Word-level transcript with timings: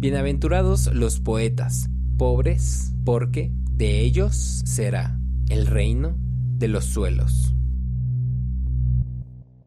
Bienaventurados 0.00 0.94
los 0.94 1.18
poetas, 1.18 1.88
pobres, 2.18 2.92
porque 3.04 3.50
de 3.72 3.98
ellos 3.98 4.62
será 4.64 5.18
el 5.48 5.66
reino 5.66 6.14
de 6.56 6.68
los 6.68 6.84
suelos. 6.84 7.52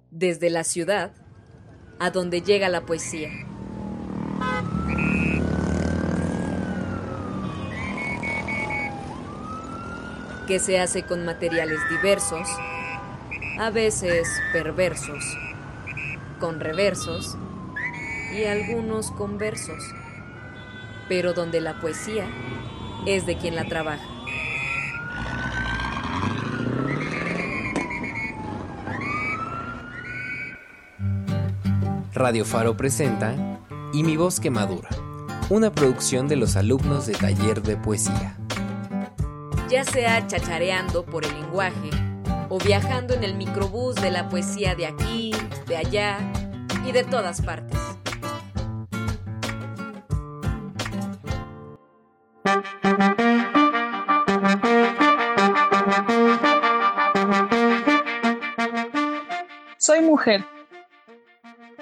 Desde 0.10 0.50
la 0.50 0.64
ciudad 0.64 1.12
a 2.00 2.12
donde 2.12 2.42
llega 2.42 2.70
la 2.70 2.86
poesía. 2.86 3.30
Que 10.48 10.60
se 10.60 10.80
hace 10.80 11.04
con 11.04 11.26
materiales 11.26 11.80
diversos, 11.90 12.48
a 13.60 13.70
veces 13.70 14.30
perversos, 14.54 15.38
con 16.40 16.62
reversos 16.62 17.38
y 18.34 18.46
algunos 18.46 19.12
con 19.12 19.38
versos 19.38 19.84
pero 21.12 21.34
donde 21.34 21.60
la 21.60 21.78
poesía 21.82 22.26
es 23.06 23.26
de 23.26 23.36
quien 23.36 23.54
la 23.58 23.66
trabaja. 23.66 24.08
Radio 32.14 32.46
Faro 32.46 32.78
presenta 32.78 33.36
Y 33.92 34.04
mi 34.04 34.16
voz 34.16 34.40
que 34.40 34.50
madura, 34.50 34.88
una 35.50 35.74
producción 35.74 36.30
de 36.30 36.38
los 36.38 36.56
alumnos 36.56 37.08
de 37.08 37.14
taller 37.16 37.62
de 37.62 37.76
poesía. 37.76 38.38
Ya 39.70 39.84
sea 39.84 40.26
chachareando 40.28 41.06
por 41.06 41.26
el 41.26 41.34
lenguaje 41.34 41.90
o 42.48 42.58
viajando 42.58 43.14
en 43.14 43.26
el 43.26 43.36
microbús 43.36 43.96
de 43.96 44.12
la 44.12 44.30
poesía 44.30 44.76
de 44.76 44.86
aquí, 44.86 45.34
de 45.68 45.76
allá 45.76 46.20
y 46.88 46.94
de 46.94 47.04
todas 47.04 47.42
partes. 47.42 47.91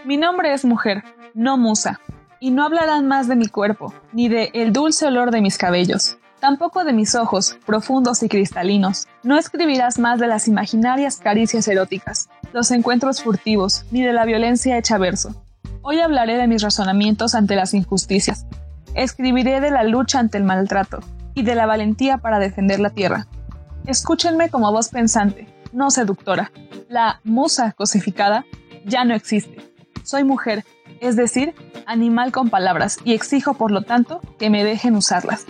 Mi 0.05 0.17
nombre 0.17 0.53
es 0.53 0.63
mujer, 0.63 1.03
no 1.33 1.57
musa, 1.57 1.99
y 2.39 2.51
no 2.51 2.63
hablarán 2.63 3.07
más 3.07 3.27
de 3.27 3.35
mi 3.35 3.47
cuerpo, 3.47 3.93
ni 4.13 4.29
de 4.29 4.51
el 4.53 4.71
dulce 4.71 5.05
olor 5.07 5.31
de 5.31 5.41
mis 5.41 5.57
cabellos, 5.57 6.17
tampoco 6.39 6.85
de 6.85 6.93
mis 6.93 7.15
ojos, 7.15 7.57
profundos 7.65 8.23
y 8.23 8.29
cristalinos. 8.29 9.07
No 9.23 9.37
escribirás 9.37 9.99
más 9.99 10.19
de 10.19 10.27
las 10.27 10.47
imaginarias 10.47 11.17
caricias 11.17 11.67
eróticas, 11.67 12.29
los 12.53 12.71
encuentros 12.71 13.21
furtivos, 13.21 13.85
ni 13.91 14.03
de 14.03 14.13
la 14.13 14.25
violencia 14.25 14.77
hecha 14.77 14.97
verso. 14.97 15.35
Hoy 15.81 15.99
hablaré 15.99 16.37
de 16.37 16.47
mis 16.47 16.61
razonamientos 16.61 17.35
ante 17.35 17.55
las 17.55 17.73
injusticias. 17.73 18.45
Escribiré 18.95 19.59
de 19.59 19.71
la 19.71 19.83
lucha 19.83 20.19
ante 20.19 20.37
el 20.37 20.43
maltrato 20.45 20.99
y 21.33 21.43
de 21.43 21.55
la 21.55 21.65
valentía 21.65 22.17
para 22.19 22.39
defender 22.39 22.79
la 22.79 22.89
tierra. 22.89 23.27
Escúchenme 23.85 24.49
como 24.49 24.71
voz 24.71 24.89
pensante, 24.89 25.47
no 25.71 25.91
seductora. 25.91 26.51
La 26.89 27.21
musa 27.23 27.73
cosificada 27.73 28.45
ya 28.85 29.03
no 29.05 29.13
existe. 29.13 29.73
Soy 30.03 30.23
mujer, 30.23 30.65
es 31.01 31.15
decir, 31.15 31.53
animal 31.85 32.31
con 32.31 32.49
palabras, 32.49 32.97
y 33.03 33.13
exijo 33.13 33.53
por 33.53 33.71
lo 33.71 33.83
tanto 33.83 34.21
que 34.37 34.49
me 34.49 34.63
dejen 34.63 34.95
usarlas. 34.95 35.45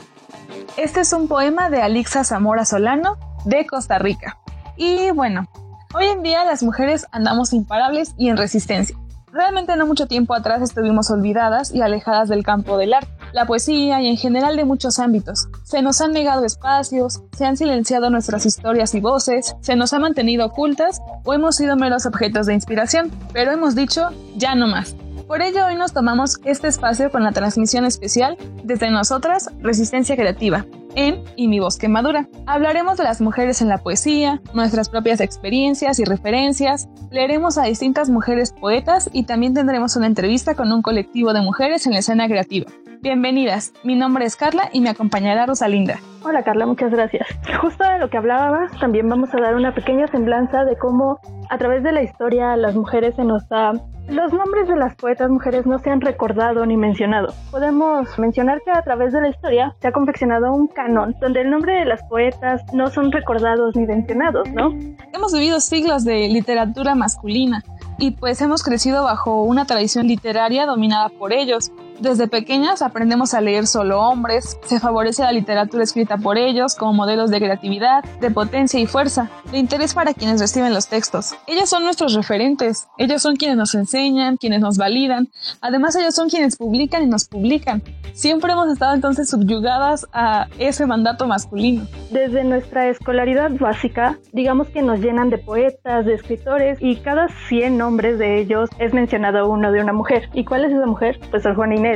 Este 0.77 1.01
es 1.01 1.13
un 1.13 1.27
poema 1.27 1.69
de 1.69 1.81
Alixa 1.81 2.23
Zamora 2.23 2.65
Solano 2.65 3.17
de 3.45 3.65
Costa 3.65 3.97
Rica. 3.99 4.37
Y 4.77 5.11
bueno, 5.11 5.47
hoy 5.93 6.05
en 6.05 6.23
día 6.23 6.45
las 6.45 6.63
mujeres 6.63 7.05
andamos 7.11 7.53
imparables 7.53 8.13
y 8.17 8.29
en 8.29 8.37
resistencia. 8.37 8.97
Realmente 9.31 9.75
no 9.75 9.85
mucho 9.85 10.07
tiempo 10.07 10.33
atrás 10.33 10.61
estuvimos 10.61 11.11
olvidadas 11.11 11.73
y 11.73 11.81
alejadas 11.81 12.29
del 12.29 12.43
campo 12.43 12.77
del 12.77 12.93
arte, 12.93 13.11
la 13.33 13.45
poesía 13.45 14.01
y 14.01 14.07
en 14.07 14.17
general 14.17 14.55
de 14.55 14.65
muchos 14.65 14.99
ámbitos. 14.99 15.47
Se 15.63 15.81
nos 15.81 16.01
han 16.01 16.13
negado 16.13 16.45
espacios, 16.45 17.21
se 17.37 17.45
han 17.45 17.57
silenciado 17.57 18.09
nuestras 18.09 18.45
historias 18.45 18.93
y 18.95 18.99
voces, 18.99 19.55
se 19.61 19.75
nos 19.75 19.93
ha 19.93 19.99
mantenido 19.99 20.45
ocultas 20.45 21.01
o 21.23 21.33
hemos 21.33 21.55
sido 21.55 21.75
meros 21.75 22.05
objetos 22.05 22.45
de 22.45 22.53
inspiración, 22.53 23.11
pero 23.33 23.51
hemos 23.51 23.75
dicho 23.75 24.09
ya 24.35 24.55
no 24.55 24.67
más. 24.67 24.95
Por 25.29 25.43
ello 25.43 25.67
hoy 25.67 25.75
nos 25.75 25.93
tomamos 25.93 26.39
este 26.43 26.67
espacio 26.67 27.11
con 27.11 27.23
la 27.23 27.31
transmisión 27.31 27.85
especial 27.85 28.35
desde 28.63 28.89
nosotras 28.89 29.51
Resistencia 29.61 30.15
Creativa, 30.15 30.65
en 30.95 31.23
Y 31.35 31.47
mi 31.47 31.59
voz 31.59 31.77
que 31.77 31.87
madura. 31.87 32.27
Hablaremos 32.47 32.97
de 32.97 33.03
las 33.03 33.21
mujeres 33.21 33.61
en 33.61 33.67
la 33.67 33.77
poesía, 33.77 34.41
nuestras 34.55 34.89
propias 34.89 35.21
experiencias 35.21 35.99
y 35.99 36.03
referencias, 36.03 36.89
leeremos 37.11 37.59
a 37.59 37.65
distintas 37.65 38.09
mujeres 38.09 38.53
poetas 38.59 39.07
y 39.13 39.23
también 39.23 39.53
tendremos 39.53 39.95
una 39.95 40.07
entrevista 40.07 40.55
con 40.55 40.71
un 40.71 40.81
colectivo 40.81 41.31
de 41.31 41.41
mujeres 41.41 41.85
en 41.85 41.93
la 41.93 41.99
escena 41.99 42.27
creativa. 42.27 42.65
Bienvenidas, 43.01 43.71
mi 43.83 43.95
nombre 43.95 44.25
es 44.25 44.35
Carla 44.35 44.69
y 44.73 44.81
me 44.81 44.89
acompañará 44.89 45.45
Rosalinda. 45.45 46.01
Hola 46.21 46.43
Carla, 46.43 46.65
muchas 46.65 46.91
gracias. 46.91 47.27
Justo 47.61 47.85
de 47.85 47.97
lo 47.97 48.09
que 48.09 48.17
hablabas, 48.17 48.77
también 48.77 49.07
vamos 49.07 49.33
a 49.33 49.39
dar 49.39 49.55
una 49.55 49.73
pequeña 49.73 50.05
semblanza 50.07 50.65
de 50.65 50.77
cómo 50.77 51.17
a 51.49 51.57
través 51.57 51.81
de 51.81 51.93
la 51.93 52.03
historia 52.03 52.57
las 52.57 52.75
mujeres 52.75 53.15
se 53.15 53.23
nos 53.23 53.47
da 53.47 53.71
los 54.09 54.33
nombres 54.33 54.67
de 54.67 54.75
las 54.75 54.95
poetas 54.95 55.29
mujeres 55.29 55.67
no 55.67 55.77
se 55.77 55.91
han 55.91 56.01
recordado 56.01 56.65
ni 56.65 56.75
mencionado. 56.77 57.31
Podemos 57.51 58.17
mencionar 58.17 58.59
que 58.65 58.71
a 58.71 58.81
través 58.81 59.13
de 59.13 59.21
la 59.21 59.29
historia 59.29 59.75
se 59.79 59.87
ha 59.87 59.91
confeccionado 59.91 60.51
un 60.51 60.67
canon 60.67 61.15
donde 61.21 61.41
el 61.41 61.51
nombre 61.51 61.73
de 61.73 61.85
las 61.85 62.01
poetas 62.09 62.63
no 62.73 62.89
son 62.89 63.11
recordados 63.11 63.75
ni 63.75 63.85
mencionados, 63.85 64.49
¿no? 64.49 64.73
Hemos 65.13 65.31
vivido 65.31 65.59
siglos 65.59 66.05
de 66.05 66.27
literatura 66.27 66.95
masculina 66.95 67.63
y 67.99 68.11
pues 68.11 68.41
hemos 68.41 68.63
crecido 68.63 69.03
bajo 69.03 69.43
una 69.43 69.65
tradición 69.65 70.07
literaria 70.07 70.65
dominada 70.65 71.09
por 71.09 71.31
ellos. 71.31 71.71
Desde 71.99 72.29
pequeñas 72.29 72.81
aprendemos 72.81 73.33
a 73.33 73.41
leer 73.41 73.67
solo 73.67 73.99
hombres, 73.99 74.57
se 74.63 74.79
favorece 74.79 75.21
la 75.21 75.33
literatura 75.33 75.83
escrita 75.83 76.17
por 76.17 76.37
ellos 76.37 76.75
como 76.75 76.93
modelos 76.93 77.29
de 77.29 77.39
creatividad, 77.39 78.05
de 78.21 78.31
potencia 78.31 78.79
y 78.79 78.85
fuerza, 78.85 79.29
de 79.51 79.57
interés 79.57 79.93
para 79.93 80.13
quienes 80.13 80.39
reciben 80.39 80.73
los 80.73 80.87
textos. 80.87 81.35
Ellos 81.45 81.69
son 81.69 81.83
nuestros 81.83 82.13
referentes, 82.13 82.87
ellos 82.97 83.21
son 83.21 83.35
quienes 83.35 83.57
nos 83.57 83.75
enseñan, 83.75 84.37
quienes 84.37 84.61
nos 84.61 84.77
validan, 84.77 85.27
además 85.59 85.93
ellos 85.97 86.15
son 86.15 86.29
quienes 86.29 86.55
publican 86.55 87.03
y 87.03 87.07
nos 87.07 87.25
publican. 87.25 87.83
Siempre 88.13 88.53
hemos 88.53 88.71
estado 88.71 88.93
entonces 88.95 89.29
subyugadas 89.29 90.07
a 90.13 90.47
ese 90.57 90.85
mandato 90.85 91.27
masculino. 91.27 91.85
Desde 92.11 92.45
nuestra 92.45 92.87
escolaridad 92.87 93.51
básica, 93.59 94.17
digamos 94.31 94.69
que 94.69 94.81
nos 94.81 95.01
llenan 95.01 95.29
de 95.29 95.37
poetas, 95.37 96.05
de 96.05 96.13
escritores 96.13 96.77
y 96.79 96.95
cada 96.95 97.27
100 97.49 97.77
nombres 97.77 98.17
de 98.19 98.39
ellos 98.39 98.69
es 98.79 98.93
mencionado 98.93 99.49
uno 99.49 99.73
de 99.73 99.81
una 99.81 99.91
mujer. 99.91 100.29
¿Y 100.33 100.45
cuál 100.45 100.63
es 100.63 100.71
esa 100.71 100.85
mujer? 100.85 101.19
Pues 101.29 101.45
el 101.45 101.55
Juan 101.55 101.73
Inés 101.73 101.88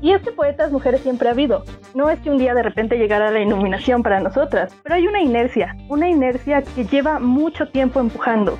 y 0.00 0.12
es 0.12 0.22
que 0.22 0.32
poetas 0.32 0.70
mujeres 0.70 1.00
siempre 1.00 1.28
ha 1.28 1.32
habido. 1.32 1.64
No 1.94 2.08
es 2.10 2.20
que 2.20 2.30
un 2.30 2.38
día 2.38 2.54
de 2.54 2.62
repente 2.62 2.96
llegara 2.96 3.30
la 3.30 3.40
iluminación 3.40 4.02
para 4.02 4.20
nosotras, 4.20 4.72
pero 4.82 4.94
hay 4.94 5.06
una 5.06 5.20
inercia, 5.20 5.76
una 5.88 6.08
inercia 6.08 6.62
que 6.62 6.84
lleva 6.84 7.18
mucho 7.18 7.68
tiempo 7.68 8.00
empujando. 8.00 8.56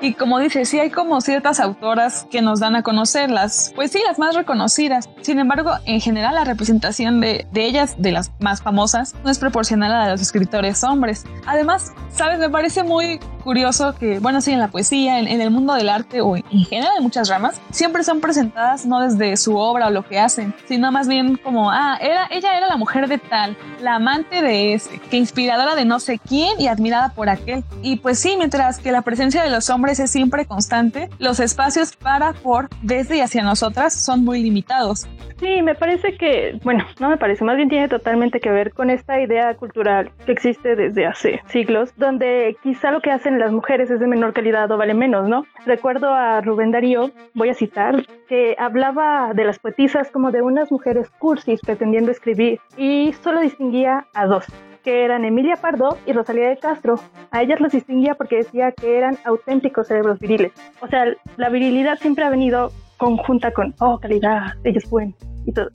Y 0.00 0.14
como 0.14 0.38
dice, 0.38 0.66
sí 0.66 0.78
hay 0.80 0.90
como 0.90 1.20
ciertas 1.20 1.60
autoras 1.60 2.26
que 2.30 2.42
nos 2.42 2.60
dan 2.60 2.76
a 2.76 2.82
conocerlas, 2.82 3.72
pues 3.74 3.90
sí, 3.92 4.00
las 4.06 4.18
más 4.18 4.34
reconocidas. 4.34 5.08
Sin 5.22 5.38
embargo, 5.38 5.72
en 5.86 6.00
general 6.00 6.34
la 6.34 6.44
representación 6.44 7.20
de, 7.20 7.46
de 7.52 7.64
ellas, 7.64 7.94
de 7.96 8.12
las 8.12 8.30
más 8.40 8.60
famosas, 8.60 9.14
no 9.24 9.30
es 9.30 9.38
proporcional 9.38 9.92
a 9.92 9.98
la 9.98 10.04
de 10.06 10.10
los 10.12 10.20
escritores 10.20 10.84
hombres. 10.84 11.24
Además, 11.46 11.92
sabes, 12.10 12.38
me 12.38 12.50
parece 12.50 12.82
muy 12.82 13.18
curioso 13.44 13.94
que, 13.94 14.18
bueno, 14.18 14.40
sí, 14.40 14.52
en 14.52 14.58
la 14.58 14.68
poesía, 14.68 15.20
en, 15.20 15.40
el 15.40 15.50
mundo 15.50 15.74
del 15.74 15.90
arte 15.90 16.22
o 16.22 16.36
en 16.36 16.64
general 16.64 16.92
en 16.96 17.04
muchas 17.04 17.28
ramas, 17.28 17.60
siempre 17.70 18.02
son 18.02 18.20
presentadas 18.20 18.86
no 18.86 19.00
desde 19.00 19.36
su 19.36 19.56
obra 19.56 19.88
o 19.88 19.90
lo 19.90 20.02
que 20.02 20.18
hacen, 20.18 20.54
sino 20.66 20.90
más 20.90 21.06
bien 21.06 21.36
como, 21.36 21.70
ah, 21.70 21.98
ella 22.00 22.56
era 22.56 22.66
la 22.66 22.76
mujer 22.76 23.06
de 23.06 23.18
tal, 23.18 23.56
la 23.80 23.96
amante 23.96 24.40
de 24.40 24.72
ese, 24.72 24.98
que 25.10 25.18
inspiradora 25.18 25.74
de 25.74 25.84
no 25.84 26.00
sé 26.00 26.18
quién 26.18 26.58
y 26.58 26.68
admirada 26.68 27.10
por 27.10 27.28
aquel. 27.28 27.62
Y 27.82 27.96
pues 27.96 28.18
sí, 28.18 28.34
mientras 28.38 28.78
que 28.78 28.90
la 28.90 29.02
presencia 29.02 29.42
de 29.42 29.50
los 29.50 29.68
hombres 29.68 30.00
es 30.00 30.10
siempre 30.10 30.46
constante, 30.46 31.10
los 31.18 31.38
espacios 31.38 31.94
para, 31.94 32.32
por, 32.32 32.70
desde 32.82 33.18
y 33.18 33.20
hacia 33.20 33.42
nosotras 33.42 33.94
son 33.94 34.24
muy 34.24 34.42
limitados. 34.42 35.06
Sí, 35.40 35.62
me 35.62 35.74
parece 35.74 36.16
que, 36.16 36.58
bueno, 36.62 36.84
no 37.00 37.08
me 37.10 37.16
parece, 37.16 37.44
más 37.44 37.56
bien 37.56 37.68
tiene 37.68 37.88
totalmente 37.88 38.40
que 38.40 38.50
ver 38.50 38.72
con 38.72 38.88
esta 38.88 39.20
idea 39.20 39.54
cultural 39.54 40.10
que 40.24 40.32
existe 40.32 40.76
desde 40.76 41.06
hace 41.06 41.42
siglos, 41.48 41.92
donde 41.96 42.56
quizá 42.62 42.90
lo 42.90 43.00
que 43.00 43.10
hacen 43.10 43.33
las 43.38 43.52
mujeres 43.52 43.90
es 43.90 44.00
de 44.00 44.06
menor 44.06 44.32
calidad 44.32 44.70
o 44.70 44.76
vale 44.76 44.94
menos, 44.94 45.28
¿no? 45.28 45.44
Recuerdo 45.66 46.08
a 46.12 46.40
Rubén 46.40 46.70
Darío, 46.70 47.10
voy 47.34 47.48
a 47.48 47.54
citar, 47.54 48.06
que 48.28 48.56
hablaba 48.58 49.32
de 49.34 49.44
las 49.44 49.58
poetisas 49.58 50.10
como 50.10 50.30
de 50.30 50.42
unas 50.42 50.70
mujeres 50.70 51.10
cursis 51.10 51.60
pretendiendo 51.60 52.10
escribir 52.10 52.60
y 52.76 53.12
solo 53.22 53.40
distinguía 53.40 54.06
a 54.14 54.26
dos, 54.26 54.44
que 54.82 55.04
eran 55.04 55.24
Emilia 55.24 55.56
Pardo 55.56 55.98
y 56.06 56.12
Rosalía 56.12 56.48
de 56.48 56.58
Castro. 56.58 56.96
A 57.30 57.42
ellas 57.42 57.60
los 57.60 57.72
distinguía 57.72 58.14
porque 58.14 58.36
decía 58.36 58.72
que 58.72 58.98
eran 58.98 59.16
auténticos 59.24 59.88
cerebros 59.88 60.18
viriles. 60.18 60.52
O 60.80 60.88
sea, 60.88 61.06
la 61.36 61.48
virilidad 61.48 61.98
siempre 61.98 62.24
ha 62.24 62.30
venido 62.30 62.70
conjunta 62.96 63.52
con, 63.52 63.74
oh, 63.80 63.98
calidad, 63.98 64.54
ellos 64.64 64.84
pueden 64.88 65.14
y 65.46 65.52
todo. 65.52 65.70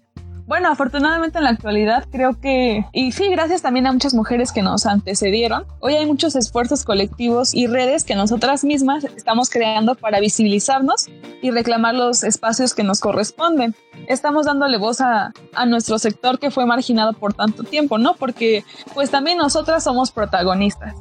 Bueno, 0.50 0.70
afortunadamente 0.70 1.38
en 1.38 1.44
la 1.44 1.52
actualidad 1.52 2.08
creo 2.12 2.40
que, 2.42 2.84
y 2.92 3.12
sí, 3.12 3.30
gracias 3.30 3.62
también 3.62 3.86
a 3.86 3.92
muchas 3.92 4.16
mujeres 4.16 4.52
que 4.52 4.64
nos 4.64 4.88
antecedieron, 4.88 5.64
hoy 5.80 5.94
hay 5.94 6.08
muchos 6.08 6.36
esfuerzos 6.36 6.84
colectivos 6.84 7.54
y 7.54 7.68
redes 7.68 8.04
que 8.04 8.16
nosotras 8.16 8.64
mismas 8.64 9.04
estamos 9.04 9.52
creando 9.52 9.94
para 9.94 10.20
visibilizarnos 10.20 11.06
y 11.44 11.52
reclamar 11.52 11.94
los 11.94 12.24
espacios 12.24 12.74
que 12.74 12.84
nos 12.84 13.00
corresponden. 13.00 13.76
Estamos 14.08 14.48
dándole 14.48 14.80
voz 14.80 15.02
a, 15.02 15.34
a 15.54 15.66
nuestro 15.68 16.00
sector 16.00 16.40
que 16.40 16.50
fue 16.50 16.66
marginado 16.66 17.14
por 17.14 17.36
tanto 17.36 17.64
tiempo, 17.64 18.00
¿no? 18.00 18.16
Porque 18.16 18.66
pues 18.96 19.12
también 19.12 19.38
nosotras 19.38 19.84
somos 19.84 20.12
protagonistas. 20.12 20.96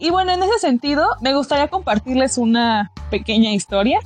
Y 0.00 0.10
bueno, 0.10 0.32
en 0.32 0.42
ese 0.42 0.58
sentido, 0.58 1.06
me 1.20 1.34
gustaría 1.34 1.68
compartirles 1.68 2.36
una 2.36 2.90
pequeña 3.10 3.52
historia 3.52 4.00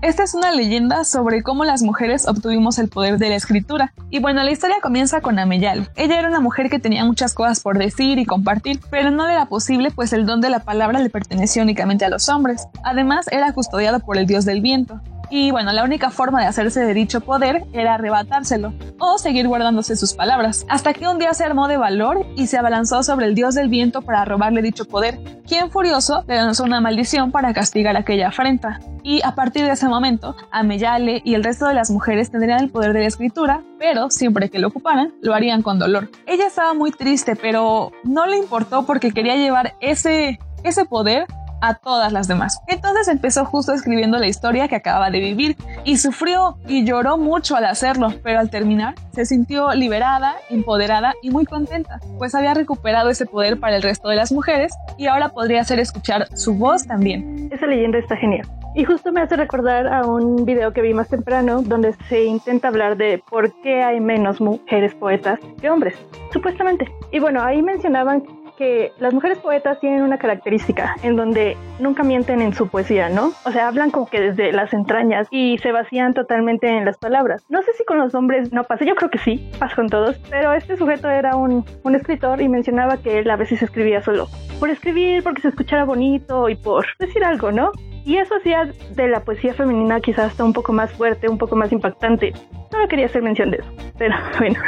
esta 0.00 0.22
es 0.22 0.34
una 0.34 0.52
leyenda 0.52 1.04
sobre 1.04 1.42
cómo 1.42 1.64
las 1.64 1.82
mujeres 1.82 2.28
obtuvimos 2.28 2.78
el 2.78 2.88
poder 2.88 3.18
de 3.18 3.30
la 3.30 3.34
escritura. 3.34 3.92
Y 4.10 4.20
bueno, 4.20 4.42
la 4.42 4.50
historia 4.50 4.76
comienza 4.80 5.20
con 5.20 5.38
Ameyal. 5.38 5.90
Ella 5.96 6.18
era 6.18 6.28
una 6.28 6.40
mujer 6.40 6.70
que 6.70 6.78
tenía 6.78 7.04
muchas 7.04 7.34
cosas 7.34 7.60
por 7.60 7.78
decir 7.78 8.18
y 8.18 8.24
compartir, 8.24 8.80
pero 8.90 9.10
no 9.10 9.28
era 9.28 9.46
posible 9.46 9.90
pues 9.90 10.12
el 10.12 10.24
don 10.24 10.40
de 10.40 10.50
la 10.50 10.60
palabra 10.60 11.00
le 11.00 11.10
pertenecía 11.10 11.62
únicamente 11.62 12.04
a 12.04 12.10
los 12.10 12.28
hombres. 12.28 12.68
Además, 12.84 13.26
era 13.30 13.52
custodiado 13.52 14.00
por 14.00 14.16
el 14.18 14.26
dios 14.26 14.44
del 14.44 14.60
viento. 14.60 15.00
Y 15.30 15.50
bueno, 15.50 15.72
la 15.72 15.84
única 15.84 16.10
forma 16.10 16.40
de 16.40 16.46
hacerse 16.46 16.80
de 16.80 16.94
dicho 16.94 17.20
poder 17.20 17.64
era 17.72 17.94
arrebatárselo 17.94 18.72
o 18.98 19.18
seguir 19.18 19.46
guardándose 19.46 19.96
sus 19.96 20.14
palabras, 20.14 20.64
hasta 20.68 20.92
que 20.92 21.06
un 21.06 21.18
día 21.18 21.34
se 21.34 21.44
armó 21.44 21.68
de 21.68 21.76
valor 21.76 22.26
y 22.36 22.46
se 22.46 22.58
abalanzó 22.58 23.02
sobre 23.02 23.26
el 23.26 23.34
dios 23.34 23.54
del 23.54 23.68
viento 23.68 24.02
para 24.02 24.24
robarle 24.24 24.62
dicho 24.62 24.84
poder, 24.84 25.18
quien 25.46 25.70
furioso 25.70 26.24
le 26.26 26.36
lanzó 26.36 26.64
una 26.64 26.80
maldición 26.80 27.30
para 27.30 27.52
castigar 27.52 27.96
aquella 27.96 28.28
afrenta. 28.28 28.80
Y 29.02 29.20
a 29.24 29.34
partir 29.34 29.64
de 29.64 29.72
ese 29.72 29.88
momento, 29.88 30.36
Ameyale 30.50 31.22
y 31.24 31.34
el 31.34 31.44
resto 31.44 31.66
de 31.66 31.74
las 31.74 31.90
mujeres 31.90 32.30
tendrían 32.30 32.60
el 32.60 32.70
poder 32.70 32.92
de 32.92 33.00
la 33.00 33.06
escritura, 33.06 33.62
pero 33.78 34.10
siempre 34.10 34.50
que 34.50 34.58
lo 34.58 34.68
ocuparan, 34.68 35.14
lo 35.22 35.34
harían 35.34 35.62
con 35.62 35.78
dolor. 35.78 36.10
Ella 36.26 36.46
estaba 36.46 36.74
muy 36.74 36.90
triste, 36.90 37.36
pero 37.36 37.92
no 38.04 38.26
le 38.26 38.36
importó 38.36 38.84
porque 38.84 39.12
quería 39.12 39.36
llevar 39.36 39.74
ese, 39.80 40.38
ese 40.64 40.84
poder 40.84 41.26
a 41.60 41.74
todas 41.74 42.12
las 42.12 42.28
demás. 42.28 42.60
Entonces 42.66 43.08
empezó 43.08 43.44
justo 43.44 43.72
escribiendo 43.72 44.18
la 44.18 44.26
historia 44.26 44.68
que 44.68 44.76
acababa 44.76 45.10
de 45.10 45.20
vivir 45.20 45.56
y 45.84 45.98
sufrió 45.98 46.58
y 46.66 46.84
lloró 46.84 47.18
mucho 47.18 47.56
al 47.56 47.64
hacerlo, 47.64 48.12
pero 48.22 48.38
al 48.38 48.50
terminar 48.50 48.94
se 49.12 49.26
sintió 49.26 49.74
liberada, 49.74 50.36
empoderada 50.50 51.14
y 51.22 51.30
muy 51.30 51.44
contenta, 51.44 51.98
pues 52.18 52.34
había 52.34 52.54
recuperado 52.54 53.10
ese 53.10 53.26
poder 53.26 53.58
para 53.58 53.76
el 53.76 53.82
resto 53.82 54.08
de 54.08 54.16
las 54.16 54.32
mujeres 54.32 54.72
y 54.96 55.06
ahora 55.06 55.30
podría 55.30 55.60
hacer 55.60 55.80
escuchar 55.80 56.28
su 56.36 56.54
voz 56.54 56.86
también. 56.86 57.48
Esa 57.52 57.66
leyenda 57.66 57.98
está 57.98 58.16
genial. 58.16 58.46
Y 58.74 58.84
justo 58.84 59.10
me 59.12 59.20
hace 59.20 59.34
recordar 59.34 59.88
a 59.88 60.06
un 60.06 60.44
video 60.44 60.72
que 60.72 60.82
vi 60.82 60.94
más 60.94 61.08
temprano 61.08 61.62
donde 61.62 61.94
se 62.08 62.24
intenta 62.24 62.68
hablar 62.68 62.96
de 62.96 63.20
por 63.28 63.52
qué 63.62 63.82
hay 63.82 63.98
menos 63.98 64.40
mujeres 64.40 64.94
poetas 64.94 65.40
que 65.60 65.70
hombres, 65.70 65.96
supuestamente. 66.32 66.86
Y 67.10 67.18
bueno, 67.18 67.42
ahí 67.42 67.62
mencionaban 67.62 68.22
que 68.58 68.92
las 68.98 69.14
mujeres 69.14 69.38
poetas 69.38 69.78
tienen 69.78 70.02
una 70.02 70.18
característica 70.18 70.96
en 71.04 71.14
donde 71.14 71.56
nunca 71.78 72.02
mienten 72.02 72.42
en 72.42 72.52
su 72.52 72.66
poesía, 72.68 73.08
¿no? 73.08 73.32
O 73.44 73.52
sea, 73.52 73.68
hablan 73.68 73.92
como 73.92 74.06
que 74.06 74.20
desde 74.20 74.52
las 74.52 74.74
entrañas 74.74 75.28
y 75.30 75.58
se 75.58 75.70
vacían 75.70 76.12
totalmente 76.12 76.68
en 76.68 76.84
las 76.84 76.98
palabras. 76.98 77.44
No 77.48 77.62
sé 77.62 77.72
si 77.74 77.84
con 77.84 77.98
los 77.98 78.14
hombres 78.16 78.52
no 78.52 78.64
pasa, 78.64 78.84
yo 78.84 78.96
creo 78.96 79.10
que 79.10 79.18
sí, 79.18 79.48
pasa 79.60 79.76
con 79.76 79.88
todos, 79.88 80.18
pero 80.28 80.52
este 80.52 80.76
sujeto 80.76 81.08
era 81.08 81.36
un, 81.36 81.64
un 81.84 81.94
escritor 81.94 82.40
y 82.40 82.48
mencionaba 82.48 82.96
que 82.96 83.20
él 83.20 83.30
a 83.30 83.36
veces 83.36 83.62
escribía 83.62 84.02
solo 84.02 84.26
por 84.58 84.70
escribir, 84.70 85.22
porque 85.22 85.42
se 85.42 85.48
escuchara 85.48 85.84
bonito 85.84 86.48
y 86.48 86.56
por 86.56 86.84
decir 86.98 87.22
algo, 87.22 87.52
¿no? 87.52 87.70
Y 88.04 88.16
eso 88.16 88.34
hacía 88.34 88.72
de 88.94 89.08
la 89.08 89.20
poesía 89.20 89.54
femenina 89.54 90.00
quizás 90.00 90.32
hasta 90.32 90.42
un 90.42 90.52
poco 90.52 90.72
más 90.72 90.90
fuerte, 90.92 91.28
un 91.28 91.38
poco 91.38 91.54
más 91.54 91.70
impactante. 91.70 92.32
Solo 92.70 92.88
quería 92.88 93.06
hacer 93.06 93.22
mención 93.22 93.50
de 93.50 93.58
eso, 93.58 93.70
pero 93.98 94.16
bueno. 94.38 94.58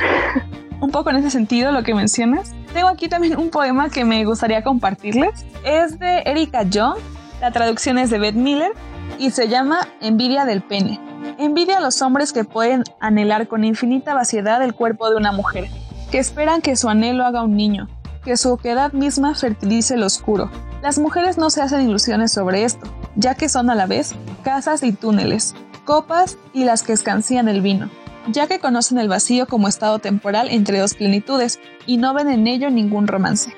Un 0.81 0.91
poco 0.91 1.11
en 1.11 1.17
ese 1.17 1.31
sentido 1.31 1.73
lo 1.73 1.83
que 1.83 1.95
mencionas. 1.95 2.53
Tengo 2.73 2.89
aquí 2.89 3.09
también 3.09 3.39
un 3.39 3.51
poema 3.51 3.91
que 3.91 4.05
me 4.05 4.25
gustaría 4.25 4.63
compartirles. 4.63 5.45
Es 5.65 5.99
de 5.99 6.23
Erika 6.25 6.63
Young, 6.63 6.97
la 7.41 7.51
traducción 7.51 7.99
es 7.99 8.11
de 8.11 8.19
Beth 8.19 8.35
Miller 8.35 8.73
y 9.19 9.31
se 9.31 9.49
llama 9.49 9.89
Envidia 10.01 10.45
del 10.45 10.63
pene. 10.63 11.01
Envidia 11.39 11.79
a 11.79 11.81
los 11.81 12.01
hombres 12.03 12.33
que 12.33 12.45
pueden 12.45 12.85
anhelar 13.01 13.49
con 13.49 13.65
infinita 13.65 14.15
vaciedad 14.15 14.63
el 14.63 14.75
cuerpo 14.75 15.11
de 15.11 15.17
una 15.17 15.33
mujer, 15.33 15.69
que 16.11 16.19
esperan 16.19 16.61
que 16.61 16.77
su 16.77 16.89
anhelo 16.89 17.25
haga 17.25 17.43
un 17.43 17.57
niño, 17.57 17.89
que 18.25 18.37
su 18.37 18.51
oquedad 18.53 18.93
misma 18.93 19.35
fertilice 19.35 19.95
el 19.95 20.03
oscuro. 20.03 20.51
Las 20.83 20.99
mujeres 20.99 21.37
no 21.37 21.51
se 21.51 21.63
hacen 21.63 21.83
ilusiones 21.83 22.33
sobre 22.33 22.65
esto, 22.65 22.87
ya 23.17 23.35
que 23.35 23.49
son 23.49 23.71
a 23.71 23.75
la 23.75 23.87
vez 23.87 24.15
casas 24.43 24.83
y 24.83 24.93
túneles, 24.93 25.55
copas 25.85 26.39
y 26.53 26.65
las 26.65 26.83
que 26.83 26.93
escancían 26.93 27.49
el 27.49 27.61
vino 27.61 27.91
ya 28.29 28.47
que 28.47 28.59
conocen 28.59 28.99
el 28.99 29.09
vacío 29.09 29.47
como 29.47 29.69
estado 29.69 29.99
temporal 29.99 30.49
entre 30.51 30.79
dos 30.79 30.95
plenitudes 30.95 31.59
y 31.87 31.97
no 31.97 32.15
ven 32.15 32.29
en 32.29 32.47
ello 32.47 32.71
ningún 32.71 33.07
romance. 33.07 33.55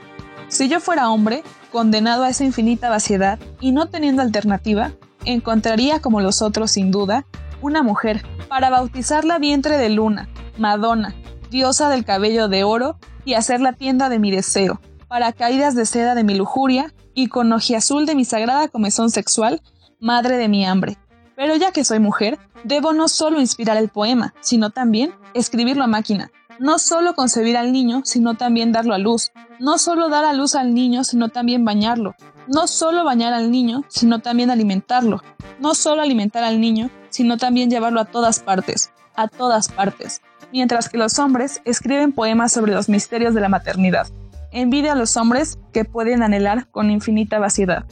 Si 0.48 0.68
yo 0.68 0.80
fuera 0.80 1.10
hombre, 1.10 1.42
condenado 1.70 2.24
a 2.24 2.28
esa 2.28 2.44
infinita 2.44 2.90
vaciedad 2.90 3.38
y 3.60 3.72
no 3.72 3.86
teniendo 3.86 4.22
alternativa, 4.22 4.92
encontraría 5.24 6.00
como 6.00 6.20
los 6.20 6.42
otros 6.42 6.72
sin 6.72 6.90
duda 6.90 7.26
una 7.60 7.82
mujer 7.82 8.22
para 8.48 8.70
bautizarla 8.70 9.38
vientre 9.38 9.78
de 9.78 9.88
luna, 9.88 10.28
Madonna, 10.58 11.14
diosa 11.50 11.88
del 11.88 12.04
cabello 12.04 12.48
de 12.48 12.64
oro 12.64 12.98
y 13.24 13.34
hacer 13.34 13.60
la 13.60 13.72
tienda 13.72 14.08
de 14.08 14.18
mi 14.18 14.30
deseo, 14.30 14.80
para 15.08 15.32
caídas 15.32 15.74
de 15.74 15.86
seda 15.86 16.14
de 16.14 16.24
mi 16.24 16.34
lujuria 16.34 16.92
y 17.14 17.28
con 17.28 17.52
azul 17.52 18.06
de 18.06 18.14
mi 18.14 18.24
sagrada 18.24 18.68
comezón 18.68 19.10
sexual, 19.10 19.62
madre 20.00 20.36
de 20.36 20.48
mi 20.48 20.64
hambre. 20.64 20.98
Pero 21.42 21.56
ya 21.56 21.72
que 21.72 21.82
soy 21.82 21.98
mujer, 21.98 22.38
debo 22.62 22.92
no 22.92 23.08
solo 23.08 23.40
inspirar 23.40 23.76
el 23.76 23.88
poema, 23.88 24.32
sino 24.38 24.70
también 24.70 25.12
escribirlo 25.34 25.82
a 25.82 25.88
máquina. 25.88 26.30
No 26.60 26.78
solo 26.78 27.16
concebir 27.16 27.56
al 27.56 27.72
niño, 27.72 28.02
sino 28.04 28.36
también 28.36 28.70
darlo 28.70 28.94
a 28.94 28.98
luz. 28.98 29.32
No 29.58 29.76
solo 29.78 30.08
dar 30.08 30.24
a 30.24 30.34
luz 30.34 30.54
al 30.54 30.72
niño, 30.72 31.02
sino 31.02 31.30
también 31.30 31.64
bañarlo. 31.64 32.14
No 32.46 32.68
solo 32.68 33.04
bañar 33.04 33.32
al 33.32 33.50
niño, 33.50 33.82
sino 33.88 34.20
también 34.20 34.52
alimentarlo. 34.52 35.20
No 35.58 35.74
solo 35.74 36.02
alimentar 36.02 36.44
al 36.44 36.60
niño, 36.60 36.90
sino 37.08 37.36
también 37.38 37.70
llevarlo 37.70 37.98
a 37.98 38.04
todas 38.04 38.38
partes, 38.38 38.92
a 39.16 39.26
todas 39.26 39.68
partes. 39.68 40.22
Mientras 40.52 40.88
que 40.88 40.96
los 40.96 41.18
hombres 41.18 41.60
escriben 41.64 42.12
poemas 42.12 42.52
sobre 42.52 42.72
los 42.72 42.88
misterios 42.88 43.34
de 43.34 43.40
la 43.40 43.48
maternidad. 43.48 44.06
Envidia 44.52 44.92
a 44.92 44.96
los 44.96 45.16
hombres 45.16 45.58
que 45.72 45.84
pueden 45.84 46.22
anhelar 46.22 46.68
con 46.68 46.88
infinita 46.92 47.40
vaciedad. 47.40 47.84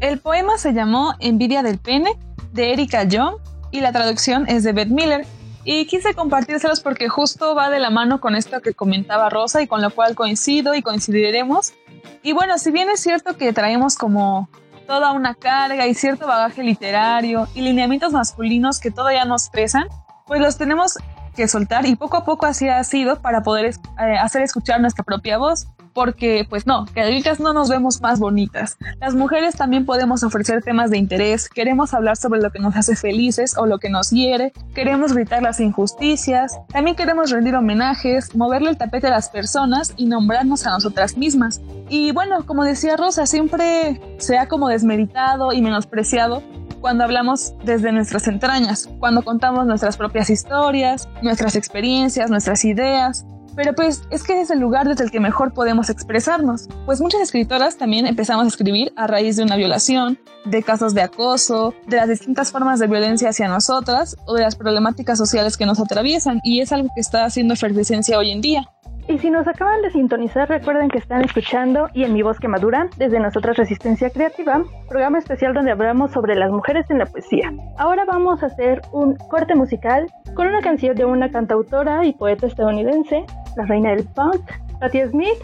El 0.00 0.18
poema 0.18 0.56
se 0.56 0.72
llamó 0.72 1.12
Envidia 1.18 1.62
del 1.62 1.78
pene 1.78 2.16
de 2.52 2.72
Erika 2.72 3.04
Young 3.04 3.36
y 3.70 3.80
la 3.80 3.92
traducción 3.92 4.48
es 4.48 4.64
de 4.64 4.72
Beth 4.72 4.88
Miller. 4.88 5.26
Y 5.64 5.86
quise 5.86 6.14
compartírselos 6.14 6.80
porque 6.80 7.08
justo 7.08 7.54
va 7.54 7.68
de 7.68 7.78
la 7.78 7.90
mano 7.90 8.20
con 8.20 8.34
esto 8.34 8.60
que 8.62 8.72
comentaba 8.72 9.28
Rosa 9.28 9.60
y 9.62 9.66
con 9.66 9.82
lo 9.82 9.90
cual 9.90 10.14
coincido 10.14 10.74
y 10.74 10.82
coincidiremos. 10.82 11.74
Y 12.22 12.32
bueno, 12.32 12.56
si 12.58 12.70
bien 12.70 12.88
es 12.88 13.00
cierto 13.00 13.36
que 13.36 13.52
traemos 13.52 13.96
como 13.96 14.48
toda 14.86 15.12
una 15.12 15.34
carga 15.34 15.86
y 15.86 15.94
cierto 15.94 16.26
bagaje 16.26 16.62
literario 16.62 17.46
y 17.54 17.60
lineamientos 17.60 18.12
masculinos 18.12 18.80
que 18.80 18.90
todavía 18.90 19.24
nos 19.24 19.50
pesan, 19.50 19.84
pues 20.26 20.40
los 20.40 20.56
tenemos 20.56 20.98
que 21.36 21.46
soltar 21.46 21.86
y 21.86 21.94
poco 21.94 22.16
a 22.16 22.24
poco 22.24 22.46
así 22.46 22.68
ha 22.68 22.82
sido 22.82 23.20
para 23.20 23.42
poder 23.42 23.66
eh, 23.66 24.18
hacer 24.18 24.42
escuchar 24.42 24.80
nuestra 24.80 25.04
propia 25.04 25.38
voz 25.38 25.68
porque 25.92 26.46
pues 26.48 26.66
no, 26.66 26.84
que 26.86 27.00
adultas 27.00 27.40
no 27.40 27.52
nos 27.52 27.68
vemos 27.68 28.00
más 28.00 28.18
bonitas. 28.18 28.78
Las 29.00 29.14
mujeres 29.14 29.56
también 29.56 29.86
podemos 29.86 30.22
ofrecer 30.22 30.62
temas 30.62 30.90
de 30.90 30.98
interés, 30.98 31.48
queremos 31.48 31.94
hablar 31.94 32.16
sobre 32.16 32.40
lo 32.40 32.50
que 32.50 32.58
nos 32.58 32.76
hace 32.76 32.96
felices 32.96 33.56
o 33.56 33.66
lo 33.66 33.78
que 33.78 33.90
nos 33.90 34.10
hiere, 34.10 34.52
queremos 34.74 35.12
gritar 35.12 35.42
las 35.42 35.60
injusticias, 35.60 36.58
también 36.68 36.96
queremos 36.96 37.30
rendir 37.30 37.54
homenajes, 37.54 38.34
moverle 38.34 38.70
el 38.70 38.76
tapete 38.76 39.08
a 39.08 39.10
las 39.10 39.28
personas 39.28 39.94
y 39.96 40.06
nombrarnos 40.06 40.66
a 40.66 40.70
nosotras 40.70 41.16
mismas. 41.16 41.60
Y 41.88 42.12
bueno, 42.12 42.46
como 42.46 42.64
decía 42.64 42.96
Rosa, 42.96 43.26
siempre 43.26 44.00
se 44.18 44.38
ha 44.38 44.48
como 44.48 44.68
desmeritado 44.68 45.52
y 45.52 45.62
menospreciado 45.62 46.42
cuando 46.80 47.04
hablamos 47.04 47.54
desde 47.64 47.92
nuestras 47.92 48.26
entrañas, 48.26 48.88
cuando 48.98 49.22
contamos 49.22 49.66
nuestras 49.66 49.96
propias 49.96 50.30
historias, 50.30 51.08
nuestras 51.22 51.54
experiencias, 51.54 52.30
nuestras 52.30 52.64
ideas, 52.64 53.26
pero 53.60 53.74
pues 53.74 54.02
es 54.08 54.22
que 54.22 54.40
es 54.40 54.50
el 54.50 54.58
lugar 54.58 54.88
desde 54.88 55.04
el 55.04 55.10
que 55.10 55.20
mejor 55.20 55.52
podemos 55.52 55.90
expresarnos, 55.90 56.66
pues 56.86 56.98
muchas 56.98 57.20
escritoras 57.20 57.76
también 57.76 58.06
empezamos 58.06 58.46
a 58.46 58.48
escribir 58.48 58.90
a 58.96 59.06
raíz 59.06 59.36
de 59.36 59.42
una 59.42 59.56
violación, 59.56 60.18
de 60.46 60.62
casos 60.62 60.94
de 60.94 61.02
acoso, 61.02 61.74
de 61.86 61.98
las 61.98 62.08
distintas 62.08 62.52
formas 62.52 62.78
de 62.78 62.86
violencia 62.86 63.28
hacia 63.28 63.48
nosotras 63.48 64.16
o 64.24 64.32
de 64.32 64.44
las 64.44 64.56
problemáticas 64.56 65.18
sociales 65.18 65.58
que 65.58 65.66
nos 65.66 65.78
atraviesan 65.78 66.40
y 66.42 66.62
es 66.62 66.72
algo 66.72 66.88
que 66.94 67.02
está 67.02 67.26
haciendo 67.26 67.52
efervescencia 67.52 68.16
hoy 68.16 68.30
en 68.30 68.40
día. 68.40 68.64
Y 69.10 69.18
si 69.18 69.28
nos 69.28 69.46
acaban 69.48 69.82
de 69.82 69.90
sintonizar, 69.90 70.48
recuerden 70.48 70.88
que 70.88 70.98
están 70.98 71.24
escuchando 71.24 71.88
Y 71.94 72.04
en 72.04 72.12
mi 72.12 72.22
voz 72.22 72.38
que 72.38 72.46
madura, 72.46 72.88
desde 72.96 73.18
Nosotras 73.18 73.56
Resistencia 73.56 74.08
Creativa, 74.08 74.62
programa 74.88 75.18
especial 75.18 75.52
donde 75.52 75.72
hablamos 75.72 76.12
sobre 76.12 76.36
las 76.36 76.50
mujeres 76.52 76.88
en 76.90 76.98
la 76.98 77.06
poesía. 77.06 77.52
Ahora 77.76 78.04
vamos 78.04 78.42
a 78.42 78.46
hacer 78.46 78.80
un 78.92 79.16
corte 79.16 79.56
musical 79.56 80.06
con 80.34 80.46
una 80.46 80.60
canción 80.60 80.94
de 80.94 81.04
una 81.04 81.30
cantautora 81.30 82.06
y 82.06 82.12
poeta 82.12 82.46
estadounidense, 82.46 83.24
la 83.56 83.66
reina 83.66 83.90
del 83.90 84.04
punk, 84.04 84.42
Patti 84.80 85.02
Smith, 85.10 85.38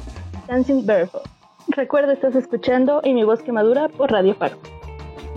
Dancing 0.47 0.85
Barefoot. 0.87 1.23
Recuerda, 1.69 2.13
estás 2.13 2.37
escuchando 2.37 3.01
Y 3.05 3.13
mi 3.13 3.25
voz 3.25 3.43
que 3.43 3.53
madura 3.53 3.89
por 3.89 4.13
Radio 4.13 4.35
Faro. 4.35 4.57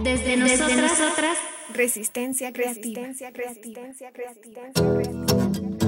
Desde, 0.04 0.38
nosotras, 0.38 1.38
resistencia 1.74 2.54
creativa. 2.54 3.02
Resistencia 3.02 3.32
creativa. 3.32 3.82
Resistencia 3.82 4.12
creativa. 4.12 4.68
Resistencia 4.68 5.54
creativa. 5.54 5.80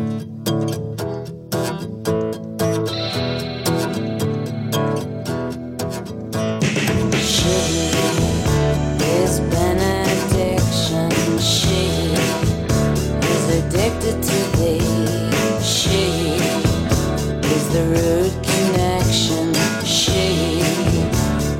addicted 13.52 14.24
to 14.24 14.41
the 17.72 17.86
root 17.86 18.34
connection. 18.44 19.54
She 19.86 20.60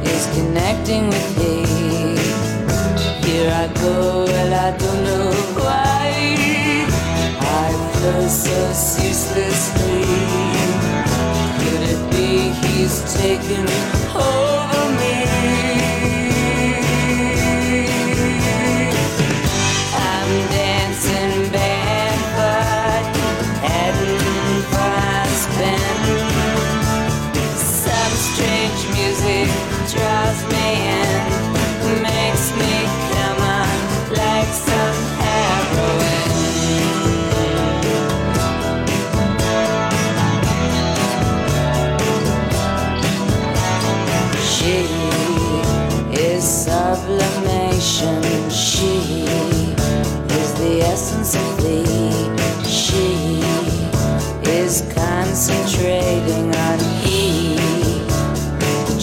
is 0.04 0.28
connecting 0.36 1.08
with 1.08 1.38
me. 1.38 1.64
Here 3.26 3.50
I 3.50 3.72
go, 3.80 4.26
well, 4.26 4.54
I 4.54 4.78
don't 4.78 5.04
know 5.06 5.32
why. 5.64 6.12
I 7.40 7.72
feel 7.94 8.30
so 8.30 8.74
ceaselessly. 8.74 10.04
Could 11.62 11.82
it 11.94 12.12
be 12.12 12.50
he's 12.68 13.14
taken 13.14 13.66
home? 14.10 14.61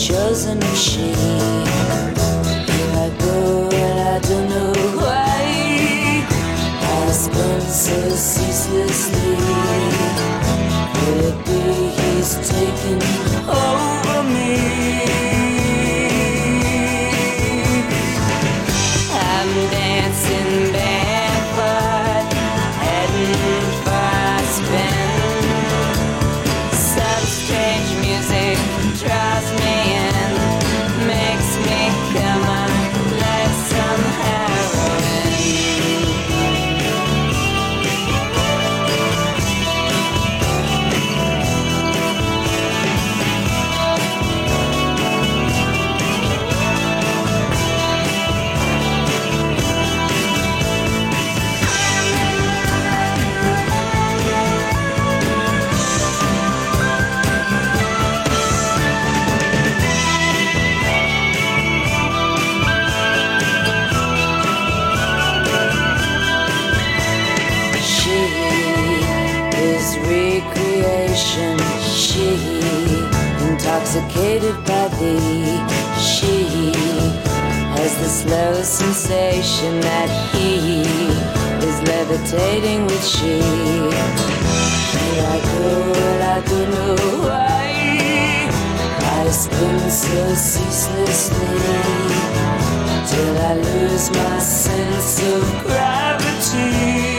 Chosen 0.09 0.59
she. 0.75 1.13
Here 1.13 1.69
I 3.05 3.11
go 3.21 3.69
and 3.71 4.01
I 4.01 4.19
don't 4.21 4.49
know 4.49 4.73
why. 4.97 6.25
I 6.81 7.13
spin 7.13 7.61
so 7.61 7.99
ceaselessly. 8.17 9.37
Could 10.95 11.19
it 11.29 11.37
be 11.45 11.61
he's 11.99 12.33
taking 12.49 13.03
over 13.49 13.88
my 94.11 94.39
sense 94.39 95.23
of 95.23 95.65
gravity. 95.65 97.18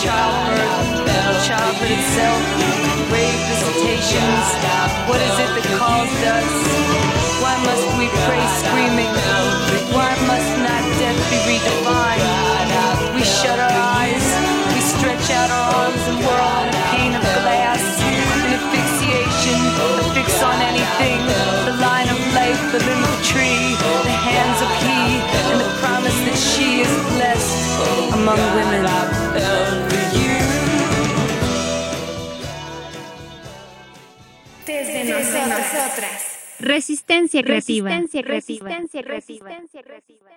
Childbirth, 0.00 1.44
childhood 1.44 1.92
itself, 1.92 2.40
grave 3.12 3.36
visitations. 3.52 4.44
What 5.04 5.20
is 5.20 5.36
it 5.44 5.50
that 5.60 5.68
calls 5.76 6.08
us? 6.24 6.48
Why 7.44 7.52
must 7.68 7.84
we 8.00 8.08
pray 8.24 8.40
screaming? 8.64 9.12
Why 9.92 10.16
must 10.24 10.52
not 10.64 10.82
death 10.96 11.20
be 11.28 11.36
redefined? 11.44 12.24
We 13.12 13.28
shut 13.28 13.60
our 13.60 13.76
eyes, 14.00 14.24
we 14.72 14.80
stretch 14.80 15.28
out 15.36 15.52
our 15.52 15.68
arms 15.84 16.02
and 16.08 16.16
whirl 16.24 16.48
on 16.48 16.72
a 16.72 16.76
pane 16.96 17.12
of 17.12 17.24
glass. 17.44 17.84
An 18.00 18.56
asphyxiation, 18.56 19.60
a 19.84 20.16
fix 20.16 20.32
on 20.40 20.56
anything. 20.64 21.20
The 21.68 21.76
line 21.76 22.08
of 22.08 22.16
life, 22.32 22.60
the 22.72 22.80
limb 22.88 23.04
of 23.04 23.16
tree, 23.20 23.76
the 23.76 24.16
hands 24.16 24.64
of 24.64 24.70
he, 24.80 25.20
and 25.20 25.60
the 25.60 25.68
among 28.20 28.36
women. 28.54 28.84
Desde 34.66 35.04
nosotras. 35.04 36.56
Resistencia 36.60 37.42
creativa. 37.42 37.88
Resistencia 37.88 38.22
creativa. 38.22 38.68
Resistencia 38.68 39.82
creativa. 39.82 40.30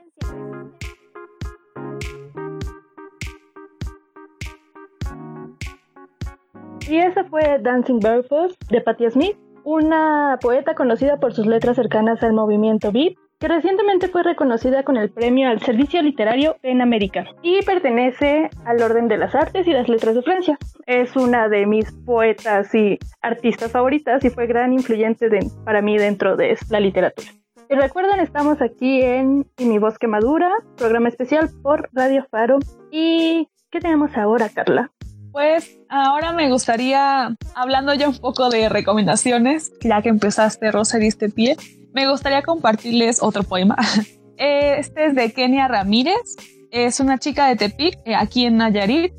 Y 6.90 6.98
esa 6.98 7.24
fue 7.26 7.60
Dancing 7.62 8.00
Barefoot 8.00 8.56
de 8.70 8.82
Patti 8.82 9.10
Smith, 9.10 9.38
una 9.64 10.38
poeta 10.42 10.76
conocida 10.76 11.20
por 11.20 11.34
sus 11.34 11.46
letras 11.46 11.76
cercanas 11.76 12.22
al 12.24 12.34
movimiento 12.34 12.92
beat, 12.92 13.16
que 13.44 13.50
recientemente 13.50 14.08
fue 14.08 14.24
reconocida 14.24 14.84
con 14.84 14.96
el 14.96 15.10
premio 15.12 15.50
al 15.50 15.60
servicio 15.62 16.02
literario 16.02 16.56
en 16.64 16.82
América 16.82 17.26
y 17.42 17.62
pertenece 17.64 18.50
al 18.66 18.82
orden 18.82 19.10
de 19.10 19.18
las 19.18 19.36
artes 19.36 19.68
y 19.68 19.72
las 19.74 19.90
letras 19.90 20.16
de 20.16 20.22
Francia. 20.22 20.58
Es 20.86 21.14
una 21.18 21.50
de 21.50 21.66
mis 21.66 21.92
poetas 22.06 22.74
y 22.74 22.98
artistas 23.22 23.70
favoritas 23.74 24.24
y 24.24 24.30
fue 24.30 24.48
gran 24.48 24.72
influyente 24.72 25.28
de- 25.28 25.46
para 25.66 25.82
mí 25.82 25.98
dentro 25.98 26.38
de 26.38 26.58
la 26.70 26.80
literatura. 26.80 27.28
Y 27.70 27.76
recuerden, 27.76 28.22
estamos 28.22 28.62
aquí 28.62 29.02
en 29.02 29.46
Y 29.58 29.66
mi 29.66 29.78
voz 29.78 29.98
que 29.98 30.08
madura, 30.08 30.50
programa 30.78 31.10
especial 31.10 31.50
por 31.62 31.90
Radio 31.92 32.26
Faro. 32.32 32.60
¿Y 32.92 33.50
qué 33.72 33.82
tenemos 33.82 34.16
ahora, 34.16 34.48
Carla? 34.48 34.90
Pues 35.34 35.78
ahora 35.90 36.32
me 36.32 36.50
gustaría, 36.50 37.36
hablando 37.56 37.94
ya 37.94 38.08
un 38.08 38.18
poco 38.20 38.50
de 38.50 38.70
recomendaciones, 38.70 39.74
ya 39.82 40.02
que 40.02 40.08
empezaste, 40.08 40.72
Rosa, 40.72 40.98
diste 40.98 41.28
pie, 41.28 41.58
me 41.94 42.10
gustaría 42.10 42.42
compartirles 42.42 43.22
otro 43.22 43.44
poema. 43.44 43.78
Este 44.36 45.06
es 45.06 45.16
de 45.16 45.32
Kenia 45.32 45.68
Ramírez, 45.68 46.36
es 46.72 47.00
una 47.00 47.20
chica 47.20 47.48
de 47.48 47.56
Tepic, 47.56 48.00
eh, 48.04 48.16
aquí 48.16 48.46
en 48.46 48.58
Nayarit, 48.58 49.14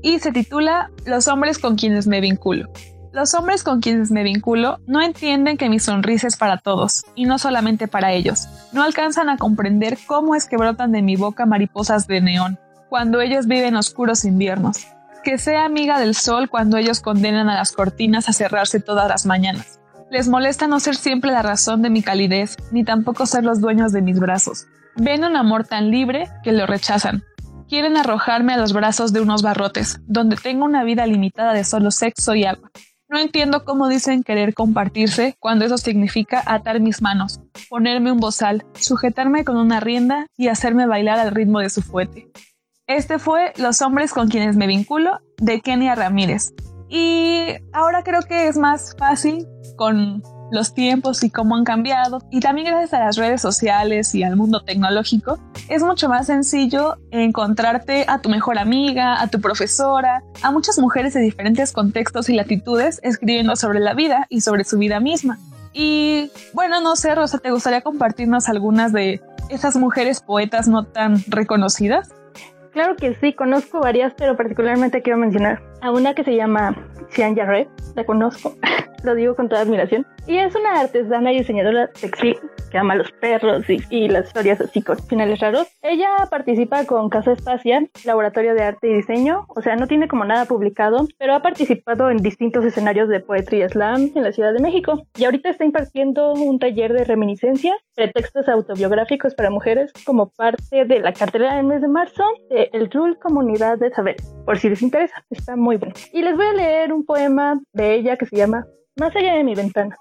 y 0.00 0.20
se 0.20 0.30
titula 0.30 0.92
Los 1.04 1.26
hombres 1.26 1.58
con 1.58 1.74
quienes 1.74 2.06
me 2.06 2.20
vinculo. 2.20 2.70
Los 3.12 3.34
hombres 3.34 3.64
con 3.64 3.80
quienes 3.80 4.12
me 4.12 4.22
vinculo 4.22 4.78
no 4.86 5.02
entienden 5.02 5.56
que 5.56 5.68
mi 5.68 5.80
sonrisa 5.80 6.28
es 6.28 6.36
para 6.36 6.58
todos, 6.58 7.04
y 7.16 7.24
no 7.24 7.38
solamente 7.38 7.88
para 7.88 8.12
ellos. 8.12 8.46
No 8.72 8.84
alcanzan 8.84 9.28
a 9.28 9.36
comprender 9.36 9.98
cómo 10.06 10.36
es 10.36 10.46
que 10.46 10.56
brotan 10.56 10.92
de 10.92 11.02
mi 11.02 11.16
boca 11.16 11.46
mariposas 11.46 12.06
de 12.06 12.20
neón, 12.20 12.60
cuando 12.88 13.20
ellos 13.20 13.48
viven 13.48 13.74
oscuros 13.74 14.24
inviernos 14.24 14.86
que 15.22 15.38
sea 15.38 15.64
amiga 15.64 15.98
del 15.98 16.14
sol 16.14 16.48
cuando 16.48 16.76
ellos 16.76 17.00
condenan 17.00 17.48
a 17.48 17.54
las 17.54 17.72
cortinas 17.72 18.28
a 18.28 18.32
cerrarse 18.32 18.80
todas 18.80 19.08
las 19.08 19.26
mañanas, 19.26 19.79
Les 20.10 20.26
molesta 20.26 20.66
no 20.66 20.80
ser 20.80 20.96
siempre 20.96 21.30
la 21.30 21.42
razón 21.42 21.82
de 21.82 21.90
mi 21.90 22.02
calidez, 22.02 22.56
ni 22.72 22.82
tampoco 22.82 23.26
ser 23.26 23.44
los 23.44 23.60
dueños 23.60 23.92
de 23.92 24.02
mis 24.02 24.18
brazos. 24.18 24.66
Ven 24.96 25.24
un 25.24 25.36
amor 25.36 25.64
tan 25.64 25.92
libre 25.92 26.28
que 26.42 26.50
lo 26.50 26.66
rechazan. 26.66 27.22
Quieren 27.68 27.96
arrojarme 27.96 28.52
a 28.54 28.56
los 28.56 28.72
brazos 28.72 29.12
de 29.12 29.20
unos 29.20 29.42
barrotes, 29.42 30.00
donde 30.08 30.34
tengo 30.34 30.64
una 30.64 30.82
vida 30.82 31.06
limitada 31.06 31.52
de 31.52 31.62
solo 31.62 31.92
sexo 31.92 32.34
y 32.34 32.44
agua. 32.44 32.72
No 33.08 33.20
entiendo 33.20 33.64
cómo 33.64 33.88
dicen 33.88 34.24
querer 34.24 34.52
compartirse 34.52 35.36
cuando 35.38 35.64
eso 35.64 35.78
significa 35.78 36.42
atar 36.44 36.80
mis 36.80 37.02
manos, 37.02 37.40
ponerme 37.68 38.10
un 38.10 38.18
bozal, 38.18 38.64
sujetarme 38.74 39.44
con 39.44 39.56
una 39.56 39.78
rienda 39.78 40.26
y 40.36 40.48
hacerme 40.48 40.86
bailar 40.86 41.20
al 41.20 41.30
ritmo 41.30 41.60
de 41.60 41.70
su 41.70 41.82
fuete. 41.82 42.32
Este 42.88 43.20
fue 43.20 43.52
Los 43.56 43.80
hombres 43.80 44.12
con 44.12 44.28
quienes 44.28 44.56
me 44.56 44.66
vinculo 44.66 45.20
de 45.38 45.60
Kenia 45.60 45.94
Ramírez. 45.94 46.52
Y 46.90 47.54
ahora 47.72 48.02
creo 48.02 48.20
que 48.22 48.48
es 48.48 48.58
más 48.58 48.96
fácil 48.98 49.46
con 49.76 50.22
los 50.50 50.74
tiempos 50.74 51.22
y 51.22 51.30
cómo 51.30 51.54
han 51.54 51.62
cambiado, 51.62 52.18
y 52.30 52.40
también 52.40 52.66
gracias 52.66 52.94
a 52.94 53.04
las 53.04 53.16
redes 53.16 53.40
sociales 53.40 54.14
y 54.16 54.24
al 54.24 54.34
mundo 54.34 54.64
tecnológico, 54.64 55.38
es 55.68 55.82
mucho 55.84 56.08
más 56.08 56.26
sencillo 56.26 56.96
encontrarte 57.12 58.04
a 58.08 58.20
tu 58.20 58.28
mejor 58.28 58.58
amiga, 58.58 59.22
a 59.22 59.28
tu 59.28 59.40
profesora, 59.40 60.24
a 60.42 60.50
muchas 60.50 60.78
mujeres 60.80 61.14
de 61.14 61.20
diferentes 61.20 61.72
contextos 61.72 62.28
y 62.28 62.34
latitudes 62.34 62.98
escribiendo 63.04 63.54
sobre 63.54 63.78
la 63.78 63.94
vida 63.94 64.26
y 64.28 64.40
sobre 64.40 64.64
su 64.64 64.76
vida 64.76 64.98
misma. 64.98 65.38
Y 65.72 66.32
bueno, 66.52 66.80
no 66.80 66.96
sé, 66.96 67.14
Rosa, 67.14 67.38
¿te 67.38 67.52
gustaría 67.52 67.82
compartirnos 67.82 68.48
algunas 68.48 68.92
de 68.92 69.20
esas 69.50 69.76
mujeres 69.76 70.20
poetas 70.20 70.66
no 70.66 70.84
tan 70.84 71.22
reconocidas? 71.28 72.12
Claro 72.72 72.96
que 72.96 73.14
sí, 73.14 73.34
conozco 73.34 73.80
varias, 73.80 74.14
pero 74.16 74.36
particularmente 74.36 75.00
quiero 75.02 75.18
mencionar 75.18 75.69
a 75.82 75.90
una 75.90 76.14
que 76.14 76.24
se 76.24 76.36
llama 76.36 76.76
Xian 77.10 77.34
Yarre, 77.34 77.68
la 77.94 78.04
conozco, 78.04 78.54
lo 79.04 79.14
digo 79.14 79.34
con 79.34 79.48
toda 79.48 79.62
admiración, 79.62 80.06
y 80.26 80.38
es 80.38 80.54
una 80.54 80.80
artesana 80.80 81.32
y 81.32 81.38
diseñadora 81.38 81.88
textil 81.88 82.36
que 82.70 82.78
ama 82.78 82.94
los 82.94 83.10
perros 83.12 83.64
y, 83.68 84.08
las 84.08 84.28
historias 84.28 84.60
así 84.60 84.80
con 84.80 84.98
finales 84.98 85.40
raros. 85.40 85.66
Ella 85.82 86.08
participa 86.30 86.84
con 86.84 87.08
Casa 87.10 87.32
Espacia, 87.32 87.82
Laboratorio 88.04 88.54
de 88.54 88.62
Arte 88.62 88.88
y 88.88 88.94
Diseño, 88.94 89.46
o 89.48 89.60
sea, 89.60 89.76
no 89.76 89.86
tiene 89.86 90.08
como 90.08 90.24
nada 90.24 90.44
publicado, 90.44 91.06
pero 91.18 91.34
ha 91.34 91.42
participado 91.42 92.10
en 92.10 92.18
distintos 92.18 92.64
escenarios 92.64 93.08
de 93.08 93.20
poetry 93.20 93.68
slam 93.68 94.12
en 94.14 94.22
la 94.22 94.32
Ciudad 94.32 94.52
de 94.52 94.60
México 94.60 95.02
y 95.16 95.24
ahorita 95.24 95.50
está 95.50 95.64
impartiendo 95.64 96.32
un 96.32 96.58
taller 96.58 96.92
de 96.92 97.04
reminiscencia, 97.04 97.74
pretextos 97.94 98.48
autobiográficos 98.48 99.34
para 99.34 99.50
mujeres 99.50 99.92
como 100.04 100.30
parte 100.30 100.84
de 100.84 101.00
la 101.00 101.12
cartelera 101.12 101.56
del 101.56 101.66
mes 101.66 101.82
de 101.82 101.88
marzo 101.88 102.24
de 102.48 102.70
El 102.72 102.90
Rule 102.90 103.16
Comunidad 103.16 103.78
de 103.78 103.90
Saber. 103.90 104.16
Por 104.46 104.58
si 104.58 104.68
les 104.68 104.82
interesa, 104.82 105.24
está 105.30 105.56
muy 105.56 105.69
Y 106.12 106.22
les 106.22 106.36
voy 106.36 106.46
a 106.46 106.52
leer 106.52 106.92
un 106.92 107.04
poema 107.04 107.60
de 107.72 107.94
ella 107.94 108.16
que 108.16 108.26
se 108.26 108.36
llama 108.36 108.66
Más 108.98 109.14
allá 109.14 109.34
de 109.34 109.44
mi 109.44 109.54
ventana. 109.54 109.96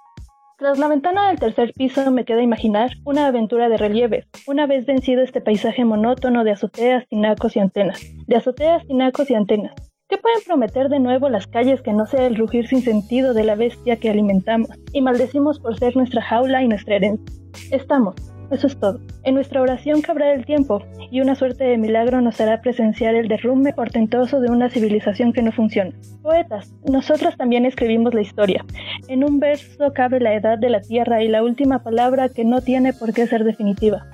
Tras 0.57 0.77
la 0.77 0.89
ventana 0.89 1.29
del 1.29 1.39
tercer 1.39 1.71
piso 1.73 2.11
me 2.11 2.25
queda 2.25 2.41
imaginar 2.41 2.91
una 3.05 3.27
aventura 3.27 3.69
de 3.69 3.77
relieves, 3.77 4.27
una 4.45 4.67
vez 4.67 4.85
vencido 4.85 5.21
este 5.21 5.39
paisaje 5.39 5.85
monótono 5.85 6.43
de 6.43 6.51
azoteas, 6.51 7.07
tinacos 7.07 7.55
y 7.55 7.59
antenas, 7.59 8.01
de 8.27 8.35
azoteas, 8.35 8.85
tinacos 8.85 9.29
y 9.29 9.35
antenas. 9.35 9.73
¿Qué 10.09 10.17
pueden 10.17 10.41
prometer 10.45 10.89
de 10.89 10.99
nuevo 10.99 11.29
las 11.29 11.47
calles 11.47 11.81
que 11.81 11.93
no 11.93 12.07
sea 12.07 12.25
el 12.25 12.35
rugir 12.35 12.67
sin 12.67 12.81
sentido 12.81 13.33
de 13.33 13.43
la 13.43 13.55
bestia 13.55 13.97
que 13.97 14.09
alimentamos 14.09 14.71
y 14.91 15.01
maldecimos 15.01 15.59
por 15.59 15.77
ser 15.77 15.95
nuestra 15.95 16.21
jaula 16.21 16.61
y 16.63 16.67
nuestra 16.67 16.95
herencia? 16.95 17.25
Estamos, 17.71 18.15
eso 18.51 18.67
es 18.67 18.79
todo. 18.79 18.99
En 19.23 19.35
nuestra 19.35 19.61
oración 19.61 20.01
cabrá 20.01 20.33
el 20.33 20.45
tiempo, 20.45 20.83
y 21.11 21.21
una 21.21 21.35
suerte 21.35 21.63
de 21.63 21.77
milagro 21.77 22.21
nos 22.21 22.39
hará 22.41 22.61
presenciar 22.61 23.15
el 23.15 23.27
derrumbe 23.27 23.73
portentoso 23.73 24.39
de 24.39 24.51
una 24.51 24.69
civilización 24.69 25.33
que 25.33 25.41
no 25.41 25.51
funciona. 25.51 25.91
Poetas, 26.21 26.73
nosotros 26.89 27.37
también 27.37 27.65
escribimos 27.65 28.13
la 28.13 28.21
historia. 28.21 28.65
En 29.07 29.23
un 29.23 29.39
verso 29.39 29.93
cabe 29.93 30.19
la 30.19 30.33
edad 30.33 30.57
de 30.57 30.69
la 30.69 30.81
tierra 30.81 31.23
y 31.23 31.27
la 31.27 31.43
última 31.43 31.83
palabra 31.83 32.29
que 32.29 32.45
no 32.45 32.61
tiene 32.61 32.93
por 32.93 33.13
qué 33.13 33.27
ser 33.27 33.43
definitiva. 33.43 34.05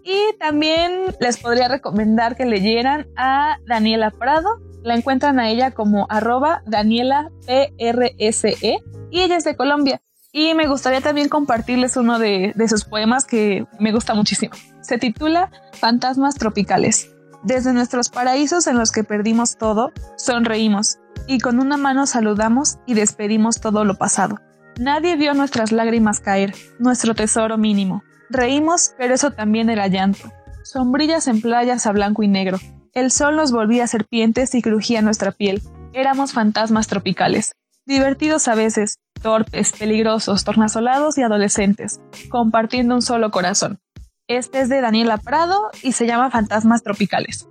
Y 0.04 0.36
también 0.38 1.16
les 1.18 1.38
podría 1.38 1.66
recomendar 1.66 2.36
que 2.36 2.44
leyeran 2.44 3.08
a 3.16 3.56
Daniela 3.66 4.12
Prado. 4.12 4.60
La 4.82 4.94
encuentran 4.94 5.40
a 5.40 5.50
ella 5.50 5.72
como 5.72 6.06
arroba 6.10 6.62
Daniela 6.66 7.30
PRSE 7.46 8.78
y 9.10 9.20
ella 9.20 9.36
es 9.36 9.44
de 9.44 9.56
Colombia. 9.56 10.00
Y 10.30 10.54
me 10.54 10.68
gustaría 10.68 11.00
también 11.00 11.28
compartirles 11.28 11.96
uno 11.96 12.18
de 12.18 12.52
sus 12.68 12.84
poemas 12.84 13.24
que 13.24 13.66
me 13.80 13.92
gusta 13.92 14.14
muchísimo. 14.14 14.52
Se 14.82 14.98
titula 14.98 15.50
Fantasmas 15.72 16.34
Tropicales. 16.34 17.13
Desde 17.44 17.74
nuestros 17.74 18.08
paraísos 18.08 18.66
en 18.66 18.78
los 18.78 18.90
que 18.90 19.04
perdimos 19.04 19.58
todo, 19.58 19.92
sonreímos 20.16 20.98
y 21.26 21.40
con 21.40 21.60
una 21.60 21.76
mano 21.76 22.06
saludamos 22.06 22.78
y 22.86 22.94
despedimos 22.94 23.60
todo 23.60 23.84
lo 23.84 23.96
pasado. 23.96 24.40
Nadie 24.78 25.16
vio 25.16 25.34
nuestras 25.34 25.70
lágrimas 25.70 26.20
caer, 26.20 26.54
nuestro 26.78 27.14
tesoro 27.14 27.58
mínimo. 27.58 28.02
Reímos, 28.30 28.94
pero 28.96 29.14
eso 29.14 29.30
también 29.30 29.68
era 29.68 29.88
llanto. 29.88 30.32
Sombrillas 30.62 31.28
en 31.28 31.42
playas 31.42 31.86
a 31.86 31.92
blanco 31.92 32.22
y 32.22 32.28
negro. 32.28 32.58
El 32.94 33.10
sol 33.10 33.36
nos 33.36 33.52
volvía 33.52 33.86
serpientes 33.86 34.54
y 34.54 34.62
crujía 34.62 35.02
nuestra 35.02 35.30
piel. 35.30 35.62
Éramos 35.92 36.32
fantasmas 36.32 36.86
tropicales. 36.86 37.52
Divertidos 37.84 38.48
a 38.48 38.54
veces, 38.54 38.96
torpes, 39.20 39.72
peligrosos, 39.72 40.44
tornasolados 40.44 41.18
y 41.18 41.22
adolescentes, 41.22 42.00
compartiendo 42.30 42.94
un 42.94 43.02
solo 43.02 43.30
corazón. 43.30 43.80
Este 44.28 44.60
es 44.60 44.70
de 44.70 44.80
Daniela 44.80 45.18
Prado 45.18 45.68
y 45.82 45.92
se 45.92 46.06
llama 46.06 46.30
Fantasmas 46.30 46.82
Tropicales. 46.82 47.46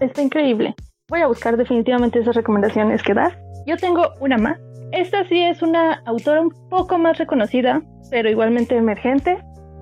Está 0.00 0.22
increíble. 0.22 0.74
Voy 1.08 1.20
a 1.20 1.28
buscar 1.28 1.56
definitivamente 1.56 2.18
esas 2.18 2.34
recomendaciones 2.34 3.00
que 3.04 3.14
das. 3.14 3.32
Yo 3.64 3.76
tengo 3.76 4.08
una 4.18 4.36
más. 4.36 4.58
Esta 4.90 5.24
sí 5.28 5.40
es 5.40 5.62
una 5.62 6.02
autora 6.04 6.40
un 6.40 6.50
poco 6.68 6.98
más 6.98 7.18
reconocida, 7.18 7.80
pero 8.10 8.28
igualmente 8.28 8.76
emergente, 8.76 9.38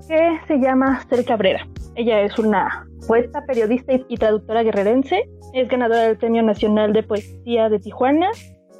que 0.06 0.38
se 0.46 0.58
llama 0.58 1.02
Cel 1.08 1.24
Cabrera. 1.24 1.66
Ella 1.94 2.20
es 2.20 2.38
una 2.38 2.86
poeta, 3.08 3.42
periodista 3.46 3.94
y 4.06 4.16
traductora 4.18 4.62
guerrerense. 4.62 5.22
Es 5.54 5.66
ganadora 5.68 6.02
del 6.02 6.18
Premio 6.18 6.42
Nacional 6.42 6.92
de 6.92 7.04
Poesía 7.04 7.70
de 7.70 7.78
Tijuana. 7.78 8.28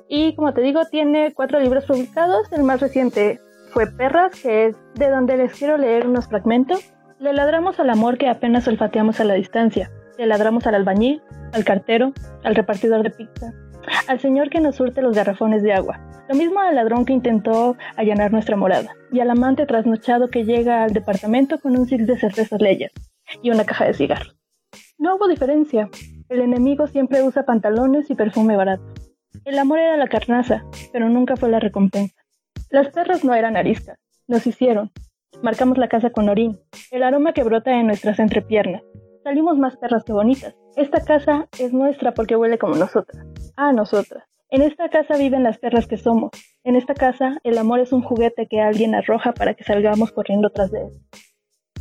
Y 0.06 0.36
como 0.36 0.52
te 0.52 0.60
digo, 0.60 0.82
tiene 0.90 1.32
cuatro 1.32 1.58
libros 1.60 1.86
publicados. 1.86 2.52
El 2.52 2.64
más 2.64 2.82
reciente 2.82 3.40
fue 3.72 3.90
Perras, 3.90 4.38
que 4.42 4.66
es 4.66 4.76
de 4.96 5.08
donde 5.08 5.38
les 5.38 5.54
quiero 5.54 5.78
leer 5.78 6.06
unos 6.06 6.28
fragmentos. 6.28 6.93
Le 7.20 7.32
ladramos 7.32 7.78
al 7.78 7.90
amor 7.90 8.18
que 8.18 8.28
apenas 8.28 8.66
olfateamos 8.66 9.20
a 9.20 9.24
la 9.24 9.34
distancia. 9.34 9.90
Le 10.18 10.26
ladramos 10.26 10.66
al 10.66 10.74
albañil, 10.74 11.22
al 11.52 11.64
cartero, 11.64 12.12
al 12.42 12.54
repartidor 12.54 13.02
de 13.02 13.10
pizza, 13.10 13.52
al 14.08 14.18
señor 14.18 14.50
que 14.50 14.60
nos 14.60 14.76
surte 14.76 15.00
los 15.00 15.14
garrafones 15.14 15.62
de 15.62 15.72
agua. 15.72 16.00
Lo 16.28 16.34
mismo 16.34 16.60
al 16.60 16.74
ladrón 16.74 17.04
que 17.04 17.12
intentó 17.12 17.76
allanar 17.96 18.32
nuestra 18.32 18.56
morada. 18.56 18.96
Y 19.12 19.20
al 19.20 19.30
amante 19.30 19.66
trasnochado 19.66 20.28
que 20.28 20.44
llega 20.44 20.82
al 20.82 20.92
departamento 20.92 21.60
con 21.60 21.78
un 21.78 21.86
six 21.86 22.06
de 22.06 22.18
cervezas 22.18 22.60
leyes 22.60 22.92
y 23.42 23.50
una 23.50 23.64
caja 23.64 23.84
de 23.84 23.94
cigarros. 23.94 24.36
No 24.98 25.16
hubo 25.16 25.28
diferencia. 25.28 25.88
El 26.28 26.40
enemigo 26.40 26.86
siempre 26.86 27.22
usa 27.22 27.44
pantalones 27.44 28.10
y 28.10 28.14
perfume 28.14 28.56
barato. 28.56 28.84
El 29.44 29.58
amor 29.58 29.78
era 29.78 29.96
la 29.96 30.08
carnaza, 30.08 30.64
pero 30.92 31.08
nunca 31.08 31.36
fue 31.36 31.50
la 31.50 31.60
recompensa. 31.60 32.16
Las 32.70 32.88
perras 32.88 33.24
no 33.24 33.34
eran 33.34 33.56
ariscas, 33.56 33.98
nos 34.26 34.46
hicieron. 34.46 34.90
Marcamos 35.44 35.76
la 35.76 35.88
casa 35.88 36.08
con 36.08 36.30
orín, 36.30 36.58
el 36.90 37.02
aroma 37.02 37.34
que 37.34 37.42
brota 37.42 37.70
en 37.70 37.86
nuestras 37.86 38.18
entrepiernas. 38.18 38.80
Salimos 39.24 39.58
más 39.58 39.76
perras 39.76 40.02
que 40.02 40.14
bonitas. 40.14 40.54
Esta 40.74 41.04
casa 41.04 41.48
es 41.58 41.74
nuestra 41.74 42.14
porque 42.14 42.34
huele 42.34 42.56
como 42.56 42.76
nosotras. 42.76 43.26
A 43.54 43.70
nosotras. 43.74 44.24
En 44.48 44.62
esta 44.62 44.88
casa 44.88 45.18
viven 45.18 45.42
las 45.42 45.58
perras 45.58 45.86
que 45.86 45.98
somos. 45.98 46.30
En 46.64 46.76
esta 46.76 46.94
casa 46.94 47.36
el 47.44 47.58
amor 47.58 47.80
es 47.80 47.92
un 47.92 48.00
juguete 48.00 48.48
que 48.48 48.62
alguien 48.62 48.94
arroja 48.94 49.34
para 49.34 49.52
que 49.52 49.64
salgamos 49.64 50.12
corriendo 50.12 50.48
tras 50.48 50.70
de 50.70 50.80
él. 50.80 50.88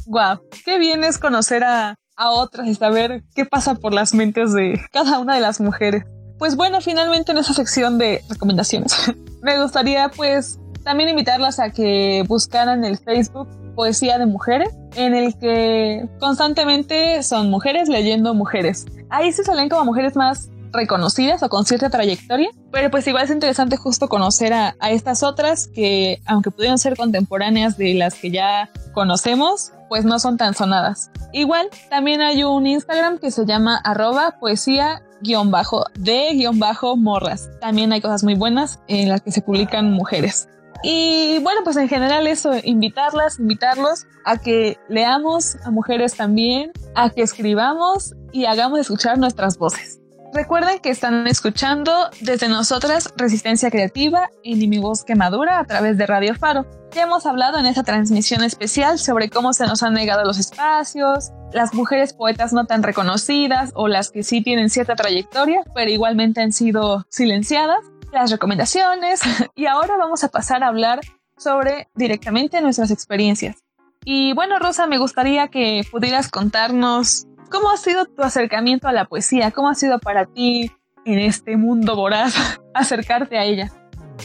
Guau, 0.08 0.42
qué 0.66 0.78
bien 0.78 1.06
es 1.06 1.18
conocer 1.18 1.64
a, 1.64 1.96
a 2.18 2.32
otras 2.32 2.68
y 2.68 2.76
saber 2.76 3.24
qué 3.34 3.46
pasa 3.46 3.76
por 3.76 3.94
las 3.94 4.14
mentes 4.14 4.52
de 4.52 4.78
cada 4.92 5.20
una 5.20 5.36
de 5.36 5.42
las 5.42 5.62
mujeres. 5.62 6.04
Pues 6.38 6.58
bueno, 6.58 6.82
finalmente 6.82 7.32
en 7.32 7.38
esa 7.38 7.54
sección 7.54 7.98
de 7.98 8.20
recomendaciones, 8.30 8.94
me 9.42 9.58
gustaría 9.62 10.10
pues 10.10 10.60
también 10.84 11.10
invitarlas 11.10 11.60
a 11.60 11.70
que 11.72 12.24
buscaran 12.28 12.84
el 12.84 12.98
Facebook 12.98 13.48
Poesía 13.76 14.18
de 14.18 14.26
Mujeres, 14.26 14.70
en 14.96 15.16
el 15.16 15.38
que 15.38 16.08
constantemente 16.20 17.24
son 17.24 17.50
mujeres 17.50 17.90
leyendo 17.90 18.34
mujeres. 18.34 18.86
Ahí 19.10 19.32
se 19.32 19.44
salen 19.44 19.70
como 19.70 19.86
mujeres 19.86 20.16
más 20.16 20.50
reconocidas 20.72 21.44
o 21.44 21.50
con 21.50 21.66
cierta 21.66 21.90
trayectoria, 21.90 22.50
pero 22.72 22.90
pues 22.90 23.08
igual 23.08 23.26
es 23.26 23.32
interesante 23.32 23.78
justo 23.78 24.10
conocer 24.10 24.54
a, 24.54 24.76
a 24.80 24.92
estas 24.92 25.24
otras 25.24 25.68
que, 25.68 26.20
aunque 26.26 26.52
pudieron 26.52 26.78
ser 26.78 26.98
contemporáneas 26.98 27.78
de 27.78 27.94
las 27.94 28.16
que 28.16 28.32
ya 28.32 28.70
conocemos, 28.94 29.72
pues 29.90 30.06
no 30.06 30.18
son 30.20 30.38
tan 30.38 30.56
sonadas. 30.56 31.12
Igual, 31.32 31.70
también 31.90 32.22
hay 32.22 32.44
un 32.44 32.66
Instagram 32.66 33.20
que 33.20 33.32
se 33.32 33.46
llama 33.46 33.78
arroba 33.78 34.38
poesía 34.40 35.04
guion 35.22 35.52
bajo 35.52 35.86
de 35.96 36.32
guion 36.34 36.60
bajo 36.60 36.98
morras. 36.98 37.50
También 37.62 37.94
hay 37.94 38.02
cosas 38.02 38.24
muy 38.24 38.36
buenas 38.36 38.80
en 38.88 39.10
las 39.10 39.22
que 39.22 39.32
se 39.32 39.42
publican 39.42 39.92
mujeres. 39.92 40.50
Y 40.84 41.40
bueno, 41.40 41.62
pues 41.64 41.78
en 41.78 41.88
general 41.88 42.28
eso, 42.28 42.52
invitarlas, 42.62 43.40
invitarlos 43.40 44.06
a 44.26 44.38
que 44.38 44.78
leamos 44.90 45.56
a 45.64 45.72
mujeres 45.72 46.16
también, 46.16 46.72
a 46.94 47.10
que 47.10 47.22
escribamos 47.22 48.14
y 48.34 48.46
hagamos 48.46 48.80
escuchar 48.80 49.18
nuestras 49.18 49.58
voces. 49.58 50.00
Recuerden 50.34 50.80
que 50.80 50.90
están 50.90 51.28
escuchando 51.28 52.10
desde 52.20 52.50
nosotras 52.50 53.14
Resistencia 53.16 53.70
Creativa 53.70 54.32
Ni 54.44 54.68
mi 54.68 54.80
voz 54.80 55.04
que 55.04 55.14
madura 55.14 55.60
a 55.60 55.66
través 55.66 55.98
de 55.98 56.08
Radio 56.08 56.34
Faro. 56.34 56.66
Ya 56.92 57.04
hemos 57.04 57.26
hablado 57.28 57.60
en 57.60 57.68
esta 57.68 57.84
transmisión 57.84 58.44
especial 58.44 58.98
sobre 58.98 59.30
cómo 59.30 59.54
se 59.54 59.68
nos 59.68 59.84
han 59.84 59.94
negado 59.94 60.24
los 60.24 60.40
espacios, 60.40 61.32
las 61.54 61.74
mujeres 61.74 62.14
poetas 62.14 62.52
no 62.52 62.66
tan 62.66 62.82
reconocidas 62.82 63.72
o 63.76 63.88
las 63.88 64.10
que 64.10 64.24
sí 64.24 64.42
tienen 64.42 64.70
cierta 64.70 64.96
trayectoria, 64.96 65.62
pero 65.76 65.92
igualmente 65.92 66.42
han 66.42 66.52
sido 66.52 67.06
silenciadas, 67.10 67.80
las 68.14 68.32
recomendaciones 68.32 69.22
y 69.56 69.66
ahora 69.66 69.98
vamos 69.98 70.24
a 70.24 70.30
pasar 70.30 70.64
a 70.64 70.68
hablar 70.68 71.02
sobre 71.38 71.90
directamente 71.96 72.62
nuestras 72.62 72.92
experiencias. 72.92 73.64
Y 74.06 74.34
bueno, 74.34 74.60
Rosa, 74.60 74.86
me 74.88 74.98
gustaría 74.98 75.48
que 75.48 75.84
pudieras 75.90 76.30
contarnos 76.30 77.26
cómo 77.50 77.72
ha 77.72 77.78
sido 77.78 78.06
tu 78.06 78.22
acercamiento 78.22 78.88
a 78.88 78.92
la 78.92 79.06
poesía, 79.06 79.52
cómo 79.52 79.70
ha 79.70 79.76
sido 79.76 80.00
para 80.00 80.26
ti 80.26 80.72
en 81.06 81.20
este 81.20 81.58
mundo 81.58 81.96
voraz 81.96 82.36
acercarte 82.74 83.38
a 83.38 83.44
ella. 83.44 83.72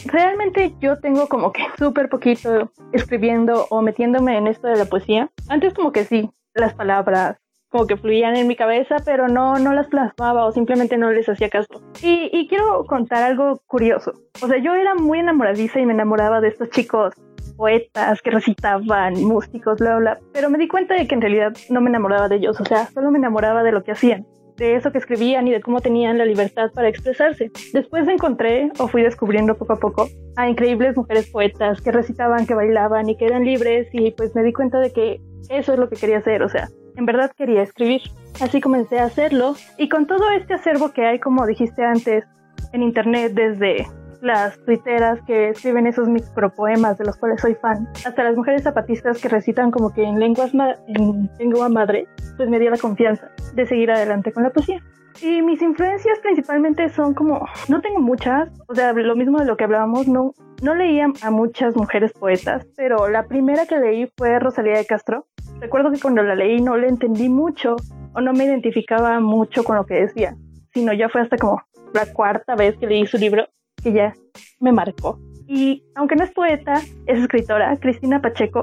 Realmente 0.05 0.75
yo 0.79 0.99
tengo 0.99 1.27
como 1.27 1.51
que 1.51 1.65
súper 1.77 2.09
poquito 2.09 2.71
escribiendo 2.93 3.67
o 3.69 3.81
metiéndome 3.81 4.37
en 4.37 4.47
esto 4.47 4.67
de 4.67 4.77
la 4.77 4.85
poesía. 4.85 5.29
Antes 5.47 5.73
como 5.73 5.91
que 5.91 6.05
sí, 6.05 6.29
las 6.53 6.73
palabras 6.73 7.37
como 7.69 7.87
que 7.87 7.97
fluían 7.97 8.35
en 8.35 8.47
mi 8.47 8.55
cabeza, 8.55 8.97
pero 9.05 9.27
no, 9.27 9.59
no 9.59 9.73
las 9.73 9.87
plasmaba 9.87 10.45
o 10.45 10.51
simplemente 10.51 10.97
no 10.97 11.11
les 11.11 11.29
hacía 11.29 11.49
caso. 11.49 11.81
Y, 12.01 12.29
y 12.33 12.47
quiero 12.47 12.83
contar 12.85 13.23
algo 13.23 13.61
curioso. 13.67 14.13
O 14.41 14.47
sea, 14.47 14.57
yo 14.57 14.73
era 14.75 14.95
muy 14.95 15.19
enamoradiza 15.19 15.79
y 15.79 15.85
me 15.85 15.93
enamoraba 15.93 16.41
de 16.41 16.49
estos 16.49 16.69
chicos 16.69 17.13
poetas 17.59 18.21
que 18.21 18.31
recitaban, 18.31 19.21
músicos, 19.21 19.79
bla, 19.79 19.97
bla, 19.97 20.19
pero 20.31 20.49
me 20.49 20.57
di 20.57 20.69
cuenta 20.69 20.95
de 20.95 21.07
que 21.07 21.15
en 21.15 21.21
realidad 21.21 21.51
no 21.69 21.81
me 21.81 21.89
enamoraba 21.89 22.29
de 22.29 22.37
ellos, 22.37 22.59
o 22.61 22.63
sea, 22.63 22.85
solo 22.87 23.11
me 23.11 23.17
enamoraba 23.17 23.63
de 23.63 23.73
lo 23.73 23.83
que 23.83 23.91
hacían, 23.91 24.25
de 24.55 24.75
eso 24.75 24.93
que 24.93 24.97
escribían 24.97 25.45
y 25.45 25.51
de 25.51 25.59
cómo 25.59 25.81
tenían 25.81 26.17
la 26.17 26.23
libertad 26.23 26.71
para 26.73 26.87
expresarse. 26.87 27.51
Después 27.73 28.07
encontré, 28.07 28.71
o 28.79 28.87
fui 28.87 29.01
descubriendo 29.01 29.57
poco 29.57 29.73
a 29.73 29.75
poco, 29.75 30.07
a 30.37 30.49
increíbles 30.49 30.95
mujeres 30.95 31.29
poetas 31.29 31.81
que 31.81 31.91
recitaban, 31.91 32.47
que 32.47 32.55
bailaban 32.55 33.09
y 33.09 33.17
que 33.17 33.25
eran 33.25 33.43
libres 33.43 33.89
y 33.91 34.11
pues 34.11 34.33
me 34.35 34.43
di 34.43 34.53
cuenta 34.53 34.79
de 34.79 34.93
que 34.93 35.19
eso 35.49 35.73
es 35.73 35.79
lo 35.79 35.89
que 35.89 35.97
quería 35.97 36.19
hacer, 36.19 36.43
o 36.43 36.49
sea, 36.49 36.69
en 36.99 37.05
verdad 37.05 37.31
quería 37.35 37.63
escribir. 37.63 38.01
Así 38.41 38.61
comencé 38.61 38.99
a 38.99 39.05
hacerlo 39.05 39.55
y 39.77 39.89
con 39.89 40.05
todo 40.05 40.29
este 40.31 40.53
acervo 40.53 40.91
que 40.91 41.05
hay, 41.05 41.19
como 41.19 41.45
dijiste 41.47 41.83
antes, 41.83 42.25
en 42.73 42.83
internet 42.83 43.31
desde 43.33 43.87
las 44.21 44.59
tuiteras 44.65 45.19
que 45.25 45.49
escriben 45.49 45.87
esos 45.87 46.09
micropoemas 46.09 46.97
de 46.97 47.05
los 47.05 47.15
cuales 47.15 47.39
soy 47.39 47.55
fan, 47.55 47.87
hasta 48.05 48.23
las 48.23 48.35
mujeres 48.35 48.63
zapatistas 48.63 49.21
que 49.21 49.29
recitan 49.29 49.71
como 49.71 49.93
que 49.93 50.03
en 50.03 50.19
lenguas 50.19 50.51
en 50.87 51.29
lengua 51.39 51.69
madre, 51.69 52.05
pues 52.35 52.49
me 52.49 52.59
dio 52.59 52.69
la 52.69 52.77
confianza 52.77 53.29
de 53.53 53.65
seguir 53.65 53.89
adelante 53.91 54.33
con 54.33 54.43
la 54.43 54.49
poesía. 54.49 54.83
Y 55.21 55.41
mis 55.41 55.61
influencias 55.61 56.19
principalmente 56.19 56.89
son 56.89 57.13
como, 57.13 57.45
no 57.67 57.81
tengo 57.81 57.99
muchas, 57.99 58.49
o 58.67 58.75
sea, 58.75 58.93
lo 58.93 59.15
mismo 59.15 59.39
de 59.39 59.45
lo 59.45 59.57
que 59.57 59.65
hablábamos, 59.65 60.07
no, 60.07 60.33
no 60.61 60.75
leía 60.75 61.07
a 61.21 61.31
muchas 61.31 61.75
mujeres 61.75 62.13
poetas, 62.13 62.65
pero 62.77 63.09
la 63.09 63.23
primera 63.27 63.65
que 63.65 63.79
leí 63.79 64.09
fue 64.17 64.39
Rosalía 64.39 64.77
de 64.77 64.85
Castro. 64.85 65.25
Recuerdo 65.59 65.91
que 65.91 65.99
cuando 65.99 66.23
la 66.23 66.35
leí 66.35 66.61
no 66.61 66.77
le 66.77 66.87
entendí 66.87 67.27
mucho 67.27 67.75
o 68.13 68.21
no 68.21 68.33
me 68.33 68.45
identificaba 68.45 69.19
mucho 69.19 69.63
con 69.63 69.75
lo 69.75 69.85
que 69.85 69.95
decía, 69.95 70.35
sino 70.73 70.93
ya 70.93 71.09
fue 71.09 71.21
hasta 71.21 71.37
como 71.37 71.61
la 71.93 72.05
cuarta 72.13 72.55
vez 72.55 72.77
que 72.77 72.87
leí 72.87 73.05
su 73.05 73.17
libro 73.17 73.47
que 73.83 73.93
ya 73.93 74.13
me 74.59 74.71
marcó. 74.71 75.19
Y 75.47 75.83
aunque 75.95 76.15
no 76.15 76.23
es 76.23 76.31
poeta, 76.31 76.75
es 77.07 77.19
escritora, 77.19 77.75
Cristina 77.77 78.21
Pacheco. 78.21 78.61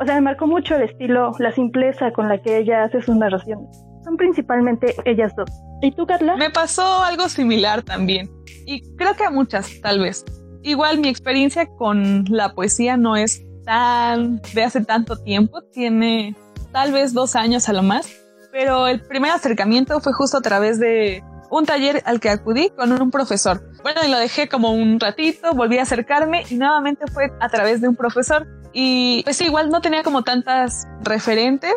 O 0.00 0.04
sea, 0.04 0.14
me 0.14 0.20
marcó 0.20 0.46
mucho 0.46 0.76
el 0.76 0.82
estilo, 0.82 1.32
la 1.38 1.50
simpleza 1.50 2.12
con 2.12 2.28
la 2.28 2.40
que 2.40 2.58
ella 2.58 2.84
hace 2.84 3.02
sus 3.02 3.16
narraciones. 3.16 3.87
Son 4.08 4.16
principalmente 4.16 4.94
ellas 5.04 5.36
dos. 5.36 5.50
¿Y 5.82 5.92
tú, 5.92 6.06
Carla? 6.06 6.34
Me 6.34 6.48
pasó 6.48 7.04
algo 7.04 7.28
similar 7.28 7.82
también. 7.82 8.30
Y 8.64 8.80
creo 8.96 9.14
que 9.14 9.24
a 9.24 9.30
muchas, 9.30 9.82
tal 9.82 10.00
vez. 10.00 10.24
Igual 10.62 10.96
mi 10.96 11.08
experiencia 11.08 11.66
con 11.66 12.24
la 12.30 12.54
poesía 12.54 12.96
no 12.96 13.16
es 13.16 13.42
tan 13.66 14.40
de 14.54 14.64
hace 14.64 14.82
tanto 14.82 15.18
tiempo. 15.18 15.60
Tiene 15.74 16.34
tal 16.72 16.90
vez 16.90 17.12
dos 17.12 17.36
años 17.36 17.68
a 17.68 17.74
lo 17.74 17.82
más. 17.82 18.10
Pero 18.50 18.86
el 18.88 19.02
primer 19.02 19.30
acercamiento 19.30 20.00
fue 20.00 20.14
justo 20.14 20.38
a 20.38 20.40
través 20.40 20.80
de 20.80 21.22
un 21.50 21.66
taller 21.66 22.02
al 22.06 22.18
que 22.18 22.30
acudí 22.30 22.70
con 22.70 22.90
un 22.90 23.10
profesor. 23.10 23.62
Bueno, 23.82 24.00
y 24.06 24.10
lo 24.10 24.16
dejé 24.16 24.48
como 24.48 24.72
un 24.72 24.98
ratito, 25.00 25.52
volví 25.52 25.76
a 25.76 25.82
acercarme 25.82 26.44
y 26.48 26.54
nuevamente 26.54 27.04
fue 27.12 27.30
a 27.40 27.48
través 27.50 27.82
de 27.82 27.88
un 27.88 27.96
profesor. 27.96 28.46
Y 28.72 29.22
pues 29.24 29.38
igual 29.42 29.68
no 29.68 29.82
tenía 29.82 30.02
como 30.02 30.22
tantas 30.22 30.88
referentes. 31.02 31.74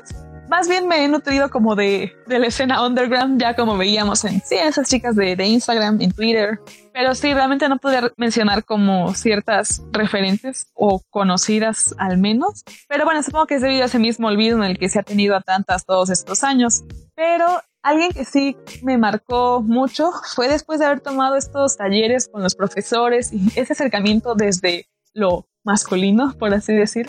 Más 0.51 0.67
bien 0.67 0.85
me 0.85 1.05
he 1.05 1.07
nutrido 1.07 1.49
como 1.49 1.77
de, 1.77 2.13
de 2.27 2.37
la 2.37 2.47
escena 2.47 2.85
underground, 2.85 3.39
ya 3.39 3.55
como 3.55 3.77
veíamos 3.77 4.25
en 4.25 4.41
sí, 4.41 4.55
esas 4.55 4.89
chicas 4.89 5.15
de, 5.15 5.37
de 5.37 5.45
Instagram, 5.45 6.01
en 6.01 6.11
Twitter. 6.11 6.59
Pero 6.91 7.15
sí, 7.15 7.33
realmente 7.33 7.69
no 7.69 7.77
podía 7.77 8.11
mencionar 8.17 8.65
como 8.65 9.13
ciertas 9.13 9.81
referentes 9.93 10.67
o 10.73 11.01
conocidas 11.09 11.95
al 11.97 12.17
menos. 12.17 12.65
Pero 12.89 13.05
bueno, 13.05 13.23
supongo 13.23 13.47
que 13.47 13.55
es 13.55 13.61
debido 13.61 13.83
a 13.83 13.85
ese 13.85 13.97
mismo 13.97 14.27
olvido 14.27 14.57
en 14.57 14.65
el 14.65 14.77
que 14.77 14.89
se 14.89 14.99
ha 14.99 15.03
tenido 15.03 15.37
a 15.37 15.41
tantas 15.41 15.85
todos 15.85 16.09
estos 16.09 16.43
años. 16.43 16.83
Pero 17.15 17.45
Alguien 17.83 18.11
que 18.11 18.25
sí 18.25 18.55
me 18.83 18.99
marcó 18.99 19.63
mucho 19.63 20.11
fue 20.35 20.47
después 20.47 20.79
de 20.79 20.85
haber 20.85 20.99
tomado 20.99 21.35
estos 21.35 21.77
talleres 21.77 22.27
con 22.27 22.43
los 22.43 22.53
profesores 22.53 23.33
y 23.33 23.47
ese 23.55 23.73
acercamiento 23.73 24.35
desde 24.35 24.85
lo 25.15 25.47
masculino, 25.63 26.35
por 26.37 26.53
así 26.53 26.73
decir. 26.75 27.07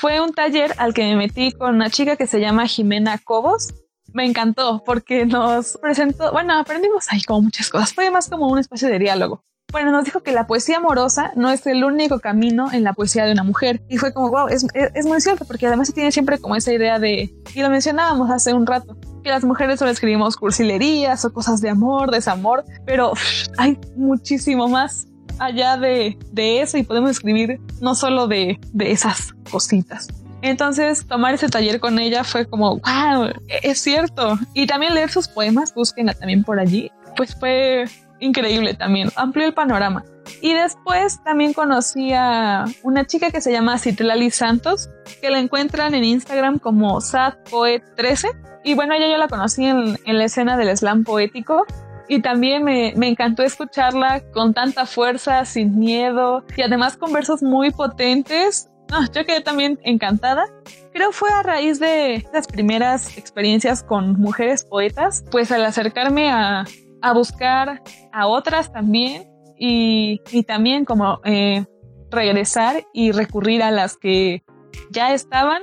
Fue 0.00 0.18
un 0.18 0.32
taller 0.32 0.72
al 0.78 0.94
que 0.94 1.02
me 1.02 1.14
metí 1.14 1.52
con 1.52 1.74
una 1.74 1.90
chica 1.90 2.16
que 2.16 2.26
se 2.26 2.40
llama 2.40 2.66
Jimena 2.66 3.18
Cobos. 3.18 3.74
Me 4.14 4.24
encantó 4.24 4.82
porque 4.82 5.26
nos 5.26 5.76
presentó, 5.76 6.32
bueno, 6.32 6.58
aprendimos 6.58 7.12
ahí 7.12 7.20
como 7.20 7.42
muchas 7.42 7.68
cosas. 7.68 7.92
Fue 7.92 8.10
más 8.10 8.30
como 8.30 8.48
un 8.48 8.58
espacio 8.58 8.88
de 8.88 8.98
diálogo. 8.98 9.44
Bueno, 9.70 9.92
nos 9.92 10.06
dijo 10.06 10.22
que 10.22 10.32
la 10.32 10.46
poesía 10.46 10.78
amorosa 10.78 11.32
no 11.36 11.50
es 11.50 11.66
el 11.66 11.84
único 11.84 12.18
camino 12.18 12.72
en 12.72 12.82
la 12.82 12.94
poesía 12.94 13.26
de 13.26 13.32
una 13.32 13.44
mujer. 13.44 13.82
Y 13.90 13.98
fue 13.98 14.14
como, 14.14 14.30
wow, 14.30 14.48
es, 14.48 14.64
es, 14.72 14.90
es 14.94 15.04
muy 15.04 15.20
cierto, 15.20 15.44
porque 15.44 15.66
además 15.66 15.88
se 15.88 15.92
tiene 15.92 16.10
siempre 16.12 16.38
como 16.38 16.56
esa 16.56 16.72
idea 16.72 16.98
de, 16.98 17.34
y 17.54 17.60
lo 17.60 17.68
mencionábamos 17.68 18.30
hace 18.30 18.54
un 18.54 18.66
rato, 18.66 18.96
que 19.22 19.28
las 19.28 19.44
mujeres 19.44 19.78
solo 19.78 19.90
escribimos 19.90 20.38
cursilerías 20.38 21.26
o 21.26 21.32
cosas 21.34 21.60
de 21.60 21.68
amor, 21.68 22.10
desamor, 22.10 22.64
pero 22.86 23.12
hay 23.58 23.78
muchísimo 23.96 24.66
más 24.66 25.09
allá 25.40 25.76
de, 25.76 26.16
de, 26.30 26.60
eso 26.60 26.78
y 26.78 26.84
podemos 26.84 27.10
escribir 27.10 27.60
no 27.80 27.94
solo 27.94 28.28
de, 28.28 28.60
de 28.72 28.92
esas 28.92 29.32
cositas. 29.50 30.08
Entonces, 30.42 31.06
tomar 31.06 31.34
ese 31.34 31.48
taller 31.48 31.80
con 31.80 31.98
ella 31.98 32.24
fue 32.24 32.46
como, 32.46 32.78
wow, 32.78 33.32
es 33.62 33.80
cierto. 33.80 34.38
Y 34.54 34.66
también 34.66 34.94
leer 34.94 35.10
sus 35.10 35.28
poemas, 35.28 35.74
búsquenla 35.74 36.14
también 36.14 36.44
por 36.44 36.60
allí, 36.60 36.90
pues 37.16 37.34
fue 37.34 37.84
increíble 38.20 38.74
también, 38.74 39.10
amplió 39.16 39.46
el 39.46 39.54
panorama. 39.54 40.04
Y 40.40 40.52
después 40.54 41.22
también 41.24 41.52
conocí 41.52 42.12
a 42.12 42.64
una 42.82 43.06
chica 43.06 43.30
que 43.30 43.40
se 43.40 43.50
llama 43.50 43.78
Citlali 43.78 44.30
Santos, 44.30 44.88
que 45.20 45.30
la 45.30 45.40
encuentran 45.40 45.94
en 45.94 46.04
Instagram 46.04 46.58
como 46.58 47.00
sadpoet13. 47.00 48.28
Y 48.62 48.74
bueno, 48.74 48.94
ella 48.94 49.08
yo 49.10 49.18
la 49.18 49.28
conocí 49.28 49.64
en, 49.64 49.98
en 50.04 50.18
la 50.18 50.24
escena 50.24 50.56
del 50.56 50.76
slam 50.76 51.04
poético 51.04 51.66
y 52.10 52.20
también 52.22 52.64
me, 52.64 52.92
me, 52.96 53.06
encantó 53.06 53.44
escucharla 53.44 54.20
con 54.32 54.52
tanta 54.52 54.84
fuerza, 54.84 55.44
sin 55.44 55.78
miedo 55.78 56.44
y 56.56 56.62
además 56.62 56.96
con 56.96 57.12
versos 57.12 57.40
muy 57.40 57.70
potentes. 57.70 58.68
No, 58.90 59.04
yo 59.12 59.24
quedé 59.24 59.40
también 59.40 59.78
encantada. 59.84 60.44
Creo 60.92 61.12
fue 61.12 61.30
a 61.30 61.44
raíz 61.44 61.78
de 61.78 62.26
las 62.32 62.48
primeras 62.48 63.16
experiencias 63.16 63.84
con 63.84 64.18
mujeres 64.18 64.64
poetas, 64.64 65.24
pues 65.30 65.52
al 65.52 65.64
acercarme 65.64 66.32
a, 66.32 66.64
a 67.00 67.12
buscar 67.12 67.80
a 68.12 68.26
otras 68.26 68.72
también 68.72 69.30
y, 69.56 70.20
y 70.32 70.42
también 70.42 70.84
como 70.84 71.20
eh, 71.24 71.64
regresar 72.10 72.82
y 72.92 73.12
recurrir 73.12 73.62
a 73.62 73.70
las 73.70 73.96
que 73.96 74.42
ya 74.90 75.14
estaban, 75.14 75.62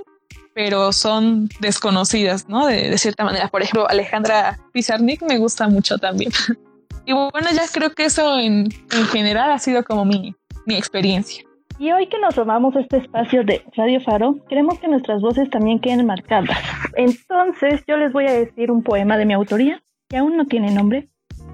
pero 0.58 0.92
son 0.92 1.50
desconocidas, 1.60 2.50
¿no? 2.50 2.66
De, 2.66 2.98
cierta 2.98 3.24
manera. 3.24 3.48
Por 3.48 3.62
ejemplo, 3.62 3.88
Alejandra 3.88 4.58
Pizarnik 4.74 5.22
me 5.22 5.38
gusta 5.38 5.70
mucho 5.70 6.00
también. 6.00 6.32
y 7.06 7.14
bueno, 7.14 7.48
ya 7.54 7.62
creo 7.72 7.92
que 7.92 8.06
eso 8.06 8.40
en, 8.40 8.68
en 8.92 9.06
general 9.06 9.52
ha 9.52 9.60
sido 9.60 9.84
como 9.84 10.04
mi, 10.04 10.34
mi 10.66 10.76
experiencia. 10.76 11.44
Y 11.78 11.92
hoy 11.92 12.08
que 12.08 12.18
nos 12.18 12.34
tomamos 12.34 12.76
este 12.76 12.98
espacio 12.98 13.44
de 13.44 13.64
Radio 13.76 14.02
Faro, 14.02 14.38
queremos 14.50 14.80
que 14.80 14.88
nuestras 14.88 15.22
voces 15.22 15.48
también 15.52 15.80
queden 15.80 16.08
marcadas. 16.08 16.58
Entonces 16.96 17.84
yo 17.88 17.96
les 17.98 18.12
voy 18.12 18.26
a 18.26 18.34
decir 18.34 18.72
un 18.72 18.82
poema 18.82 19.16
de 19.16 19.28
mi 19.28 19.34
autoría, 19.34 19.84
que 20.10 20.18
aún 20.18 20.38
no 20.38 20.46
tiene 20.46 20.72
nombre. 20.72 21.08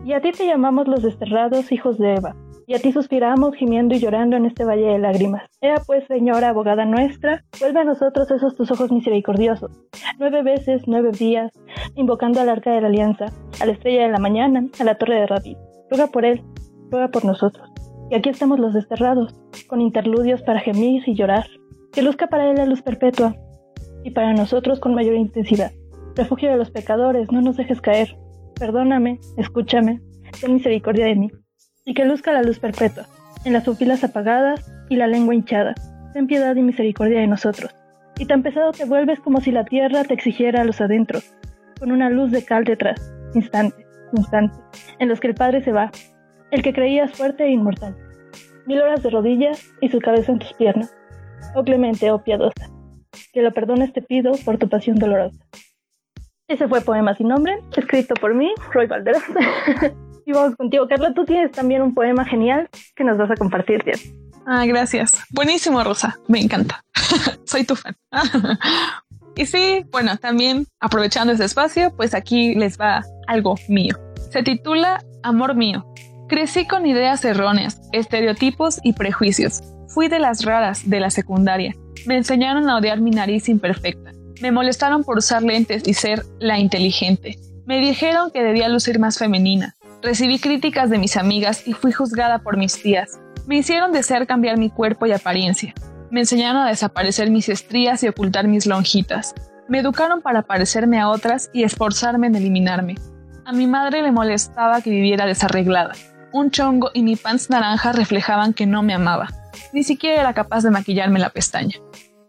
Y 0.05 0.13
a 0.13 0.21
ti 0.21 0.31
te 0.31 0.47
llamamos 0.47 0.87
los 0.87 1.03
desterrados 1.03 1.73
hijos 1.73 1.97
de 1.97 2.15
Eva, 2.15 2.37
y 2.67 2.75
a 2.75 2.79
ti 2.79 2.91
suspiramos 2.91 3.55
gimiendo 3.55 3.95
y 3.95 3.99
llorando 3.99 4.35
en 4.35 4.45
este 4.45 4.65
valle 4.65 4.85
de 4.85 4.99
lágrimas. 4.99 5.43
Ea 5.61 5.75
pues, 5.85 6.05
señora 6.07 6.49
abogada 6.49 6.85
nuestra, 6.85 7.43
vuelve 7.59 7.79
a 7.79 7.83
nosotros 7.83 8.29
esos 8.31 8.55
tus 8.55 8.71
ojos 8.71 8.91
misericordiosos. 8.91 9.71
Nueve 10.19 10.43
veces, 10.43 10.83
nueve 10.87 11.11
días, 11.11 11.51
invocando 11.95 12.41
al 12.41 12.49
arca 12.49 12.71
de 12.71 12.81
la 12.81 12.87
alianza, 12.87 13.25
a 13.61 13.65
la 13.65 13.73
estrella 13.73 14.03
de 14.03 14.11
la 14.11 14.19
mañana, 14.19 14.65
a 14.79 14.83
la 14.83 14.95
torre 14.95 15.21
de 15.21 15.27
David. 15.27 15.57
Ruega 15.89 16.07
por 16.07 16.25
él, 16.25 16.43
ruega 16.89 17.09
por 17.09 17.25
nosotros. 17.25 17.69
Y 18.09 18.15
aquí 18.15 18.29
estamos 18.29 18.59
los 18.59 18.73
desterrados, 18.73 19.35
con 19.67 19.81
interludios 19.81 20.41
para 20.43 20.59
gemir 20.59 21.03
y 21.05 21.15
llorar. 21.15 21.45
Que 21.91 22.01
luzca 22.01 22.27
para 22.27 22.49
él 22.49 22.57
la 22.57 22.65
luz 22.65 22.81
perpetua, 22.81 23.35
y 24.03 24.11
para 24.11 24.33
nosotros 24.33 24.79
con 24.79 24.93
mayor 24.93 25.15
intensidad. 25.15 25.71
Refugio 26.15 26.51
de 26.51 26.57
los 26.57 26.71
pecadores, 26.71 27.31
no 27.31 27.41
nos 27.41 27.57
dejes 27.57 27.81
caer. 27.81 28.15
Perdóname, 28.59 29.19
escúchame, 29.37 30.01
ten 30.39 30.53
misericordia 30.53 31.05
de 31.05 31.15
mí. 31.15 31.31
Y 31.85 31.93
que 31.93 32.05
luzca 32.05 32.31
la 32.31 32.43
luz 32.43 32.59
perpetua, 32.59 33.07
en 33.43 33.53
las 33.53 33.65
pupilas 33.65 34.03
apagadas 34.03 34.71
y 34.89 34.95
la 34.95 35.07
lengua 35.07 35.35
hinchada. 35.35 35.75
Ten 36.13 36.27
piedad 36.27 36.55
y 36.55 36.61
misericordia 36.61 37.19
de 37.19 37.27
nosotros. 37.27 37.75
Y 38.17 38.25
tan 38.25 38.43
pesado 38.43 38.71
te 38.71 38.85
vuelves 38.85 39.19
como 39.19 39.41
si 39.41 39.51
la 39.51 39.65
tierra 39.65 40.03
te 40.03 40.13
exigiera 40.13 40.61
a 40.61 40.65
los 40.65 40.79
adentros, 40.79 41.35
con 41.79 41.91
una 41.91 42.09
luz 42.09 42.31
de 42.31 42.45
cal 42.45 42.63
detrás, 42.63 43.13
instante, 43.33 43.85
instante, 44.13 44.55
en 44.99 45.09
los 45.09 45.19
que 45.19 45.27
el 45.27 45.35
Padre 45.35 45.61
se 45.61 45.71
va, 45.71 45.91
el 46.51 46.61
que 46.61 46.73
creías 46.73 47.11
fuerte 47.11 47.43
e 47.45 47.51
inmortal. 47.51 47.97
Mil 48.65 48.79
horas 48.81 49.03
de 49.03 49.09
rodillas 49.09 49.69
y 49.81 49.89
su 49.89 49.99
cabeza 49.99 50.31
en 50.31 50.39
tus 50.39 50.53
piernas. 50.53 50.95
Oh 51.55 51.63
clemente, 51.63 52.11
oh 52.11 52.23
piadosa, 52.23 52.69
que 53.33 53.41
lo 53.41 53.51
perdones 53.51 53.91
te 53.91 54.01
pido 54.01 54.33
por 54.45 54.57
tu 54.57 54.69
pasión 54.69 54.97
dolorosa. 54.97 55.43
Ese 56.47 56.67
fue 56.67 56.81
Poema 56.81 57.15
sin 57.15 57.29
nombre, 57.29 57.57
escrito 57.75 58.13
por 58.15 58.35
mí, 58.35 58.53
Roy 58.71 58.87
Valderas. 58.87 59.23
y 60.25 60.31
vamos 60.31 60.55
contigo, 60.55 60.87
Carla, 60.87 61.13
tú 61.13 61.25
tienes 61.25 61.51
también 61.51 61.81
un 61.81 61.93
poema 61.93 62.25
genial 62.25 62.69
que 62.95 63.03
nos 63.03 63.17
vas 63.17 63.31
a 63.31 63.35
compartir. 63.35 63.83
Ah, 64.45 64.65
gracias. 64.65 65.23
Buenísimo, 65.31 65.83
Rosa. 65.83 66.19
Me 66.27 66.39
encanta. 66.39 66.83
Soy 67.45 67.63
tu 67.63 67.75
fan. 67.75 67.95
y 69.35 69.45
sí, 69.45 69.85
bueno, 69.91 70.17
también 70.17 70.65
aprovechando 70.79 71.33
este 71.33 71.45
espacio, 71.45 71.95
pues 71.95 72.13
aquí 72.13 72.55
les 72.55 72.79
va 72.79 73.03
algo 73.27 73.55
mío. 73.67 73.95
Se 74.31 74.43
titula 74.43 75.03
Amor 75.23 75.55
mío. 75.55 75.85
Crecí 76.27 76.65
con 76.67 76.85
ideas 76.85 77.23
erróneas, 77.23 77.81
estereotipos 77.91 78.79
y 78.83 78.93
prejuicios. 78.93 79.61
Fui 79.87 80.07
de 80.07 80.19
las 80.19 80.43
raras 80.43 80.89
de 80.89 80.99
la 80.99 81.09
secundaria. 81.09 81.75
Me 82.05 82.17
enseñaron 82.17 82.69
a 82.69 82.77
odiar 82.77 82.99
mi 82.99 83.11
nariz 83.11 83.47
imperfecta. 83.47 84.11
Me 84.41 84.51
molestaron 84.51 85.03
por 85.03 85.17
usar 85.17 85.43
lentes 85.43 85.83
y 85.85 85.93
ser 85.93 86.23
la 86.39 86.59
inteligente. 86.59 87.37
Me 87.65 87.79
dijeron 87.79 88.31
que 88.31 88.43
debía 88.43 88.67
lucir 88.67 88.99
más 88.99 89.17
femenina. 89.17 89.75
Recibí 90.03 90.37
críticas 90.37 90.89
de 90.89 90.97
mis 90.97 91.15
amigas 91.15 91.65
y 91.65 91.71
fui 91.71 91.93
juzgada 91.93 92.39
por 92.39 92.57
mis 92.57 92.73
tías. 92.83 93.21
Me 93.47 93.55
hicieron 93.55 93.93
desear 93.93 94.27
cambiar 94.27 94.57
mi 94.57 94.69
cuerpo 94.69 95.05
y 95.05 95.13
apariencia. 95.13 95.73
Me 96.11 96.19
enseñaron 96.19 96.61
a 96.61 96.67
desaparecer 96.67 97.31
mis 97.31 97.47
estrías 97.47 98.03
y 98.03 98.09
ocultar 98.09 98.49
mis 98.49 98.65
lonjitas. 98.65 99.33
Me 99.69 99.79
educaron 99.79 100.21
para 100.21 100.41
parecerme 100.41 100.99
a 100.99 101.07
otras 101.07 101.49
y 101.53 101.63
esforzarme 101.63 102.27
en 102.27 102.35
eliminarme. 102.35 102.95
A 103.45 103.53
mi 103.53 103.65
madre 103.65 104.01
le 104.01 104.11
molestaba 104.11 104.81
que 104.81 104.89
viviera 104.89 105.25
desarreglada. 105.25 105.93
Un 106.33 106.51
chongo 106.51 106.91
y 106.93 107.01
mi 107.01 107.15
pants 107.15 107.49
naranja 107.49 107.93
reflejaban 107.93 108.53
que 108.53 108.65
no 108.65 108.83
me 108.83 108.93
amaba. 108.93 109.29
Ni 109.71 109.83
siquiera 109.83 110.19
era 110.19 110.33
capaz 110.33 110.63
de 110.63 110.71
maquillarme 110.71 111.19
la 111.19 111.29
pestaña. 111.29 111.77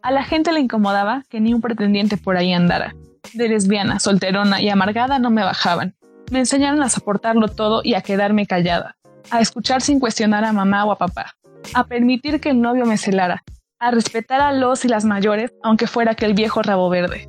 A 0.01 0.13
la 0.13 0.23
gente 0.23 0.53
le 0.53 0.61
incomodaba 0.61 1.25
que 1.29 1.41
ni 1.41 1.53
un 1.53 1.61
pretendiente 1.61 2.19
por 2.19 2.37
ahí 2.37 2.53
andara. 2.53 2.95
De 3.33 3.49
lesbiana, 3.49 3.99
solterona 3.99 4.63
y 4.63 4.69
amargada 4.69 5.19
no 5.19 5.31
me 5.31 5.43
bajaban. 5.43 5.97
Me 6.31 6.41
enseñaron 6.41 6.83
a 6.83 6.89
soportarlo 6.89 7.49
todo 7.49 7.83
y 7.85 7.95
a 7.95 8.01
quedarme 8.01 8.47
callada. 8.47 8.97
A 9.31 9.41
escuchar 9.41 9.83
sin 9.83 10.01
cuestionar 10.01 10.45
a 10.45 10.53
mamá 10.53 10.85
o 10.85 10.93
a 10.93 10.99
papá. 10.99 11.35
A 11.75 11.85
permitir 11.87 12.41
que 12.41 12.51
el 12.51 12.61
novio 12.61 12.87
me 12.87 12.99
celara. 12.99 13.43
A 13.79 13.91
respetar 13.91 14.41
a 14.41 14.53
los 14.53 14.85
y 14.85 14.89
las 14.89 15.05
mayores, 15.05 15.53
aunque 15.63 15.87
fuera 15.87 16.13
aquel 16.13 16.35
viejo 16.35 16.63
rabo 16.63 16.89
verde. 16.89 17.29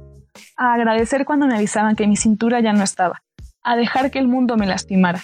A 0.58 0.73
agradecer 0.73 1.25
cuando 1.25 1.47
me 1.47 1.55
avisaban 1.55 1.95
que 1.95 2.08
mi 2.08 2.15
cintura 2.15 2.60
ya 2.62 2.73
no 2.73 2.84
estaba. 2.84 3.21
A 3.63 3.75
dejar 3.75 4.12
que 4.12 4.19
el 4.19 4.27
mundo 4.27 4.58
me 4.58 4.65
lastimara. 4.65 5.23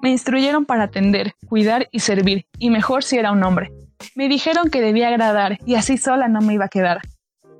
Me 0.00 0.10
instruyeron 0.10 0.64
para 0.64 0.84
atender, 0.84 1.34
cuidar 1.46 1.88
y 1.92 2.00
servir, 2.00 2.46
y 2.58 2.70
mejor 2.70 3.04
si 3.04 3.18
era 3.18 3.32
un 3.32 3.42
hombre. 3.42 3.70
Me 4.14 4.28
dijeron 4.28 4.70
que 4.70 4.80
debía 4.80 5.08
agradar 5.08 5.58
y 5.66 5.74
así 5.74 5.98
sola 5.98 6.28
no 6.28 6.40
me 6.40 6.54
iba 6.54 6.66
a 6.66 6.68
quedar. 6.68 7.00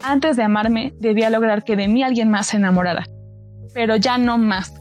Antes 0.02 0.36
de 0.36 0.42
amarme, 0.42 0.94
debía 0.98 1.28
lograr 1.28 1.64
que 1.64 1.76
de 1.76 1.86
mí 1.86 2.02
alguien 2.02 2.30
más 2.30 2.48
se 2.48 2.56
enamorara. 2.56 3.06
Pero 3.74 3.96
ya 3.96 4.16
no 4.16 4.38
más. 4.38 4.72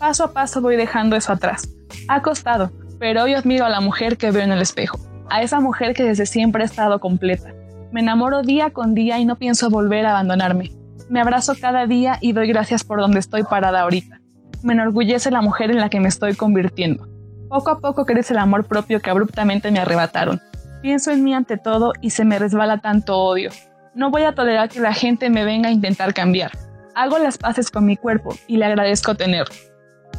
Paso 0.00 0.24
a 0.24 0.32
paso 0.32 0.60
voy 0.60 0.74
dejando 0.74 1.14
eso 1.14 1.32
atrás. 1.32 1.68
Ha 2.08 2.20
costado, 2.22 2.72
pero 2.98 3.22
hoy 3.22 3.34
admiro 3.34 3.64
a 3.64 3.68
la 3.68 3.80
mujer 3.80 4.16
que 4.16 4.32
veo 4.32 4.42
en 4.42 4.50
el 4.50 4.62
espejo, 4.62 4.98
a 5.28 5.42
esa 5.42 5.60
mujer 5.60 5.94
que 5.94 6.02
desde 6.02 6.26
siempre 6.26 6.64
ha 6.64 6.66
estado 6.66 6.98
completa. 6.98 7.54
Me 7.92 8.00
enamoro 8.00 8.42
día 8.42 8.70
con 8.70 8.94
día 8.94 9.20
y 9.20 9.24
no 9.24 9.36
pienso 9.36 9.70
volver 9.70 10.06
a 10.06 10.10
abandonarme. 10.10 10.72
Me 11.08 11.20
abrazo 11.20 11.54
cada 11.60 11.86
día 11.86 12.18
y 12.20 12.32
doy 12.32 12.48
gracias 12.48 12.82
por 12.82 12.98
donde 12.98 13.20
estoy 13.20 13.44
parada 13.44 13.82
ahorita 13.82 14.20
me 14.62 14.72
enorgullece 14.72 15.30
la 15.30 15.40
mujer 15.40 15.70
en 15.70 15.78
la 15.78 15.88
que 15.88 16.00
me 16.00 16.08
estoy 16.08 16.34
convirtiendo. 16.34 17.06
Poco 17.48 17.70
a 17.70 17.80
poco 17.80 18.04
crece 18.04 18.32
el 18.32 18.38
amor 18.38 18.66
propio 18.66 19.00
que 19.00 19.10
abruptamente 19.10 19.70
me 19.70 19.80
arrebataron. 19.80 20.40
Pienso 20.82 21.10
en 21.10 21.24
mí 21.24 21.34
ante 21.34 21.56
todo 21.56 21.92
y 22.00 22.10
se 22.10 22.24
me 22.24 22.38
resbala 22.38 22.78
tanto 22.78 23.18
odio. 23.18 23.50
No 23.94 24.10
voy 24.10 24.22
a 24.22 24.34
tolerar 24.34 24.68
que 24.68 24.80
la 24.80 24.94
gente 24.94 25.30
me 25.30 25.44
venga 25.44 25.68
a 25.68 25.72
intentar 25.72 26.14
cambiar. 26.14 26.52
Hago 26.94 27.18
las 27.18 27.38
paces 27.38 27.70
con 27.70 27.84
mi 27.84 27.96
cuerpo 27.96 28.34
y 28.46 28.56
le 28.56 28.66
agradezco 28.66 29.14
tenerlo. 29.14 29.54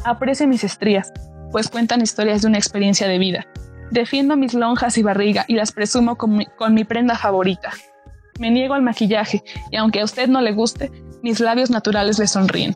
Aprecio 0.04 0.48
mis 0.48 0.64
estrías, 0.64 1.12
pues 1.52 1.68
cuentan 1.68 2.02
historias 2.02 2.42
de 2.42 2.48
una 2.48 2.58
experiencia 2.58 3.06
de 3.06 3.18
vida. 3.18 3.46
Defiendo 3.92 4.36
mis 4.36 4.52
lonjas 4.52 4.98
y 4.98 5.02
barriga 5.02 5.44
y 5.46 5.54
las 5.54 5.70
presumo 5.70 6.16
con 6.16 6.34
mi, 6.74 6.84
prenda 6.84 7.16
favorita. 7.16 7.70
Me 8.40 8.50
niego 8.50 8.74
al 8.74 8.82
maquillaje 8.82 9.44
y 9.70 9.76
aunque 9.76 10.00
a 10.00 10.04
usted 10.04 10.28
no 10.28 10.40
le 10.40 10.52
guste, 10.52 10.90
mis 11.22 11.38
labios 11.38 11.70
naturales 11.70 12.18
le 12.18 12.26
sonríen. 12.26 12.74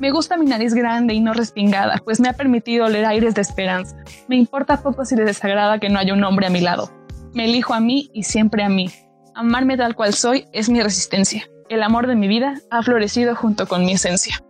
Me 0.00 0.10
gusta 0.10 0.36
mi 0.36 0.44
nariz 0.44 0.74
grande 0.74 1.14
y 1.14 1.20
no 1.20 1.32
respingada, 1.32 1.96
pues 2.04 2.20
me 2.20 2.28
ha 2.28 2.34
permitido 2.34 2.84
oler 2.84 3.06
aires 3.06 3.34
de 3.34 3.40
esperanza. 3.40 3.96
Me 4.28 4.36
importa 4.36 4.82
poco 4.82 5.06
si 5.06 5.16
le 5.16 5.24
desagrada 5.24 5.78
que 5.78 5.88
no 5.88 5.98
haya 5.98 6.12
un 6.12 6.24
hombre 6.24 6.46
a 6.46 6.50
mi 6.50 6.60
lado. 6.60 6.90
Me 7.32 7.46
elijo 7.46 7.72
a 7.72 7.80
mí 7.80 8.10
y 8.12 8.24
siempre 8.24 8.62
a 8.62 8.68
mí. 8.68 8.90
Amarme 9.34 9.78
tal 9.78 9.94
cual 9.94 10.12
soy 10.12 10.46
es 10.52 10.68
mi 10.68 10.82
resistencia. 10.82 11.44
El 11.70 11.82
amor 11.82 12.06
de 12.06 12.16
mi 12.16 12.28
vida 12.28 12.60
ha 12.70 12.82
florecido 12.82 13.34
junto 13.34 13.66
con 13.66 13.86
mi 13.86 13.92
esencia. 13.92 14.45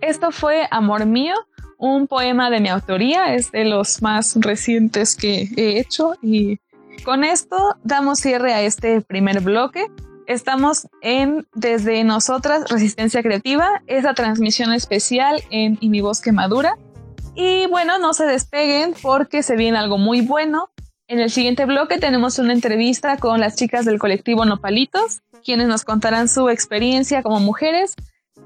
Esto 0.00 0.30
fue 0.30 0.66
Amor 0.70 1.06
Mío, 1.06 1.34
un 1.78 2.06
poema 2.06 2.50
de 2.50 2.60
mi 2.60 2.68
autoría, 2.68 3.34
es 3.34 3.52
de 3.52 3.64
los 3.64 4.02
más 4.02 4.36
recientes 4.36 5.14
que 5.14 5.48
he 5.56 5.78
hecho 5.78 6.14
y 6.22 6.58
con 7.04 7.24
esto 7.24 7.76
damos 7.84 8.18
cierre 8.18 8.52
a 8.52 8.62
este 8.62 9.00
primer 9.00 9.40
bloque. 9.40 9.86
Estamos 10.26 10.88
en 11.00 11.46
Desde 11.54 12.04
Nosotras 12.04 12.68
Resistencia 12.68 13.22
Creativa, 13.22 13.82
esa 13.86 14.14
transmisión 14.14 14.72
especial 14.72 15.42
en 15.50 15.78
Y 15.80 15.88
mi 15.88 16.00
bosque 16.00 16.32
madura. 16.32 16.76
Y 17.34 17.66
bueno, 17.68 17.98
no 17.98 18.12
se 18.14 18.26
despeguen 18.26 18.94
porque 19.00 19.42
se 19.42 19.56
viene 19.56 19.78
algo 19.78 19.96
muy 19.96 20.20
bueno. 20.20 20.70
En 21.06 21.20
el 21.20 21.30
siguiente 21.30 21.64
bloque 21.64 21.98
tenemos 21.98 22.38
una 22.38 22.52
entrevista 22.52 23.16
con 23.16 23.40
las 23.40 23.56
chicas 23.56 23.86
del 23.86 23.98
colectivo 23.98 24.44
Nopalitos, 24.44 25.22
quienes 25.42 25.68
nos 25.68 25.84
contarán 25.84 26.28
su 26.28 26.50
experiencia 26.50 27.22
como 27.22 27.40
mujeres 27.40 27.94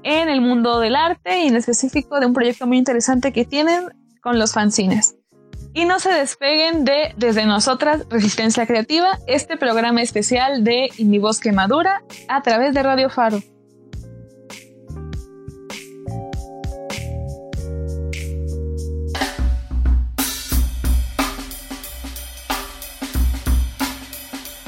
en 0.03 0.29
el 0.29 0.41
mundo 0.41 0.79
del 0.79 0.95
arte 0.95 1.43
y 1.43 1.47
en 1.47 1.55
específico 1.55 2.19
de 2.19 2.25
un 2.25 2.33
proyecto 2.33 2.65
muy 2.65 2.77
interesante 2.77 3.31
que 3.31 3.45
tienen 3.45 3.85
con 4.21 4.39
los 4.39 4.53
fanzines. 4.53 5.15
Y 5.73 5.85
no 5.85 5.99
se 5.99 6.11
despeguen 6.11 6.85
de 6.85 7.13
Desde 7.17 7.45
Nosotras 7.45 8.05
Resistencia 8.09 8.67
Creativa, 8.67 9.19
este 9.27 9.57
programa 9.57 10.01
especial 10.01 10.63
de 10.63 10.89
mi 10.97 11.03
Indibosque 11.05 11.51
Madura 11.51 12.03
a 12.27 12.41
través 12.41 12.73
de 12.73 12.83
Radio 12.83 13.09
Faro. 13.09 13.39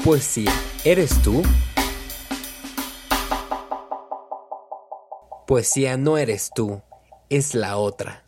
Poesía, 0.06 0.52
¿eres 0.84 1.20
tú? 1.22 1.42
Poesía 5.46 5.96
no 5.96 6.18
eres 6.18 6.50
tú, 6.52 6.82
es 7.30 7.54
la 7.54 7.76
otra. 7.76 8.24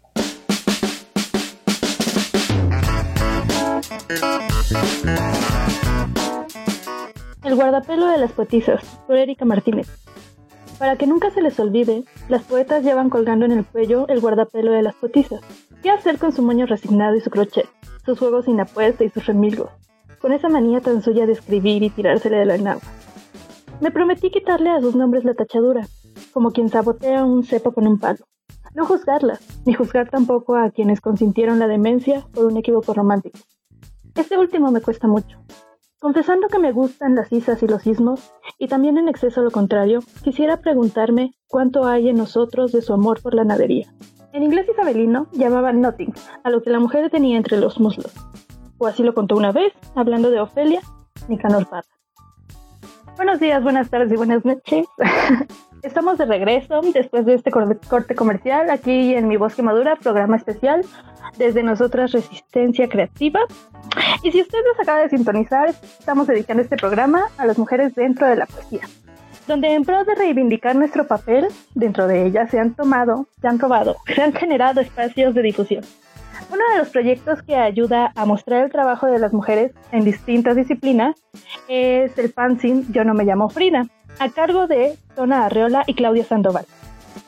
El 7.43 7.57
guardapelo 7.57 8.07
de 8.07 8.19
las 8.19 8.31
poetisas, 8.31 8.85
por 9.09 9.17
Erika 9.17 9.45
Martínez. 9.45 9.89
Para 10.79 10.95
que 10.95 11.09
nunca 11.09 11.33
se 11.33 11.43
les 11.43 11.59
olvide, 11.59 12.05
las 12.29 12.45
poetas 12.45 12.85
llevan 12.85 13.11
colgando 13.11 13.47
en 13.47 13.51
el 13.51 13.67
cuello 13.67 14.07
el 14.07 14.21
guardapelo 14.21 14.71
de 14.71 14.83
las 14.83 14.95
poetisas. 14.95 15.41
¿Qué 15.83 15.91
hacer 15.91 16.19
con 16.19 16.31
su 16.31 16.43
moño 16.43 16.67
resignado 16.67 17.17
y 17.17 17.21
su 17.21 17.31
crochet, 17.31 17.67
sus 18.07 18.17
juegos 18.21 18.45
sin 18.45 18.61
apuesta 18.61 19.03
y 19.03 19.11
sus 19.11 19.27
remilgos? 19.27 19.71
Con 20.21 20.33
esa 20.33 20.49
manía 20.49 20.81
tan 20.83 21.03
suya 21.03 21.27
de 21.27 21.33
escribir 21.33 21.83
y 21.83 21.91
tirársele 21.91 22.37
de 22.37 22.47
la 22.47 22.55
enagua. 22.55 22.89
Me 23.81 23.91
prometí 23.91 24.31
quitarle 24.31 24.71
a 24.71 24.81
sus 24.81 24.95
nombres 24.95 25.25
la 25.25 25.35
tachadura, 25.35 25.89
como 26.33 26.51
quien 26.51 26.69
sabotea 26.69 27.25
un 27.25 27.45
cepo 27.45 27.73
con 27.73 27.87
un 27.87 27.99
palo. 27.99 28.25
No 28.75 28.87
juzgarlas, 28.87 29.41
ni 29.67 29.75
juzgar 29.75 30.11
tampoco 30.11 30.57
a 30.57 30.71
quienes 30.71 31.01
consintieron 31.01 31.59
la 31.59 31.67
demencia 31.67 32.27
por 32.33 32.47
un 32.47 32.57
equívoco 32.57 32.95
romántico. 32.95 33.39
Este 34.15 34.39
último 34.39 34.71
me 34.71 34.81
cuesta 34.81 35.09
mucho. 35.09 35.39
Confesando 36.01 36.49
que 36.49 36.61
me 36.61 36.73
gustan 36.73 37.17
las 37.17 37.33
isas 37.33 37.61
y 37.63 37.67
los 37.67 37.83
sismos, 37.83 38.33
y 38.57 38.69
también 38.69 38.99
en 38.99 39.09
exceso 39.09 39.43
lo 39.43 39.51
contrario, 39.51 40.01
quisiera 40.23 40.61
preguntarme 40.61 41.33
cuánto 41.49 41.87
hay 41.87 42.09
en 42.09 42.17
nosotros 42.17 42.71
de 42.71 42.83
su 42.83 42.93
amor 42.93 43.21
por 43.21 43.35
la 43.35 43.45
nadería. 43.45 43.93
En 44.33 44.45
inglés 44.45 44.69
isabelino 44.69 45.27
llamaban 45.33 45.81
nothing 45.81 46.13
a 46.45 46.51
lo 46.51 46.63
que 46.63 46.71
la 46.71 46.79
mujer 46.79 47.11
tenía 47.11 47.37
entre 47.37 47.59
los 47.59 47.81
muslos. 47.81 48.13
O 48.79 48.87
así 48.87 49.03
lo 49.03 49.15
contó 49.15 49.37
una 49.37 49.51
vez, 49.51 49.73
hablando 49.97 50.31
de 50.31 50.41
Ofelia, 50.41 50.81
Nicanor 51.29 51.69
Parra. 51.69 51.98
Buenos 53.19 53.41
días, 53.41 53.65
buenas 53.65 53.91
tardes 53.91 54.13
y 54.13 54.17
buenas 54.17 54.45
noches. 54.45 54.87
Estamos 55.83 56.19
de 56.19 56.25
regreso 56.25 56.81
después 56.95 57.27
de 57.27 57.35
este 57.35 57.51
corte 57.51 58.15
comercial 58.15 58.71
aquí 58.71 59.13
en 59.13 59.27
Mi 59.27 59.37
Bosque 59.37 59.61
Madura, 59.61 59.97
programa 59.97 60.37
especial 60.37 60.83
desde 61.37 61.65
nosotras 61.65 62.13
Resistencia 62.13 62.89
Creativa. 62.89 63.41
Y 64.23 64.31
si 64.31 64.41
usted 64.41 64.59
nos 64.65 64.79
acaba 64.79 65.01
de 65.01 65.09
sintonizar, 65.09 65.71
estamos 65.71 66.29
dedicando 66.29 66.63
este 66.63 66.77
programa 66.77 67.25
a 67.39 67.45
las 67.45 67.59
mujeres 67.59 67.93
dentro 67.97 68.25
de 68.29 68.37
la 68.37 68.47
poesía, 68.47 68.83
donde 69.49 69.75
en 69.75 69.83
pro 69.83 70.05
de 70.05 70.15
reivindicar 70.15 70.77
nuestro 70.77 71.09
papel 71.09 71.49
dentro 71.75 72.07
de 72.07 72.25
ella 72.25 72.47
se 72.47 72.61
han 72.61 72.75
tomado, 72.75 73.27
se 73.41 73.49
han 73.49 73.59
robado, 73.59 73.97
se 74.15 74.23
han 74.23 74.33
generado 74.33 74.81
espacios 74.81 75.35
de 75.35 75.43
difusión. 75.43 75.85
Uno 76.51 76.63
de 76.73 76.79
los 76.79 76.89
proyectos 76.89 77.43
que 77.43 77.57
ayuda 77.57 78.13
a 78.15 78.25
mostrar 78.25 78.65
el 78.65 78.73
trabajo 78.73 79.07
de 79.07 79.19
las 79.19 79.33
mujeres 79.33 79.73
en 79.93 80.05
distintas 80.05 80.57
disciplinas 80.57 81.17
es 81.69 82.17
el 82.19 82.33
fanzine 82.33 82.85
Yo 82.91 83.05
no 83.05 83.15
me 83.15 83.25
llamo 83.25 83.49
Frida, 83.49 83.87
a 84.19 84.29
cargo 84.31 84.67
de 84.67 84.97
Zona 85.15 85.47
Arreola 85.47 85.85
y 85.87 85.95
Claudia 85.95 86.25
Sandoval, 86.25 86.67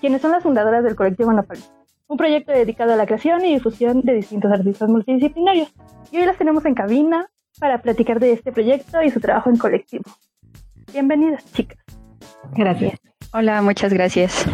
quienes 0.01 0.23
son 0.23 0.33
las 0.33 0.43
fundadoras 0.43 0.85
del 0.85 0.97
colectivo 0.97 1.33
Nopal, 1.33 1.59
un 2.09 2.17
proyecto 2.17 2.53
dedicado 2.53 2.93
a 2.93 2.97
la 2.97 3.07
creación 3.07 3.45
y 3.45 3.55
difusión 3.55 4.03
de 4.03 4.15
distintos 4.15 4.51
artistas 4.51 4.89
multidisciplinarios. 4.89 5.73
Y 6.11 6.19
hoy 6.19 6.27
las 6.27 6.39
tenemos 6.39 6.65
en 6.65 6.75
cabina 6.75 7.29
para 7.59 7.83
platicar 7.83 8.19
de 8.19 8.33
este 8.33 8.53
proyecto 8.53 9.03
y 9.03 9.11
su 9.11 9.21
trabajo 9.21 9.51
en 9.51 9.57
colectivo. 9.57 10.05
Bienvenidas, 10.93 11.45
chicas. 11.53 11.79
Gracias. 12.57 12.99
Hola, 13.33 13.63
muchas 13.63 13.93
gracias. 13.93 14.45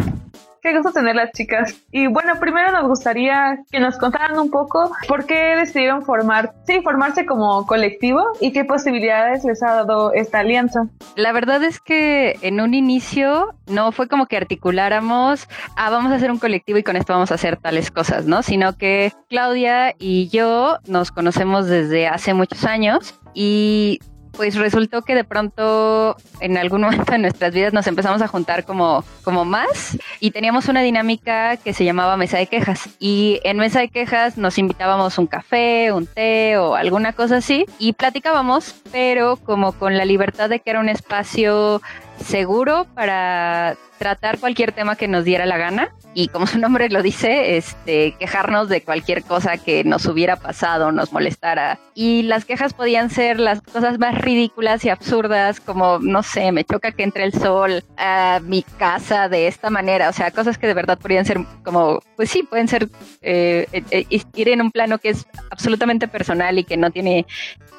Qué 0.66 0.74
gusto 0.74 0.90
tenerlas, 0.90 1.31
chicas. 1.31 1.81
Y 1.92 2.09
bueno, 2.09 2.33
primero 2.40 2.72
nos 2.72 2.88
gustaría 2.88 3.57
que 3.70 3.79
nos 3.79 3.98
contaran 3.98 4.37
un 4.37 4.50
poco 4.50 4.90
por 5.07 5.24
qué 5.24 5.55
decidieron 5.55 6.05
formar, 6.05 6.55
sí, 6.66 6.81
formarse 6.83 7.24
como 7.24 7.64
colectivo 7.66 8.20
y 8.40 8.50
qué 8.50 8.64
posibilidades 8.64 9.44
les 9.44 9.62
ha 9.62 9.74
dado 9.74 10.12
esta 10.12 10.40
alianza. 10.40 10.88
La 11.14 11.31
verdad 11.31 11.62
es 11.62 11.79
que 11.79 12.37
en 12.42 12.61
un 12.61 12.74
inicio 12.74 13.55
no 13.68 13.92
fue 13.92 14.09
como 14.09 14.26
que 14.26 14.37
articuláramos, 14.37 15.48
ah, 15.76 15.88
vamos 15.90 16.11
a 16.11 16.16
hacer 16.16 16.33
un 16.33 16.40
colectivo 16.40 16.81
y 16.81 16.83
con 16.83 16.96
esto 16.96 17.12
vamos 17.12 17.31
a 17.31 17.37
hacer 17.37 17.59
tales 17.59 17.92
cosas, 17.92 18.26
¿no? 18.26 18.42
Sino 18.42 18.76
que 18.76 19.12
Claudia 19.29 19.94
y 20.00 20.29
yo 20.31 20.79
nos 20.88 21.12
conocemos 21.12 21.68
desde 21.68 22.09
hace 22.09 22.35
muchos 22.35 22.64
años 22.64 23.14
y 23.35 24.00
pues 24.37 24.55
resultó 24.57 25.03
que 25.03 25.14
de 25.14 25.25
pronto 25.25 26.16
en 26.40 26.57
algún 26.57 26.81
momento 26.83 27.12
de 27.12 27.18
nuestras 27.18 27.53
vidas 27.53 27.72
nos 27.72 27.87
empezamos 27.87 28.22
a 28.22 28.29
juntar 28.29 28.64
como, 28.64 29.05
como 29.25 29.44
más 29.44 29.96
y 30.20 30.31
teníamos 30.31 30.68
una 30.68 30.83
dinámica 30.83 31.57
que 31.57 31.72
se 31.72 31.85
llamaba 31.85 32.16
mesa 32.16 32.38
de 32.38 32.46
quejas. 32.46 32.88
Y 32.99 33.40
en 33.44 33.59
mesa 33.59 33.81
de 33.81 33.88
quejas 33.88 34.37
nos 34.38 34.59
invitábamos 34.59 35.18
un 35.18 35.27
café, 35.27 35.92
un 35.92 36.07
té 36.07 36.59
o 36.59 36.75
alguna 36.75 37.12
cosa 37.12 37.38
así 37.38 37.66
y 37.79 37.92
platicábamos, 37.92 38.75
pero 38.92 39.37
como 39.37 39.72
con 39.72 39.96
la 39.96 40.05
libertad 40.05 40.49
de 40.49 40.61
que 40.61 40.70
era 40.70 40.81
un 40.81 40.88
espacio 40.88 41.81
seguro 42.18 42.87
para 42.94 43.76
tratar 43.98 44.38
cualquier 44.38 44.72
tema 44.72 44.96
que 44.96 45.09
nos 45.09 45.24
diera 45.24 45.46
la 45.46 45.57
gana 45.57 45.94
y 46.14 46.29
como 46.29 46.46
su 46.46 46.59
nombre 46.59 46.88
lo 46.88 47.02
dice, 47.02 47.57
este, 47.59 48.12
quejarnos 48.18 48.70
de 48.70 48.81
cualquier 48.81 49.22
cosa 49.22 49.59
que 49.59 49.85
nos 49.85 50.07
hubiera 50.07 50.37
pasado, 50.37 50.90
nos 50.90 51.12
molestara. 51.12 51.79
Y 51.94 52.22
las 52.22 52.46
quejas 52.46 52.72
podían 52.72 53.11
ser 53.11 53.38
las 53.38 53.61
cosas 53.61 53.98
más 53.98 54.16
ridículas 54.16 54.85
y 54.85 54.88
absurdas, 54.88 55.61
como, 55.61 55.98
no 55.98 56.22
sé, 56.22 56.52
me 56.52 56.64
choca 56.64 56.92
que 56.92 57.02
entre 57.02 57.24
el 57.24 57.35
sol 57.35 57.85
a 57.98 58.40
mi 58.42 58.62
casa 58.62 59.29
de 59.29 59.46
esta 59.46 59.68
manera, 59.68 60.09
o 60.09 60.12
sea, 60.12 60.31
cosas 60.31 60.57
que 60.57 60.66
de 60.66 60.74
verdad 60.74 60.98
podrían 60.98 61.26
ser 61.26 61.40
como, 61.62 62.00
pues 62.16 62.31
sí, 62.31 62.42
pueden 62.42 62.68
ser, 62.68 62.88
eh, 63.20 63.66
eh, 63.72 64.07
ir 64.35 64.48
en 64.48 64.62
un 64.62 64.70
plano 64.70 64.98
que 64.98 65.11
es 65.11 65.26
absolutamente 65.50 66.09
personal 66.09 66.59
y 66.59 66.64
que 66.64 66.79
no 66.79 66.90
tiene 66.90 67.26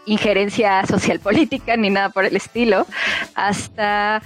injerencia 0.07 0.85
social 0.85 1.19
política 1.19 1.77
ni 1.77 1.89
nada 1.89 2.09
por 2.09 2.25
el 2.25 2.35
estilo, 2.35 2.87
hasta 3.35 4.23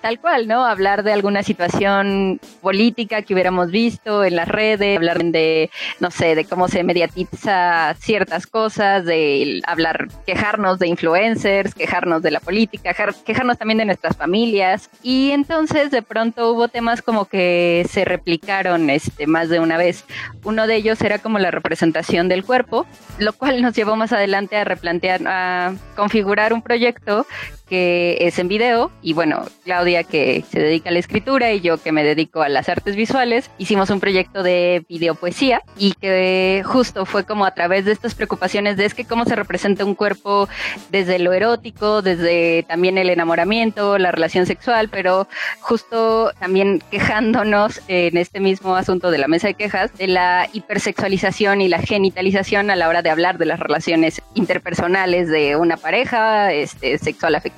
tal 0.00 0.20
cual, 0.20 0.46
¿no? 0.46 0.64
Hablar 0.64 1.02
de 1.02 1.12
alguna 1.12 1.42
situación 1.42 2.40
política 2.60 3.22
que 3.22 3.34
hubiéramos 3.34 3.70
visto 3.70 4.24
en 4.24 4.36
las 4.36 4.48
redes, 4.48 4.96
hablar 4.96 5.22
de, 5.24 5.70
no 6.00 6.10
sé, 6.10 6.34
de 6.34 6.44
cómo 6.44 6.68
se 6.68 6.84
mediatiza 6.84 7.94
ciertas 7.98 8.46
cosas, 8.46 9.04
de 9.04 9.60
hablar, 9.66 10.08
quejarnos 10.26 10.78
de 10.78 10.88
influencers, 10.88 11.74
quejarnos 11.74 12.22
de 12.22 12.30
la 12.30 12.40
política, 12.40 12.94
quejarnos 13.24 13.58
también 13.58 13.78
de 13.78 13.84
nuestras 13.84 14.16
familias. 14.16 14.90
Y 15.02 15.30
entonces 15.32 15.90
de 15.90 16.02
pronto 16.02 16.52
hubo 16.52 16.68
temas 16.68 17.02
como 17.02 17.24
que 17.24 17.86
se 17.90 18.04
replicaron 18.04 18.90
este, 18.90 19.26
más 19.26 19.48
de 19.48 19.60
una 19.60 19.76
vez. 19.76 20.04
Uno 20.44 20.66
de 20.66 20.76
ellos 20.76 21.00
era 21.02 21.18
como 21.18 21.38
la 21.38 21.50
representación 21.50 22.28
del 22.28 22.44
cuerpo, 22.44 22.86
lo 23.18 23.32
cual 23.32 23.62
nos 23.62 23.74
llevó 23.74 23.96
más 23.96 24.12
adelante 24.12 24.56
a 24.56 24.64
replantear, 24.64 25.20
a 25.26 25.74
configurar 25.96 26.52
un 26.52 26.62
proyecto 26.62 27.26
que 27.68 28.16
es 28.20 28.38
en 28.38 28.48
video 28.48 28.90
y 29.02 29.12
bueno, 29.12 29.44
Claudia 29.64 30.04
que 30.04 30.44
se 30.50 30.60
dedica 30.60 30.90
a 30.90 30.92
la 30.92 30.98
escritura 30.98 31.52
y 31.52 31.60
yo 31.60 31.78
que 31.78 31.92
me 31.92 32.02
dedico 32.02 32.42
a 32.42 32.48
las 32.48 32.68
artes 32.68 32.96
visuales, 32.96 33.50
hicimos 33.58 33.90
un 33.90 34.00
proyecto 34.00 34.42
de 34.42 34.84
videopoesía 34.88 35.62
y 35.76 35.92
que 35.92 36.62
justo 36.64 37.04
fue 37.04 37.24
como 37.24 37.44
a 37.44 37.54
través 37.54 37.84
de 37.84 37.92
estas 37.92 38.14
preocupaciones 38.14 38.76
de 38.76 38.86
es 38.86 38.94
que 38.94 39.04
cómo 39.04 39.26
se 39.26 39.36
representa 39.36 39.84
un 39.84 39.94
cuerpo 39.94 40.48
desde 40.90 41.18
lo 41.18 41.32
erótico, 41.32 42.00
desde 42.00 42.62
también 42.62 42.96
el 42.96 43.10
enamoramiento, 43.10 43.98
la 43.98 44.12
relación 44.12 44.46
sexual, 44.46 44.88
pero 44.88 45.28
justo 45.60 46.32
también 46.38 46.82
quejándonos 46.90 47.82
en 47.88 48.16
este 48.16 48.40
mismo 48.40 48.76
asunto 48.76 49.10
de 49.10 49.18
la 49.18 49.28
mesa 49.28 49.48
de 49.48 49.54
quejas 49.54 49.92
de 49.98 50.06
la 50.06 50.48
hipersexualización 50.52 51.60
y 51.60 51.68
la 51.68 51.80
genitalización 51.80 52.70
a 52.70 52.76
la 52.76 52.88
hora 52.88 53.02
de 53.02 53.10
hablar 53.10 53.36
de 53.36 53.44
las 53.44 53.60
relaciones 53.60 54.22
interpersonales 54.34 55.28
de 55.28 55.56
una 55.56 55.76
pareja 55.76 56.52
este, 56.52 56.98
sexual 56.98 57.34
afectiva 57.34 57.57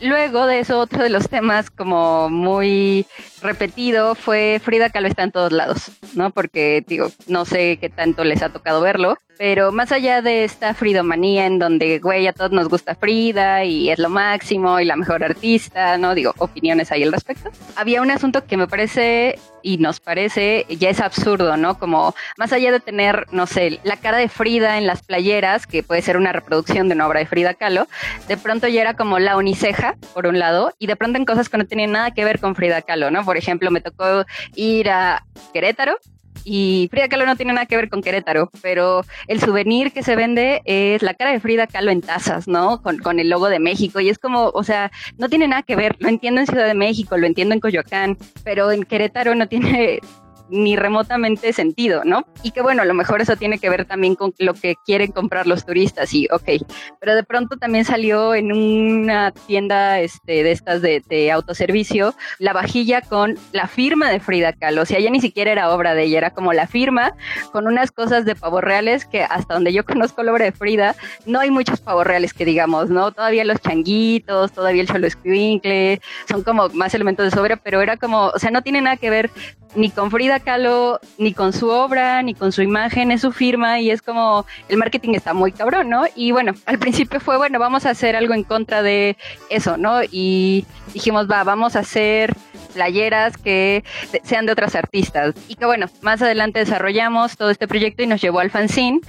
Luego 0.00 0.46
de 0.46 0.60
eso, 0.60 0.78
otro 0.78 1.02
de 1.02 1.10
los 1.10 1.28
temas 1.28 1.70
como 1.70 2.28
muy 2.28 3.06
repetido 3.44 4.14
fue 4.14 4.60
Frida 4.62 4.90
Kahlo 4.90 5.06
está 5.06 5.22
en 5.22 5.32
todos 5.32 5.52
lados, 5.52 5.90
¿no? 6.14 6.30
Porque 6.30 6.84
digo, 6.86 7.10
no 7.28 7.44
sé 7.44 7.78
qué 7.80 7.88
tanto 7.88 8.24
les 8.24 8.42
ha 8.42 8.48
tocado 8.48 8.80
verlo, 8.80 9.16
pero 9.38 9.72
más 9.72 9.92
allá 9.92 10.22
de 10.22 10.44
esta 10.44 10.74
fridomanía 10.74 11.46
en 11.46 11.58
donde, 11.58 11.98
güey, 11.98 12.26
a 12.26 12.32
todos 12.32 12.52
nos 12.52 12.68
gusta 12.68 12.94
Frida 12.94 13.64
y 13.64 13.90
es 13.90 13.98
lo 13.98 14.08
máximo 14.08 14.80
y 14.80 14.84
la 14.84 14.96
mejor 14.96 15.24
artista, 15.24 15.98
¿no? 15.98 16.14
Digo, 16.14 16.34
opiniones 16.38 16.92
ahí 16.92 17.02
al 17.02 17.12
respecto. 17.12 17.50
Había 17.76 18.02
un 18.02 18.10
asunto 18.10 18.46
que 18.46 18.56
me 18.56 18.66
parece 18.66 19.38
y 19.64 19.78
nos 19.78 19.98
parece 19.98 20.66
ya 20.68 20.90
es 20.90 21.00
absurdo, 21.00 21.56
¿no? 21.56 21.78
Como 21.78 22.14
más 22.36 22.52
allá 22.52 22.70
de 22.70 22.80
tener, 22.80 23.26
no 23.32 23.46
sé, 23.46 23.80
la 23.82 23.96
cara 23.96 24.18
de 24.18 24.28
Frida 24.28 24.78
en 24.78 24.86
las 24.86 25.02
playeras, 25.02 25.66
que 25.66 25.82
puede 25.82 26.02
ser 26.02 26.16
una 26.16 26.32
reproducción 26.32 26.88
de 26.88 26.94
una 26.94 27.08
obra 27.08 27.20
de 27.20 27.26
Frida 27.26 27.54
Kahlo, 27.54 27.88
de 28.28 28.36
pronto 28.36 28.68
ya 28.68 28.82
era 28.82 28.94
como 28.94 29.18
la 29.18 29.36
uniceja, 29.36 29.96
por 30.12 30.26
un 30.26 30.38
lado, 30.38 30.72
y 30.78 30.86
de 30.86 30.96
pronto 30.96 31.18
en 31.18 31.24
cosas 31.24 31.48
que 31.48 31.56
no 31.56 31.66
tenían 31.66 31.92
nada 31.92 32.10
que 32.10 32.24
ver 32.24 32.40
con 32.40 32.54
Frida 32.54 32.82
Kahlo, 32.82 33.10
¿no? 33.10 33.24
Ejemplo, 33.36 33.70
me 33.70 33.80
tocó 33.80 34.24
ir 34.54 34.90
a 34.90 35.24
Querétaro 35.52 35.98
y 36.44 36.88
Frida 36.90 37.08
Kahlo 37.08 37.26
no 37.26 37.36
tiene 37.36 37.52
nada 37.52 37.66
que 37.66 37.76
ver 37.76 37.88
con 37.88 38.02
Querétaro, 38.02 38.50
pero 38.60 39.02
el 39.28 39.40
souvenir 39.40 39.92
que 39.92 40.02
se 40.02 40.16
vende 40.16 40.62
es 40.64 41.02
la 41.02 41.14
cara 41.14 41.32
de 41.32 41.40
Frida 41.40 41.66
Kahlo 41.66 41.90
en 41.90 42.02
tazas, 42.02 42.46
¿no? 42.46 42.82
Con, 42.82 42.98
con, 42.98 43.18
el 43.18 43.30
logo 43.30 43.48
de 43.48 43.58
México. 43.58 44.00
Y 44.00 44.10
es 44.10 44.18
como, 44.18 44.48
o 44.48 44.62
sea, 44.62 44.90
no 45.16 45.28
tiene 45.28 45.48
nada 45.48 45.62
que 45.62 45.76
ver. 45.76 45.96
Lo 46.00 46.08
entiendo 46.08 46.40
en 46.40 46.46
Ciudad 46.46 46.66
de 46.66 46.74
México, 46.74 47.16
lo 47.16 47.26
entiendo 47.26 47.54
en 47.54 47.60
Coyoacán, 47.60 48.18
pero 48.44 48.70
en 48.70 48.82
Querétaro 48.82 49.34
no 49.34 49.48
tiene 49.48 50.00
ni 50.48 50.76
remotamente 50.76 51.52
sentido, 51.52 52.02
¿no? 52.04 52.26
Y 52.42 52.50
que 52.50 52.62
bueno, 52.62 52.82
a 52.82 52.84
lo 52.84 52.94
mejor 52.94 53.20
eso 53.20 53.36
tiene 53.36 53.58
que 53.58 53.70
ver 53.70 53.84
también 53.84 54.14
con 54.14 54.34
lo 54.38 54.54
que 54.54 54.76
quieren 54.84 55.12
comprar 55.12 55.46
los 55.46 55.64
turistas 55.64 56.12
y 56.12 56.28
ok, 56.30 56.64
pero 57.00 57.14
de 57.14 57.24
pronto 57.24 57.56
también 57.56 57.84
salió 57.84 58.34
en 58.34 58.52
una 58.52 59.32
tienda 59.32 60.00
este, 60.00 60.42
de 60.42 60.52
estas 60.52 60.82
de, 60.82 61.02
de 61.08 61.32
autoservicio 61.32 62.14
la 62.38 62.52
vajilla 62.52 63.00
con 63.00 63.36
la 63.52 63.66
firma 63.66 64.10
de 64.10 64.20
Frida 64.20 64.52
Kahlo, 64.52 64.82
o 64.82 64.86
sea, 64.86 65.00
ya 65.00 65.10
ni 65.10 65.20
siquiera 65.20 65.52
era 65.52 65.70
obra 65.70 65.94
de 65.94 66.04
ella, 66.04 66.18
era 66.18 66.30
como 66.30 66.52
la 66.52 66.66
firma 66.66 67.14
con 67.52 67.66
unas 67.66 67.90
cosas 67.90 68.24
de 68.24 68.34
pavos 68.34 68.62
reales 68.62 69.04
que 69.06 69.22
hasta 69.22 69.54
donde 69.54 69.72
yo 69.72 69.84
conozco 69.94 70.22
la 70.22 70.32
obra 70.32 70.44
de 70.44 70.52
Frida, 70.52 70.94
no 71.26 71.40
hay 71.40 71.50
muchos 71.50 71.80
pavos 71.80 72.06
reales 72.06 72.34
que 72.34 72.44
digamos, 72.44 72.90
¿no? 72.90 73.12
Todavía 73.12 73.44
los 73.44 73.60
changuitos, 73.60 74.52
todavía 74.52 74.82
el 74.82 74.88
cholo 74.88 75.06
escuincle, 75.06 76.00
son 76.28 76.42
como 76.42 76.68
más 76.70 76.94
elementos 76.94 77.24
de 77.24 77.30
sobra, 77.30 77.56
pero 77.56 77.80
era 77.80 77.96
como, 77.96 78.26
o 78.26 78.38
sea, 78.38 78.50
no 78.50 78.62
tiene 78.62 78.80
nada 78.80 78.96
que 78.96 79.10
ver 79.10 79.30
ni 79.74 79.90
con 79.90 80.10
Frida 80.10 80.40
Kahlo, 80.40 81.00
ni 81.18 81.32
con 81.32 81.52
su 81.52 81.68
obra, 81.68 82.22
ni 82.22 82.34
con 82.34 82.52
su 82.52 82.62
imagen, 82.62 83.10
es 83.10 83.20
su 83.20 83.32
firma 83.32 83.80
y 83.80 83.90
es 83.90 84.02
como 84.02 84.46
el 84.68 84.76
marketing 84.76 85.14
está 85.14 85.34
muy 85.34 85.52
cabrón, 85.52 85.90
¿no? 85.90 86.04
Y 86.14 86.32
bueno, 86.32 86.52
al 86.66 86.78
principio 86.78 87.20
fue, 87.20 87.36
bueno, 87.36 87.58
vamos 87.58 87.86
a 87.86 87.90
hacer 87.90 88.16
algo 88.16 88.34
en 88.34 88.44
contra 88.44 88.82
de 88.82 89.16
eso, 89.50 89.76
¿no? 89.76 90.00
Y 90.10 90.64
dijimos, 90.92 91.30
va, 91.30 91.44
vamos 91.44 91.76
a 91.76 91.80
hacer 91.80 92.34
playeras 92.74 93.36
que 93.36 93.84
sean 94.24 94.46
de 94.46 94.52
otras 94.52 94.74
artistas. 94.74 95.34
Y 95.48 95.54
que 95.54 95.64
bueno, 95.64 95.86
más 96.02 96.20
adelante 96.20 96.58
desarrollamos 96.58 97.36
todo 97.36 97.50
este 97.50 97.68
proyecto 97.68 98.02
y 98.02 98.06
nos 98.06 98.20
llevó 98.20 98.40
al 98.40 98.50
fanzine 98.50 99.00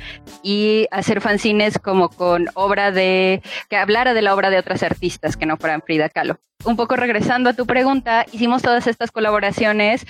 y 0.43 0.87
hacer 0.91 1.19
fanzines 1.19 1.79
como 1.79 2.09
con 2.09 2.47
obra 2.53 2.91
de, 2.91 3.41
que 3.69 3.77
hablara 3.77 4.13
de 4.13 4.21
la 4.21 4.33
obra 4.33 4.49
de 4.49 4.59
otras 4.59 4.83
artistas 4.83 5.35
que 5.35 5.45
no 5.45 5.57
fueran 5.57 5.81
Frida 5.81 6.09
Kahlo. 6.09 6.39
Un 6.63 6.77
poco 6.77 6.95
regresando 6.95 7.49
a 7.49 7.53
tu 7.53 7.65
pregunta, 7.65 8.25
hicimos 8.31 8.61
todas 8.61 8.87
estas 8.87 9.11
colaboraciones 9.11 10.05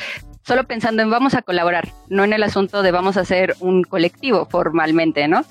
solo 0.46 0.66
pensando 0.66 1.02
en 1.02 1.10
vamos 1.10 1.34
a 1.34 1.41
colaborar, 1.41 1.89
no 2.08 2.24
en 2.24 2.34
el 2.34 2.43
asunto 2.43 2.84
de 2.84 2.91
vamos 2.91 3.18
a 3.18 3.22
hacer 3.22 3.56
un 3.60 3.84
colectivo 3.84 4.46
formalmente, 4.46 5.28
¿no? 5.28 5.43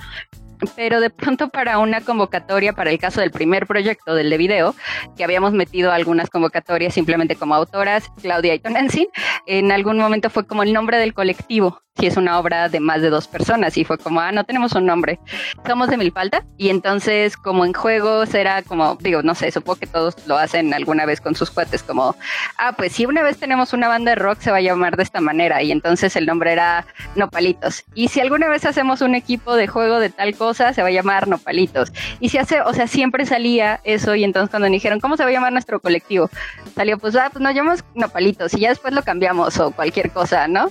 Pero 0.77 1.01
de 1.01 1.11
pronto 1.11 1.49
para 1.49 1.79
una 1.79 2.01
convocatoria, 2.01 2.73
para 2.73 2.91
el 2.91 2.99
caso 2.99 3.21
del 3.21 3.31
primer 3.31 3.67
proyecto 3.67 4.15
del 4.15 4.31
de 4.31 4.39
video, 4.39 4.75
que 5.17 5.25
habíamos 5.25 5.53
metido 5.53 5.93
algunas 5.93 6.31
convocatorias 6.31 6.95
simplemente 6.95 7.37
como 7.37 7.55
autoras, 7.55 8.11
Claudia 8.21 8.55
y 8.55 8.59
Tonancy, 8.59 9.09
en 9.47 9.73
algún 9.73 9.99
momento 9.99 10.31
fue 10.31 10.47
como 10.47 10.63
el 10.63 10.73
nombre 10.73 10.99
del 10.99 11.15
colectivo 11.15 11.85
si 11.97 12.07
es 12.09 12.17
una 12.17 12.41
obra 12.41 12.69
de 12.69 12.81
más 12.81 13.03
de 13.03 13.11
dos 13.11 13.29
personas 13.29 13.77
y 13.77 13.85
fue 13.85 13.99
como, 13.99 14.21
ah, 14.21 14.33
no 14.33 14.43
tenemos 14.43 14.73
un 14.73 14.85
nombre, 14.85 15.21
somos 15.65 15.89
de 15.89 15.97
Milpalta 15.97 16.45
y 16.59 16.71
entonces 16.71 17.37
como 17.37 17.65
en 17.65 17.73
juegos 17.73 18.35
era 18.35 18.63
como, 18.63 18.97
digo, 18.97 19.23
no 19.23 19.37
sé, 19.37 19.53
supongo 19.53 19.79
que 19.79 19.87
todos 19.87 20.27
lo 20.27 20.37
hacen 20.37 20.75
alguna 20.75 21.07
vez 21.07 21.21
con 21.21 21.37
sus 21.37 21.53
cuates, 21.53 21.85
como, 21.85 22.17
ah, 22.59 22.73
pues 22.73 22.93
si 22.93 23.07
una 23.07 23.23
vez 23.23 23.39
tenemos 23.39 23.73
una 23.73 23.87
banda 23.87 24.11
de 24.11 24.17
rock 24.17 24.41
se 24.41 24.51
va 24.51 24.57
a 24.57 24.61
llamar 24.61 24.97
de 24.97 25.05
esta 25.05 25.21
manera 25.21 25.63
y 25.63 25.71
entonces 25.71 26.17
el 26.17 26.27
nombre 26.27 26.53
era 26.53 26.85
Nopalitos. 27.15 27.85
Y 27.95 28.09
si 28.09 28.21
alguna 28.21 28.49
vez 28.49 28.65
hacemos 28.65 29.01
un 29.01 29.15
equipo 29.15 29.55
de 29.55 29.69
juego 29.69 30.01
de 30.01 30.11
tal 30.11 30.35
cosa 30.35 30.44
se 30.53 30.83
va 30.83 30.89
a 30.89 30.91
llamar 30.91 31.29
Nopalitos 31.29 31.93
y 32.21 32.29
si 32.29 32.39
hace, 32.39 32.61
o 32.61 32.73
sea, 32.75 32.87
siempre 32.87 33.25
salía 33.25 33.81
eso 33.85 34.15
y 34.15 34.25
entonces 34.25 34.51
cuando 34.51 34.69
me 34.69 34.75
dijeron, 34.75 35.01
¿cómo 35.01 35.17
se 35.17 35.23
va 35.23 35.31
a 35.31 35.33
llamar 35.33 35.53
nuestro 35.53 35.81
colectivo? 35.81 36.29
Salió, 36.75 36.99
pues, 36.99 37.17
ah, 37.17 37.31
pues 37.33 37.43
nos 37.43 37.55
llamamos 37.55 37.85
Nopalitos 37.95 38.53
y 38.55 38.61
ya 38.61 38.69
después 38.71 38.93
lo 38.93 39.03
cambiamos 39.03 39.59
o 39.61 39.71
cualquier 39.71 40.11
cosa, 40.11 40.49
¿no? 40.49 40.71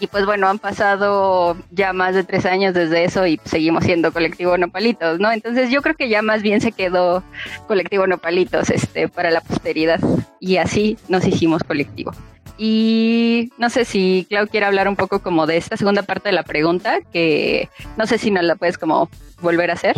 Y 0.00 0.08
pues 0.08 0.26
bueno, 0.26 0.48
han 0.48 0.58
pasado 0.58 1.56
ya 1.70 1.92
más 1.92 2.14
de 2.14 2.24
tres 2.24 2.44
años 2.44 2.74
desde 2.74 3.04
eso 3.04 3.26
y 3.26 3.40
seguimos 3.44 3.84
siendo 3.84 4.12
colectivo 4.12 4.58
Nopalitos, 4.58 5.20
¿no? 5.20 5.32
Entonces 5.32 5.70
yo 5.70 5.80
creo 5.80 5.94
que 5.94 6.08
ya 6.08 6.22
más 6.22 6.42
bien 6.42 6.60
se 6.60 6.72
quedó 6.72 7.22
colectivo 7.66 8.06
Nopalitos 8.06 8.70
este, 8.70 9.08
para 9.08 9.30
la 9.30 9.40
posteridad 9.40 10.00
y 10.40 10.56
así 10.56 10.98
nos 11.08 11.26
hicimos 11.26 11.62
colectivo. 11.62 12.12
Y 12.56 13.50
no 13.58 13.68
sé 13.68 13.84
si 13.84 14.26
Clau 14.28 14.46
quiere 14.46 14.66
hablar 14.66 14.88
un 14.88 14.96
poco 14.96 15.20
como 15.20 15.46
de 15.46 15.56
esta 15.56 15.76
segunda 15.76 16.02
parte 16.02 16.28
de 16.28 16.34
la 16.34 16.44
pregunta, 16.44 16.98
que 17.12 17.68
no 17.96 18.06
sé 18.06 18.18
si 18.18 18.30
nos 18.30 18.44
la 18.44 18.56
puedes 18.56 18.78
como 18.78 19.08
volver 19.40 19.70
a 19.70 19.74
hacer. 19.74 19.96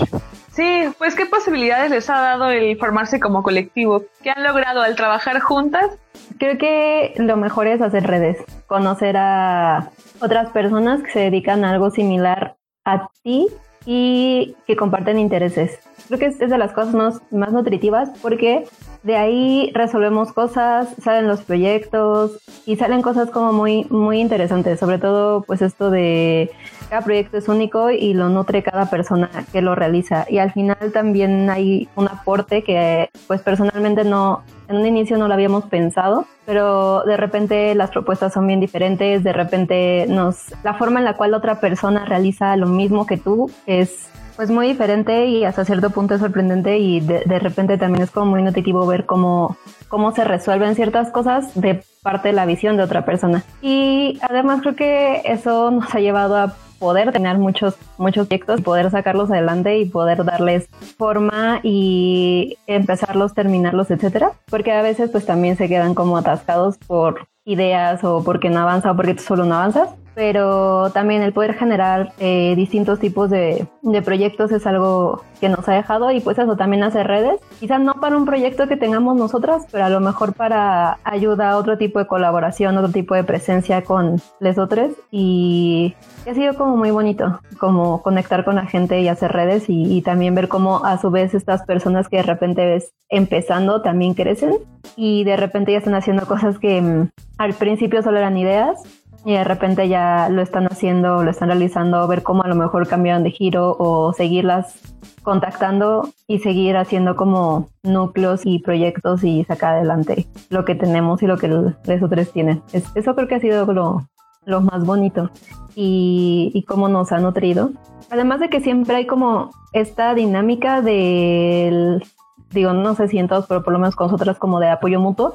Sí, 0.53 0.85
pues 0.97 1.15
qué 1.15 1.27
posibilidades 1.27 1.91
les 1.91 2.09
ha 2.09 2.19
dado 2.19 2.49
el 2.49 2.79
formarse 2.79 3.21
como 3.21 3.43
colectivo, 3.43 4.05
qué 4.23 4.31
han 4.31 4.43
logrado 4.43 4.81
al 4.81 4.97
trabajar 4.97 5.39
juntas. 5.41 5.99
Creo 6.39 6.57
que 6.57 7.13
lo 7.17 7.37
mejor 7.37 7.67
es 7.67 7.83
hacer 7.83 8.07
redes, 8.07 8.39
conocer 8.67 9.17
a 9.19 9.91
otras 10.21 10.51
personas 10.53 11.03
que 11.03 11.11
se 11.11 11.21
dedican 11.21 11.65
a 11.65 11.73
algo 11.73 11.91
similar 11.91 12.57
a 12.87 13.09
ti 13.23 13.49
y 13.85 14.57
que 14.67 14.77
comparten 14.77 15.19
intereses. 15.19 15.79
Creo 16.07 16.19
que 16.19 16.27
es, 16.27 16.39
de 16.39 16.59
las 16.59 16.73
cosas 16.73 16.95
más, 16.95 17.21
más 17.31 17.53
nutritivas 17.53 18.11
porque 18.23 18.65
de 19.03 19.17
ahí 19.17 19.71
resolvemos 19.75 20.33
cosas, 20.33 20.89
salen 21.03 21.29
los 21.29 21.43
proyectos 21.43 22.39
y 22.65 22.77
salen 22.77 23.03
cosas 23.03 23.31
como 23.31 23.53
muy, 23.53 23.85
muy 23.91 24.21
interesantes, 24.21 24.81
sobre 24.81 24.99
todo 24.99 25.43
pues 25.43 25.63
esto 25.63 25.91
de 25.91 26.51
cada 26.91 27.03
proyecto 27.03 27.37
es 27.37 27.49
único 27.49 27.91
y 27.91 28.15
lo 28.15 28.29
nutre 28.29 28.63
cada 28.63 28.89
persona 28.91 29.31
que 29.53 29.63
lo 29.63 29.75
realiza. 29.75 30.27
Y 30.29 30.39
al 30.39 30.53
final 30.53 30.93
también 30.93 31.51
hay 31.51 31.89
un 31.97 32.09
aporte 32.09 32.63
que 32.63 33.11
pues 33.27 33.43
personalmente 33.43 34.05
no, 34.05 34.43
en 34.69 34.77
un 34.77 34.87
inicio 34.87 35.19
no 35.19 35.29
lo 35.29 35.35
habíamos 35.35 35.65
pensado, 35.67 36.27
pero 36.45 37.03
de 37.05 37.17
repente 37.17 37.75
las 37.75 37.91
propuestas 37.91 38.33
son 38.33 38.47
bien 38.47 38.61
diferentes, 38.61 39.23
de 39.25 39.33
repente 39.33 40.07
nos, 40.09 40.55
la 40.63 40.75
forma 40.75 41.01
en 41.01 41.05
la 41.05 41.17
cual 41.17 41.35
otra 41.35 41.61
persona 41.61 42.05
realiza 42.05 42.57
lo 42.57 42.67
mismo 42.67 43.07
que 43.07 43.17
tú 43.17 43.51
es 43.67 44.09
pues 44.37 44.51
muy 44.51 44.69
diferente 44.69 45.27
y 45.27 45.45
hasta 45.45 45.65
cierto 45.65 45.91
punto 45.91 46.15
es 46.15 46.21
sorprendente 46.21 46.79
y 46.79 47.01
de, 47.01 47.21
de, 47.25 47.39
repente 47.39 47.79
también 47.79 48.03
es 48.05 48.11
como 48.11 48.27
muy 48.27 48.43
nutritivo 48.43 48.87
ver 48.87 49.07
cómo, 49.07 49.57
cómo 49.89 50.13
se 50.13 50.25
resuelven 50.25 50.75
ciertas 50.75 51.11
cosas 51.11 51.59
de 51.59 51.83
parte 52.03 52.29
de 52.29 52.35
la 52.35 52.47
visión 52.47 52.77
de 52.77 52.83
otra 52.83 53.05
persona. 53.05 53.43
Y 53.63 54.19
además 54.21 54.61
creo 54.61 54.77
que 54.77 55.23
eso 55.25 55.71
nos 55.71 55.95
ha 55.95 56.01
llevado 56.01 56.37
a 56.37 56.55
poder 56.79 57.11
tener 57.13 57.39
muchos, 57.39 57.77
muchos 57.97 58.27
proyectos, 58.27 58.61
poder 58.61 58.91
sacarlos 58.91 59.31
adelante 59.31 59.79
y 59.79 59.87
poder 59.87 60.25
darles 60.25 60.69
forma 60.99 61.61
y 61.63 62.59
empezarlos, 62.67 63.33
terminarlos, 63.33 63.91
etcétera. 63.91 64.33
Porque 64.51 64.73
a 64.73 64.83
veces 64.83 65.11
pues 65.11 65.25
también 65.25 65.57
se 65.57 65.69
quedan 65.69 65.95
como 65.95 66.19
atascados 66.19 66.77
por 66.79 67.27
ideas 67.47 68.05
o 68.05 68.23
porque 68.23 68.51
no 68.51 68.61
avanza 68.61 68.91
o 68.91 68.97
porque 68.97 69.15
tú 69.15 69.23
solo 69.23 69.45
no 69.47 69.55
avanzas 69.55 69.89
pero 70.17 70.89
también 70.95 71.21
el 71.21 71.35
poder 71.35 71.53
generar 71.53 72.15
eh, 72.19 72.55
distintos 72.57 72.99
tipos 72.99 73.29
de, 73.29 73.69
de, 73.83 74.01
proyectos 74.01 74.51
es 74.51 74.67
algo 74.67 75.23
que 75.41 75.51
nos 75.51 75.69
ha 75.69 75.75
dejado 75.75 76.11
y 76.11 76.21
pues 76.21 76.39
eso 76.39 76.57
también 76.57 76.83
hace 76.85 77.05
redes, 77.05 77.39
quizás 77.61 77.83
no 77.83 77.93
para 78.01 78.17
un 78.17 78.25
proyecto 78.25 78.67
que 78.67 78.79
tengamos 78.79 79.15
nosotras, 79.15 79.67
pero 79.71 79.85
a 79.85 79.91
lo 79.91 80.01
mejor 80.01 80.33
para 80.33 80.99
ayuda 81.05 81.51
a 81.51 81.59
otro 81.59 81.77
tipo 81.77 81.99
de 81.99 82.07
colaboración, 82.07 82.79
otro 82.79 82.91
tipo 82.91 83.15
de 83.15 83.25
presencia 83.25 83.85
con 83.85 84.19
les 84.41 84.57
otros. 84.57 84.93
Y 85.11 85.95
ha 86.27 86.33
sido 86.33 86.55
como 86.55 86.79
muy 86.79 86.91
bonito, 86.91 87.41
como 87.59 88.03
conectar 88.03 88.47
con 88.47 88.55
la 88.55 88.65
gente 88.65 89.03
y 89.03 89.09
hacer 89.09 89.33
redes 89.33 89.65
y, 89.69 90.01
también 90.01 90.35
ver 90.35 90.49
cómo 90.49 90.85
a 90.85 90.99
su 90.99 91.11
vez 91.11 91.35
estas 91.35 91.63
personas 91.65 92.09
que 92.09 92.19
de 92.19 92.23
repente 92.23 92.65
ves 92.65 92.93
empezando 93.11 93.83
también 93.83 94.15
crecen 94.15 94.55
y 94.97 95.25
de 95.25 95.37
repente 95.37 95.73
ya 95.73 95.79
están 95.79 95.95
haciendo 95.95 96.27
cosas 96.27 96.59
que 96.59 96.81
mm, 96.81 97.11
al 97.39 97.55
principio 97.55 98.03
solo 98.03 98.19
eran 98.19 98.37
ideas 98.37 98.79
y 99.27 99.33
de 99.33 99.43
repente 99.43 99.89
ya 99.89 100.29
lo 100.29 100.41
están 100.41 100.67
haciendo, 100.67 101.25
lo 101.25 101.31
están 101.33 101.49
realizando, 101.49 102.07
ver 102.07 102.23
cómo 102.23 102.45
a 102.45 102.49
lo 102.49 102.55
mejor 102.55 102.87
cambiaron 102.87 103.25
de 103.25 103.33
giro 103.33 103.75
o 103.77 104.13
seguirlas 104.13 104.79
contactando 105.25 106.11
y 106.29 106.39
seguir 106.39 106.77
haciendo 106.77 107.17
como 107.17 107.69
núcleos 107.83 108.43
y 108.45 108.61
proyectos 108.61 109.25
y 109.25 109.43
sacar 109.43 109.75
adelante 109.75 110.29
lo 110.49 110.65
que 110.65 110.77
tenemos 110.77 111.25
y 111.25 111.27
lo 111.27 111.39
que 111.39 111.49
los 111.49 111.75
otros 112.03 112.33
tienen. 112.33 112.63
eso 112.73 113.17
creo 113.17 113.27
que 113.27 113.35
ha 113.35 113.41
sido 113.41 113.67
lo, 113.73 114.09
lo 114.45 114.61
más 114.61 114.87
bonito 114.87 115.33
y, 115.75 116.53
y 116.55 116.63
cómo 116.63 116.89
nos 116.89 117.11
ha 117.11 117.19
nutrido. 117.19 117.73
Además 118.11 118.39
de 118.39 118.49
que 118.49 118.61
siempre 118.61 118.95
hay 118.95 119.07
como 119.07 119.51
esta 119.73 120.15
dinámica 120.15 120.83
del, 120.83 122.05
digo, 122.53 122.73
no 122.75 122.95
sé 122.95 123.09
si 123.09 123.19
en 123.19 123.27
todos, 123.27 123.47
pero 123.49 123.65
por 123.65 123.73
lo 123.73 123.81
menos 123.81 123.97
con 123.97 124.07
nosotras 124.07 124.39
como 124.39 124.61
de 124.61 124.69
apoyo 124.69 125.01
mutuo, 125.01 125.35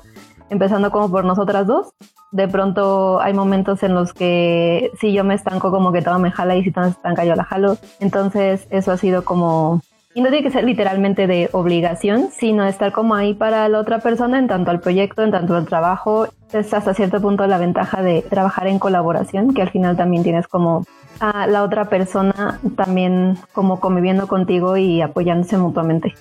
empezando 0.52 0.92
como 0.92 1.10
por 1.10 1.26
nosotras 1.26 1.66
dos. 1.66 1.94
De 2.32 2.48
pronto 2.48 3.20
hay 3.20 3.34
momentos 3.34 3.82
en 3.84 3.96
los 3.96 4.14
que 4.14 4.92
si 5.00 5.14
yo 5.14 5.24
me 5.24 5.34
estanco 5.34 5.72
como 5.72 5.92
que 5.92 6.02
todo 6.02 6.20
me 6.20 6.30
jala 6.30 6.56
y 6.56 6.64
si 6.64 6.72
todo 6.72 6.84
me 6.84 6.92
estanca 6.92 7.26
yo 7.26 7.36
la 7.36 7.46
jalo. 7.46 7.78
Entonces 8.00 8.68
eso 8.70 8.92
ha 8.92 8.98
sido 8.98 9.24
como... 9.24 9.82
Y 10.14 10.20
no 10.20 10.28
tiene 10.28 10.44
que 10.44 10.52
ser 10.52 10.66
literalmente 10.66 11.26
de 11.26 11.50
obligación, 11.54 12.32
sino 12.32 12.66
estar 12.66 12.92
como 12.92 13.16
ahí 13.16 13.34
para 13.34 13.70
la 13.70 13.80
otra 13.80 14.00
persona 14.00 14.40
en 14.40 14.48
tanto 14.48 14.70
al 14.70 14.82
proyecto, 14.82 15.24
en 15.24 15.32
tanto 15.32 15.56
al 15.56 15.66
trabajo. 15.66 16.28
Es 16.52 16.74
hasta 16.74 16.94
cierto 16.94 17.22
punto 17.22 17.48
la 17.48 17.58
ventaja 17.58 18.02
de 18.02 18.22
trabajar 18.22 18.68
en 18.68 18.78
colaboración, 18.78 19.54
que 19.54 19.62
al 19.62 19.70
final 19.70 19.96
también 19.96 20.24
tienes 20.24 20.50
como 20.50 20.86
a 21.22 21.48
la 21.48 21.64
otra 21.64 21.86
persona 21.86 22.60
también 22.76 23.38
como 23.54 23.80
conviviendo 23.80 24.28
contigo 24.28 24.76
y 24.76 25.02
apoyándose 25.02 25.58
mutuamente. 25.58 26.14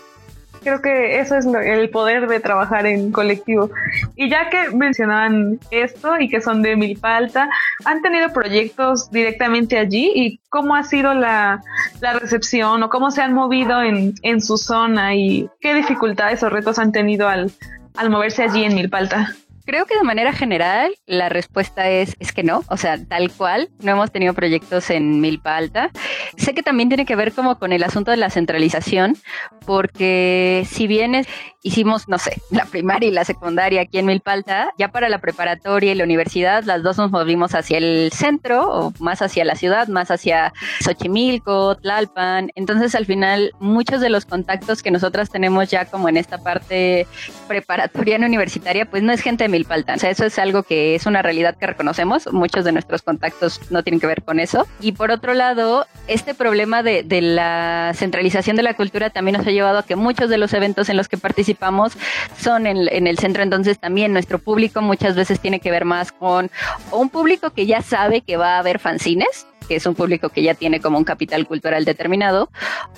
Creo 0.63 0.83
que 0.83 1.21
eso 1.21 1.37
es 1.37 1.47
el 1.47 1.89
poder 1.91 2.29
de 2.29 2.41
trabajar 2.41 2.87
en 2.87 3.13
colectivo. 3.13 3.71
Y 4.17 4.29
ya 4.29 4.51
que 4.51 4.71
mencionaban 4.71 5.59
esto 5.71 6.19
y 6.19 6.29
que 6.29 6.41
son 6.41 6.63
de 6.63 6.77
Milpalta, 6.77 7.49
¿han 7.85 8.03
tenido 8.03 8.31
proyectos 8.33 9.11
directamente 9.11 9.79
allí? 9.79 10.13
¿Y 10.15 10.41
cómo 10.51 10.75
ha 10.75 10.83
sido 10.83 11.15
la, 11.15 11.63
la 12.01 12.13
recepción 12.15 12.83
o 12.83 12.91
cómo 12.91 13.11
se 13.11 13.23
han 13.23 13.33
movido 13.33 13.83
en, 13.83 14.15
en, 14.23 14.41
su 14.41 14.59
zona 14.59 15.15
y 15.15 15.49
qué 15.61 15.75
dificultades 15.75 16.43
o 16.43 16.51
retos 16.51 16.79
han 16.79 16.93
tenido 16.93 17.29
al, 17.29 17.51
al 17.97 18.11
moverse 18.11 18.43
allí 18.43 18.65
en 18.65 18.75
Milpalta? 18.75 19.35
Creo 19.71 19.87
que 19.87 19.95
de 19.97 20.03
manera 20.03 20.33
general 20.33 20.93
la 21.07 21.29
respuesta 21.29 21.89
es, 21.89 22.17
es 22.19 22.33
que 22.33 22.43
no, 22.43 22.65
o 22.69 22.77
sea, 22.77 22.99
tal 23.07 23.31
cual, 23.31 23.69
no 23.79 23.93
hemos 23.93 24.11
tenido 24.11 24.35
proyectos 24.35 24.91
en 24.91 25.21
Milpa 25.21 25.57
Alta. 25.57 25.93
Sé 26.37 26.55
que 26.55 26.65
también 26.65 26.89
tiene 26.89 27.07
que 27.07 27.15
ver 27.15 27.31
como 27.31 27.57
con 27.57 27.73
el 27.73 27.85
asunto 27.85 28.11
de 28.11 28.17
la 28.17 28.31
centralización, 28.31 29.17
porque 29.65 30.67
si 30.69 30.89
bien 30.89 31.15
es- 31.15 31.29
hicimos, 31.63 32.09
no 32.09 32.19
sé, 32.19 32.41
la 32.51 32.65
primaria 32.65 33.09
y 33.11 33.13
la 33.13 33.25
secundaria 33.25 33.83
aquí 33.83 33.99
en 33.99 34.07
Milpa 34.07 34.33
Alta, 34.33 34.73
ya 34.77 34.89
para 34.89 35.09
la 35.09 35.19
preparatoria 35.19 35.93
y 35.93 35.95
la 35.95 36.03
universidad, 36.03 36.65
las 36.65 36.83
dos 36.83 36.97
nos 36.99 37.13
movimos 37.13 37.55
hacia 37.55 37.79
el 37.79 38.11
centro, 38.13 38.69
o 38.69 38.93
más 38.99 39.23
hacia 39.23 39.45
la 39.45 39.55
ciudad, 39.55 39.87
más 39.87 40.11
hacia 40.11 40.53
Xochimilco, 40.81 41.77
Tlalpan. 41.77 42.51
Entonces, 42.57 42.97
al 42.97 43.07
final, 43.07 43.53
muchos 43.61 44.01
de 44.01 44.11
los 44.11 44.25
contactos 44.27 44.83
que 44.83 44.91
nosotras 44.91 45.31
tenemos 45.31 45.71
ya 45.71 45.85
como 45.85 46.09
en 46.09 46.17
esta 46.17 46.39
parte 46.39 47.07
preparatoriana 47.47 48.27
universitaria, 48.27 48.91
pues 48.91 49.05
no 49.05 49.13
es 49.13 49.21
gente 49.21 49.45
de 49.45 49.60
O 49.95 49.99
sea, 49.99 50.11
eso 50.11 50.25
es 50.25 50.39
algo 50.39 50.63
que 50.63 50.95
es 50.95 51.07
una 51.07 51.23
realidad 51.23 51.57
que 51.57 51.67
reconocemos. 51.67 52.33
Muchos 52.33 52.65
de 52.65 52.73
nuestros 52.73 53.03
contactos 53.03 53.61
no 53.71 53.83
tienen 53.83 54.01
que 54.01 54.07
ver 54.07 54.23
con 54.23 54.41
eso. 54.41 54.67
Y 54.81 54.93
por 54.93 55.11
otro 55.11 55.35
lado, 55.35 55.87
este 56.07 56.35
problema 56.35 56.83
de, 56.83 57.03
de 57.03 57.21
la 57.21 57.93
centralización 57.95 58.57
de 58.57 58.63
la 58.63 58.75
cultura 58.75 59.11
también 59.11 59.37
nos 59.37 59.47
ha 59.47 59.51
llevado 59.51 59.79
a 59.79 59.83
que 59.85 59.97
muchos 59.97 60.31
de 60.31 60.39
los 60.39 60.53
eventos 60.53 60.89
en 60.89 60.97
los 60.97 61.09
que 61.09 61.17
participamos 61.17 61.93
son 62.39 62.67
en, 62.67 62.89
en 62.89 63.07
el 63.07 63.19
centro. 63.19 63.43
Entonces, 63.43 63.79
también 63.79 64.13
nuestro 64.13 64.39
público 64.39 64.81
muchas 64.83 65.17
veces 65.17 65.41
tiene 65.41 65.61
que 65.61 65.71
ver 65.71 65.85
más 65.85 66.13
con 66.13 66.51
un 66.91 67.09
público 67.11 67.51
que 67.51 67.67
ya 67.67 67.83
sabe 67.83 68.23
que 68.23 68.37
va 68.37 68.57
a 68.57 68.59
haber 68.59 68.79
fanzines 68.79 69.47
que 69.71 69.77
es 69.77 69.87
un 69.87 69.95
público 69.95 70.31
que 70.31 70.43
ya 70.43 70.55
tiene 70.55 70.81
como 70.81 70.99
un 70.99 71.05
capital 71.05 71.47
cultural 71.47 71.85
determinado, 71.85 72.51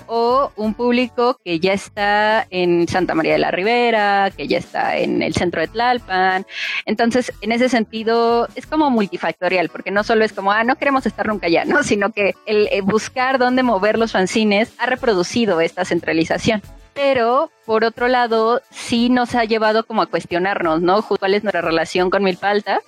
o 0.06 0.50
un 0.56 0.72
público 0.72 1.38
que 1.44 1.60
ya 1.60 1.74
está 1.74 2.46
en 2.48 2.88
Santa 2.88 3.14
María 3.14 3.34
de 3.34 3.40
la 3.40 3.50
Ribera, 3.50 4.30
que 4.34 4.48
ya 4.48 4.56
está 4.56 4.96
en 4.96 5.20
el 5.20 5.34
centro 5.34 5.60
de 5.60 5.68
Tlalpan. 5.68 6.46
Entonces, 6.86 7.30
en 7.42 7.52
ese 7.52 7.68
sentido, 7.68 8.48
es 8.54 8.64
como 8.64 8.88
multifactorial, 8.88 9.68
porque 9.68 9.90
no 9.90 10.02
solo 10.02 10.24
es 10.24 10.32
como, 10.32 10.50
ah, 10.50 10.64
no 10.64 10.76
queremos 10.76 11.04
estar 11.04 11.26
nunca 11.26 11.48
allá, 11.48 11.66
¿no? 11.66 11.82
Sino 11.82 12.10
que 12.10 12.34
el 12.46 12.68
eh, 12.72 12.80
buscar 12.80 13.38
dónde 13.38 13.62
mover 13.62 13.98
los 13.98 14.12
fanzines 14.12 14.72
ha 14.78 14.86
reproducido 14.86 15.60
esta 15.60 15.84
centralización. 15.84 16.62
Pero, 16.94 17.50
por 17.64 17.84
otro 17.84 18.06
lado, 18.08 18.60
sí 18.70 19.08
nos 19.08 19.34
ha 19.34 19.44
llevado 19.44 19.84
como 19.86 20.02
a 20.02 20.06
cuestionarnos, 20.06 20.82
¿no? 20.82 21.02
¿Cuál 21.02 21.34
es 21.34 21.42
nuestra 21.42 21.62
relación 21.62 22.10
con 22.10 22.22
Milpalta? 22.22 22.80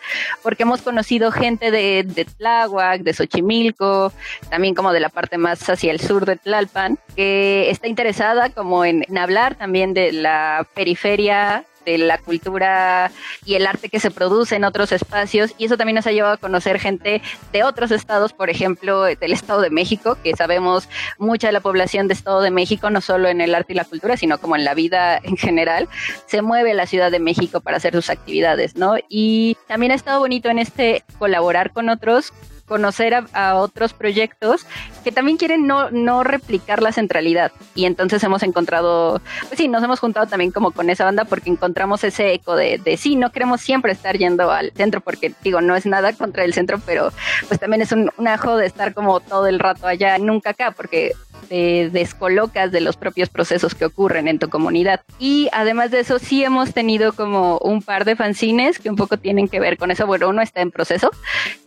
Porque 0.42 0.64
hemos 0.64 0.82
conocido 0.82 1.32
gente 1.32 1.70
de, 1.70 2.05
de 2.07 2.24
Tláhuac, 2.26 3.02
de 3.02 3.14
Xochimilco, 3.14 4.12
también 4.50 4.74
como 4.74 4.92
de 4.92 5.00
la 5.00 5.09
parte 5.09 5.38
más 5.38 5.68
hacia 5.70 5.90
el 5.90 6.00
sur 6.00 6.26
de 6.26 6.36
Tlalpan, 6.36 6.98
que 7.16 7.70
está 7.70 7.88
interesada 7.88 8.50
como 8.50 8.84
en, 8.84 9.05
en 9.09 9.16
hablar 9.16 9.55
también 9.55 9.94
de 9.94 10.12
la 10.12 10.66
periferia 10.74 11.64
de 11.85 11.99
la 11.99 12.18
cultura 12.18 13.11
y 13.45 13.55
el 13.55 13.66
arte 13.66 13.89
que 13.89 14.01
se 14.01 14.11
produce 14.11 14.57
en 14.57 14.64
otros 14.64 14.93
espacios 14.93 15.55
y 15.59 15.66
eso 15.66 15.76
también 15.76 15.97
nos 15.97 16.07
ha 16.07 16.12
llevado 16.12 16.35
a 16.35 16.39
conocer 16.39 16.78
gente 16.78 17.22
de 17.53 17.62
otros 17.62 17.91
estados, 17.91 18.32
por 18.32 18.51
ejemplo, 18.51 19.03
del 19.05 19.32
Estado 19.32 19.61
de 19.61 19.70
México, 19.70 20.16
que 20.22 20.35
sabemos 20.37 20.89
mucha 21.18 21.49
de 21.49 21.53
la 21.53 21.61
población 21.61 22.09
de 22.09 22.14
Estado 22.14 22.41
de 22.41 22.51
México, 22.51 22.91
no 22.91 23.01
solo 23.01 23.28
en 23.28 23.41
el 23.41 23.55
arte 23.55 23.72
y 23.72 23.76
la 23.76 23.85
cultura, 23.85 24.16
sino 24.16 24.39
como 24.39 24.57
en 24.57 24.64
la 24.64 24.74
vida 24.74 25.18
en 25.22 25.37
general, 25.37 25.89
se 26.26 26.43
mueve 26.43 26.72
a 26.72 26.74
la 26.74 26.87
Ciudad 26.87 27.11
de 27.11 27.18
México 27.18 27.61
para 27.61 27.76
hacer 27.76 27.95
sus 27.95 28.11
actividades, 28.11 28.76
¿no? 28.76 28.97
Y 29.09 29.57
también 29.66 29.93
ha 29.93 29.95
estado 29.95 30.20
bonito 30.20 30.49
en 30.49 30.59
este 30.59 31.05
colaborar 31.18 31.72
con 31.72 31.89
otros 31.89 32.32
conocer 32.66 33.14
a, 33.32 33.54
otros 33.56 33.92
proyectos 33.92 34.66
que 35.02 35.12
también 35.12 35.36
quieren 35.36 35.66
no, 35.66 35.90
no 35.90 36.24
replicar 36.24 36.82
la 36.82 36.92
centralidad. 36.92 37.52
Y 37.74 37.84
entonces 37.84 38.22
hemos 38.24 38.42
encontrado, 38.42 39.20
pues 39.48 39.58
sí, 39.58 39.68
nos 39.68 39.82
hemos 39.82 40.00
juntado 40.00 40.26
también 40.26 40.50
como 40.50 40.70
con 40.70 40.90
esa 40.90 41.04
banda 41.04 41.24
porque 41.24 41.50
encontramos 41.50 42.04
ese 42.04 42.32
eco 42.32 42.56
de, 42.56 42.78
de 42.78 42.96
sí, 42.96 43.16
no 43.16 43.30
queremos 43.30 43.60
siempre 43.60 43.92
estar 43.92 44.16
yendo 44.16 44.50
al 44.50 44.72
centro 44.72 45.00
porque 45.00 45.32
digo, 45.42 45.60
no 45.60 45.76
es 45.76 45.86
nada 45.86 46.12
contra 46.12 46.44
el 46.44 46.54
centro, 46.54 46.80
pero 46.84 47.12
pues 47.48 47.60
también 47.60 47.82
es 47.82 47.92
un, 47.92 48.10
un 48.16 48.28
ajo 48.28 48.56
de 48.56 48.66
estar 48.66 48.94
como 48.94 49.20
todo 49.20 49.46
el 49.46 49.58
rato 49.58 49.86
allá, 49.86 50.18
nunca 50.18 50.50
acá, 50.50 50.70
porque 50.70 51.12
te 51.44 51.90
descolocas 51.90 52.72
de 52.72 52.80
los 52.80 52.96
propios 52.96 53.28
procesos 53.28 53.74
que 53.74 53.84
ocurren 53.84 54.28
en 54.28 54.38
tu 54.38 54.48
comunidad. 54.48 55.02
Y 55.18 55.48
además 55.52 55.90
de 55.90 56.00
eso, 56.00 56.18
sí 56.18 56.44
hemos 56.44 56.72
tenido 56.72 57.12
como 57.12 57.58
un 57.58 57.82
par 57.82 58.04
de 58.04 58.16
fanzines 58.16 58.78
que 58.78 58.90
un 58.90 58.96
poco 58.96 59.18
tienen 59.18 59.48
que 59.48 59.60
ver 59.60 59.76
con 59.76 59.90
eso. 59.90 60.06
Bueno, 60.06 60.28
uno 60.28 60.42
está 60.42 60.60
en 60.60 60.70
proceso 60.70 61.10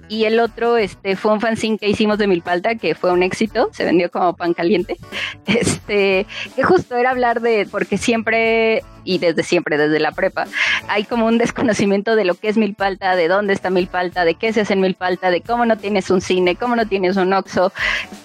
y 0.10 0.26
el 0.26 0.40
otro 0.40 0.78
este, 0.78 1.16
fue 1.16 1.34
un 1.34 1.42
fanzine 1.42 1.78
que 1.78 1.90
hicimos 1.90 2.18
de 2.18 2.28
Milpalta 2.28 2.76
que 2.76 2.96
fue 2.96 3.12
un 3.12 3.24
éxito, 3.24 3.70
se 3.72 3.86
vendió 3.86 4.10
como 4.12 4.36
pan 4.36 4.54
caliente. 4.54 4.98
Este, 5.46 6.26
que 6.56 6.64
justo 6.64 6.96
era 6.98 7.12
hablar 7.12 7.42
de, 7.42 7.66
porque 7.70 7.98
siempre 7.98 8.84
y 9.08 9.20
desde 9.20 9.42
siempre, 9.42 9.78
desde 9.78 10.00
la 10.00 10.12
prepa, 10.12 10.46
hay 10.90 11.06
como 11.06 11.26
un 11.26 11.38
desconocimiento 11.38 12.16
de 12.16 12.26
lo 12.26 12.36
que 12.36 12.50
es 12.50 12.58
Milpalta, 12.58 13.16
de 13.16 13.30
dónde 13.30 13.54
está 13.54 13.70
Milpalta, 13.70 14.26
de 14.26 14.36
qué 14.36 14.52
se 14.52 14.62
hace 14.62 14.74
en 14.74 14.82
Milpalta, 14.82 15.32
de 15.32 15.42
cómo 15.42 15.66
no 15.66 15.78
tienes 15.78 16.10
un 16.10 16.20
cine, 16.20 16.58
cómo 16.58 16.76
no 16.76 16.86
tienes 16.86 17.16
un 17.16 17.32
Oxxo, 17.32 17.72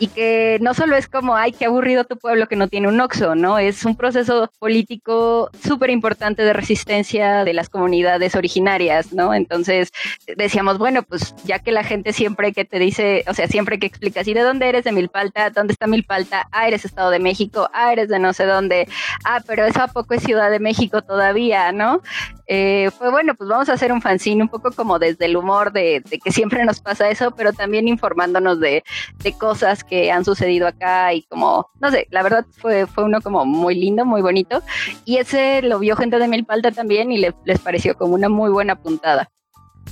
y 0.01 0.09
que 0.09 0.59
no 0.61 0.75
solo 0.75 0.97
es 0.97 1.07
como, 1.07 1.37
ay, 1.37 1.53
qué 1.53 1.67
aburrido 1.67 2.05
tu 2.05 2.19
pueblo 2.19 2.49
que 2.49 2.57
no 2.57 2.67
tiene 2.67 2.89
un 2.89 3.01
Oxxo, 3.01 3.37
¿no? 3.37 3.59
Es 3.61 3.85
un 3.85 3.97
proceso 3.97 4.51
político 4.59 5.51
súper 5.65 5.91
importante 5.91 6.43
de 6.43 6.53
resistencia 6.53 7.45
de 7.45 7.55
las 7.55 7.69
comunidades 7.69 8.35
originarias, 8.35 9.13
¿no? 9.13 9.35
Entonces 9.35 9.93
decíamos, 10.37 10.79
bueno, 10.79 11.05
pues 11.05 11.33
ya 11.45 11.61
que 11.61 11.71
la 11.71 11.85
gente 11.85 12.13
siempre 12.13 12.53
que 12.53 12.65
te 12.65 12.81
dice, 12.81 13.25
o 13.29 13.35
sea, 13.35 13.47
siempre 13.47 13.79
que 13.79 13.87
explicas, 13.87 14.27
¿y 14.27 14.35
de 14.35 14.41
dónde 14.41 14.69
eres 14.69 14.83
de 14.83 14.91
Milpalta? 14.91 15.51
¿Dónde 15.51 15.75
está 15.75 15.87
Milpalta? 15.87 16.49
Ah, 16.51 16.67
eres 16.67 16.85
Estado 16.85 17.11
de 17.11 17.21
México, 17.21 17.71
ah, 17.73 17.93
eres 17.93 18.09
de 18.09 18.19
no 18.19 18.33
sé 18.33 18.47
dónde, 18.47 18.89
ah, 19.25 19.41
pero 19.47 19.65
eso 19.65 19.81
a 19.81 19.87
poco 19.87 20.15
es 20.15 20.23
Ciudad 20.23 20.51
de 20.51 20.59
México 20.59 20.72
todavía, 21.07 21.73
¿no? 21.73 22.01
Eh, 22.47 22.91
fue 22.99 23.11
bueno, 23.11 23.35
pues 23.35 23.49
vamos 23.49 23.69
a 23.69 23.75
hacer 23.75 23.93
un 23.93 24.03
fanzine 24.03 24.43
un 24.43 24.49
poco 24.49 24.73
como 24.73 24.99
desde 24.99 25.27
el 25.27 25.37
humor 25.37 25.73
de, 25.73 26.03
de 26.09 26.19
que 26.19 26.33
siempre 26.33 26.65
nos 26.65 26.81
pasa 26.81 27.09
eso, 27.09 27.31
pero 27.33 27.53
también 27.53 27.89
informándonos 27.89 28.61
de, 28.61 28.85
de, 29.23 29.33
cosas 29.33 29.85
que 29.85 30.11
han 30.11 30.25
sucedido 30.25 30.67
acá 30.67 31.13
y 31.15 31.23
como, 31.23 31.71
no 31.81 31.91
sé, 31.91 32.07
la 32.11 32.23
verdad 32.23 32.45
fue, 32.59 32.87
fue 32.87 33.05
uno 33.05 33.21
como 33.21 33.45
muy 33.45 33.75
lindo, 33.75 34.05
muy 34.05 34.23
bonito. 34.23 34.63
Y 35.05 35.17
ese 35.19 35.63
lo 35.63 35.79
vio 35.79 35.97
gente 35.97 36.19
de 36.19 36.29
Milpalta 36.29 36.73
también 36.73 37.13
y 37.13 37.19
le, 37.19 37.35
les 37.45 37.61
pareció 37.61 37.95
como 37.97 38.15
una 38.15 38.29
muy 38.29 38.51
buena 38.51 38.77
puntada 38.77 39.31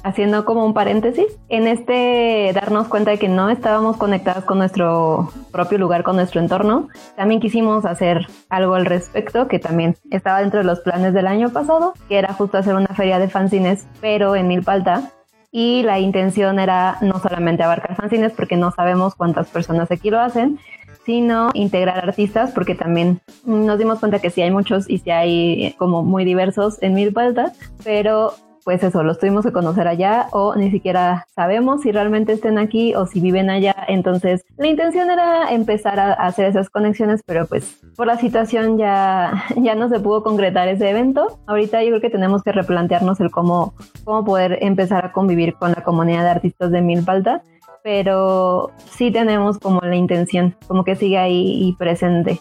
haciendo 0.03 0.45
como 0.45 0.65
un 0.65 0.75
paréntesis, 0.75 1.27
en 1.49 1.67
este 1.67 2.53
darnos 2.55 2.89
cuenta 2.89 3.11
de 3.13 3.19
que 3.19 3.29
no 3.29 3.51
estábamos 3.51 3.97
conectadas 3.97 4.45
con 4.45 4.59
nuestro 4.59 5.31
propio 5.53 5.79
lugar, 5.79 6.03
con 6.03 6.17
nuestro 6.17 6.41
entorno, 6.41 6.89
también 7.17 7.41
quisimos 7.41 7.85
hacer 7.85 8.27
algo 8.49 8.75
al 8.75 8.87
respecto 8.87 9.49
que 9.49 9.59
también 9.59 9.97
estaba 10.11 10.41
dentro 10.41 10.61
de 10.61 10.65
los 10.65 10.81
planes 10.81 11.15
del 11.15 11.27
año 11.27 11.51
pasado, 11.51 11.95
que 12.09 12.19
era 12.19 12.33
justo 12.33 12.59
hacer 12.59 12.75
una 12.75 12.89
feria 12.89 13.19
de 13.19 13.29
fanzines, 13.29 13.87
pero 14.01 14.37
en 14.37 14.49
Milpalta. 14.49 15.11
Y 15.53 15.83
la 15.83 15.99
intención 15.99 16.61
era 16.61 16.99
no 17.01 17.19
solamente 17.19 17.65
abarcar 17.65 17.97
fanzines, 17.97 18.33
porque 18.33 18.57
no 18.57 18.71
sabemos 18.71 19.17
cuántas 19.17 19.49
personas 19.49 19.91
aquí 19.91 20.09
lo 20.09 20.21
hacen, 20.21 20.61
sino 21.05 21.51
integrar 21.55 21.99
artistas, 21.99 22.53
porque 22.53 22.77
también 22.77 23.21
nos 23.45 23.77
dimos 23.79 23.99
cuenta 23.99 24.21
que 24.21 24.31
sí 24.31 24.43
hay 24.43 24.53
muchos 24.53 24.89
y 24.89 24.99
sí 24.99 25.11
hay 25.11 25.75
como 25.77 26.05
muy 26.05 26.25
diversos 26.25 26.81
en 26.83 26.95
Milpalta, 26.95 27.53
pero 27.83 28.35
pues 28.65 28.83
eso, 28.83 29.03
los 29.03 29.19
tuvimos 29.19 29.45
que 29.45 29.53
conocer 29.53 29.89
allá 29.89 30.29
o 30.33 30.55
ni 30.55 30.71
siquiera 30.71 31.27
sabemos 31.35 31.83
si 31.83 31.93
realmente 31.93 32.33
estén 32.33 32.59
aquí 32.59 32.95
o 32.95 33.07
si 33.07 33.21
viven 33.21 33.51
allá. 33.51 33.75
Entonces, 33.89 34.45
la 34.57 34.67
intención 34.67 35.11
era 35.11 35.51
empezar 35.53 35.99
a 35.99 36.13
hacer 36.13 36.47
esas 36.47 36.71
conexiones, 36.71 37.23
pero 37.25 37.47
pues 37.47 37.81
por 37.97 38.07
la 38.07 38.19
situación 38.19 38.79
ya, 38.79 39.45
ya 39.57 39.75
no 39.75 39.89
se 39.89 40.01
pudo 40.01 40.23
concretar 40.23 40.69
ese 40.69 40.91
evento. 40.91 41.39
Ahorita 41.47 41.83
yo 41.83 41.91
creo 41.91 42.01
que 42.01 42.11
tenemos 42.11 42.43
que 42.43 42.53
replantearnos 42.53 43.21
el 43.21 43.31
cómo, 43.31 43.75
cómo 44.05 44.25
poder 44.25 44.59
empezar 44.63 45.05
a 45.07 45.13
convivir 45.13 45.55
con 45.55 45.73
la 45.73 45.83
comunidad 45.83 46.25
de 46.25 46.31
artistas 46.31 46.71
de 46.71 46.81
Milpalta, 46.83 47.43
pero 47.83 48.71
sí 48.91 49.11
tenemos 49.11 49.59
como 49.59 49.81
la 49.81 49.97
intención, 49.97 50.55
como 50.67 50.85
que 50.85 50.97
sigue 50.97 51.19
ahí 51.19 51.69
y 51.69 51.75
presente. 51.75 52.41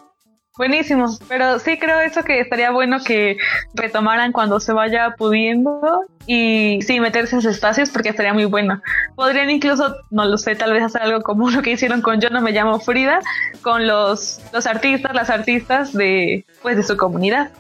Buenísimo, 0.60 1.08
pero 1.30 1.58
sí 1.58 1.80
creo 1.80 2.02
eso 2.02 2.22
que 2.24 2.42
estaría 2.42 2.70
bueno 2.72 2.98
que 3.02 3.38
retomaran 3.74 4.34
cuando 4.34 4.60
se 4.60 4.74
vaya 4.74 5.16
pudiendo 5.18 6.04
y 6.26 6.82
sí 6.82 7.00
meterse 7.00 7.36
en 7.36 7.40
esos 7.40 7.56
espacios 7.56 7.90
porque 7.90 8.10
estaría 8.10 8.34
muy 8.34 8.44
bueno. 8.44 8.82
Podrían 9.16 9.50
incluso, 9.50 9.96
no 10.10 10.26
lo 10.26 10.38
sé, 10.38 10.58
tal 10.58 10.74
vez 10.74 10.84
hacer 10.84 11.04
algo 11.04 11.22
como 11.22 11.50
lo 11.50 11.62
que 11.62 11.72
hicieron 11.72 12.02
con 12.02 12.20
Yo 12.20 12.30
no 12.30 12.42
me 12.42 12.52
llamo 12.52 12.78
Frida, 12.82 13.22
con 13.62 13.88
los, 13.88 14.42
los 14.52 14.68
artistas, 14.68 15.16
las 15.16 15.30
artistas 15.30 15.94
de 15.94 16.46
pues 16.62 16.76
de 16.76 16.84
su 16.84 16.98
comunidad. 16.98 17.52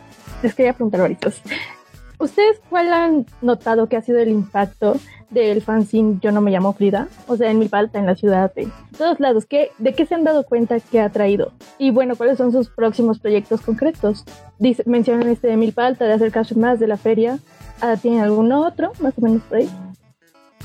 Les 0.43 0.53
quería 0.53 0.73
preguntar, 0.73 0.99
Baritos, 0.99 1.41
¿ustedes 2.19 2.61
cuál 2.69 2.93
han 2.93 3.25
notado 3.41 3.87
que 3.87 3.97
ha 3.97 4.01
sido 4.01 4.19
el 4.19 4.29
impacto 4.29 4.95
del 5.29 5.61
fanzine 5.61 6.19
Yo 6.21 6.31
no 6.31 6.41
me 6.41 6.51
llamo 6.51 6.73
Frida, 6.73 7.07
o 7.27 7.35
sea, 7.35 7.51
en 7.51 7.59
Milpalta, 7.59 7.99
en 7.99 8.05
la 8.05 8.15
ciudad, 8.15 8.53
de 8.53 8.67
todos 8.97 9.19
lados. 9.19 9.45
¿qué, 9.45 9.71
¿De 9.77 9.93
qué 9.93 10.05
se 10.05 10.15
han 10.15 10.23
dado 10.23 10.43
cuenta 10.43 10.79
que 10.79 10.99
ha 10.99 11.09
traído? 11.09 11.51
Y 11.77 11.91
bueno, 11.91 12.15
¿cuáles 12.15 12.37
son 12.37 12.51
sus 12.51 12.69
próximos 12.69 13.19
proyectos 13.19 13.61
concretos? 13.61 14.25
Dice, 14.57 14.83
mencionan 14.85 15.27
este 15.29 15.47
de 15.47 15.57
Milpalta, 15.57 16.05
de 16.05 16.13
acercarse 16.13 16.55
más 16.55 16.79
de 16.79 16.87
la 16.87 16.97
feria. 16.97 17.39
¿Tienen 18.01 18.21
algún 18.21 18.51
otro, 18.51 18.91
más 18.99 19.17
o 19.17 19.21
menos 19.21 19.41
por 19.43 19.59
ahí? 19.59 19.69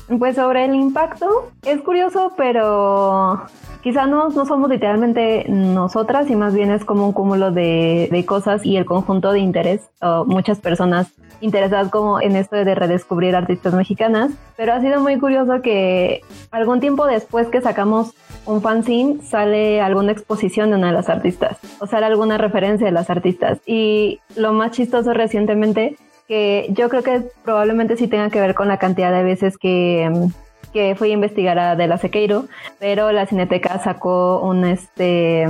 Pues 0.07 0.35
sobre 0.35 0.65
el 0.65 0.75
impacto, 0.75 1.51
es 1.63 1.81
curioso, 1.81 2.33
pero 2.37 3.41
quizá 3.81 4.05
no, 4.05 4.29
no 4.29 4.45
somos 4.45 4.69
literalmente 4.69 5.45
nosotras 5.49 6.29
y 6.29 6.35
más 6.35 6.53
bien 6.53 6.71
es 6.71 6.85
como 6.85 7.07
un 7.07 7.13
cúmulo 7.13 7.51
de, 7.51 8.07
de 8.11 8.25
cosas 8.25 8.63
y 8.65 8.77
el 8.77 8.85
conjunto 8.85 9.31
de 9.31 9.39
interés 9.39 9.89
o 10.01 10.25
muchas 10.25 10.59
personas 10.59 11.11
interesadas 11.41 11.89
como 11.89 12.21
en 12.21 12.35
esto 12.35 12.55
de 12.55 12.75
redescubrir 12.75 13.35
artistas 13.35 13.73
mexicanas, 13.73 14.31
pero 14.55 14.73
ha 14.73 14.81
sido 14.81 15.01
muy 15.01 15.19
curioso 15.19 15.61
que 15.61 16.21
algún 16.51 16.79
tiempo 16.79 17.05
después 17.05 17.47
que 17.47 17.61
sacamos 17.61 18.13
un 18.45 18.61
fanzine 18.61 19.21
sale 19.23 19.81
alguna 19.81 20.11
exposición 20.11 20.69
de 20.69 20.77
una 20.77 20.87
de 20.87 20.93
las 20.93 21.09
artistas 21.09 21.57
o 21.79 21.87
sale 21.87 22.05
alguna 22.05 22.37
referencia 22.37 22.85
de 22.85 22.93
las 22.93 23.09
artistas. 23.09 23.59
Y 23.65 24.19
lo 24.35 24.53
más 24.53 24.71
chistoso 24.71 25.13
recientemente 25.13 25.97
que 26.27 26.67
yo 26.69 26.89
creo 26.89 27.03
que 27.03 27.23
probablemente 27.43 27.97
sí 27.97 28.07
tenga 28.07 28.29
que 28.29 28.41
ver 28.41 28.55
con 28.55 28.67
la 28.67 28.77
cantidad 28.77 29.11
de 29.11 29.23
veces 29.23 29.57
que, 29.57 30.11
que 30.73 30.95
fui 30.95 31.11
a 31.11 31.13
investigar 31.13 31.59
a 31.59 31.75
De 31.75 31.87
la 31.87 31.97
Sequeiro, 31.97 32.45
pero 32.79 33.11
la 33.11 33.25
Cineteca 33.25 33.79
sacó 33.79 34.41
un 34.41 34.65
este 34.65 35.45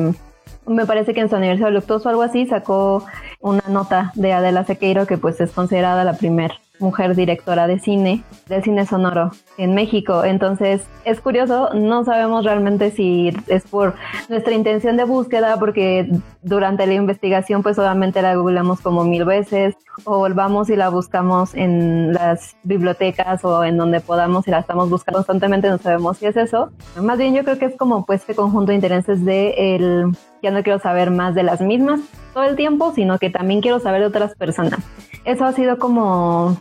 me 0.68 0.86
parece 0.86 1.14
que 1.14 1.22
en 1.22 1.30
su 1.30 1.36
aniversario 1.36 1.72
luctuoso 1.72 2.10
o 2.10 2.12
algo 2.12 2.24
así 2.24 2.48
sacó 2.48 3.06
una 3.40 3.64
nota 3.70 4.12
de 4.16 4.34
Adela 4.34 4.64
Sequeiro 4.66 5.06
que 5.06 5.18
pues 5.18 5.40
es 5.40 5.52
considerada 5.52 6.04
la 6.04 6.14
primer 6.14 6.54
mujer 6.80 7.16
directora 7.16 7.68
de 7.68 7.80
cine, 7.80 8.24
de 8.48 8.62
cine 8.62 8.86
sonoro 8.86 9.32
en 9.58 9.74
México. 9.74 10.24
Entonces 10.24 10.86
es 11.04 11.22
curioso, 11.22 11.70
no 11.74 12.04
sabemos 12.04 12.46
realmente 12.46 12.92
si 12.92 13.32
es 13.48 13.64
por 13.64 13.96
nuestra 14.30 14.54
intención 14.54 14.98
de 14.98 15.04
búsqueda, 15.04 15.58
porque 15.60 16.10
durante 16.42 16.86
la 16.88 16.94
investigación 16.94 17.64
pues 17.64 17.78
obviamente 17.80 18.22
la 18.22 18.36
googleamos 18.36 18.82
como 18.82 19.04
mil 19.04 19.26
veces, 19.26 19.76
o 20.04 20.18
volvamos 20.18 20.70
y 20.70 20.76
la 20.76 20.90
buscamos 20.90 21.56
en 21.56 22.14
las 22.14 22.56
bibliotecas 22.64 23.46
o 23.46 23.64
en 23.64 23.78
donde 23.78 24.02
podamos 24.02 24.48
y 24.48 24.52
la 24.52 24.60
estamos 24.60 24.90
buscando 24.90 25.20
constantemente, 25.20 25.70
no 25.70 25.78
sabemos 25.78 26.18
si 26.18 26.26
es 26.26 26.36
eso. 26.36 26.72
Más 27.02 27.18
bien 27.18 27.34
yo 27.34 27.44
creo 27.44 27.58
que 27.58 27.66
es 27.66 27.76
como 27.78 28.06
pues 28.06 28.22
este 28.22 28.36
conjunto 28.36 28.72
de 28.72 28.76
intereses 28.76 29.24
de 29.24 29.76
el 29.76 30.12
ya 30.42 30.52
no 30.52 30.62
quiero 30.64 30.80
saber 30.80 31.12
más 31.12 31.34
de 31.34 31.44
las 31.44 31.62
mismas 31.62 32.02
todo 32.34 32.44
el 32.44 32.56
tiempo, 32.56 32.92
sino 32.94 33.18
que 33.18 33.30
también 33.30 33.62
quiero 33.62 33.80
saber 33.80 34.02
de 34.02 34.08
otras 34.08 34.36
personas. 34.36 34.80
Eso 35.26 35.46
ha 35.46 35.54
sido 35.54 35.80
como, 35.80 36.58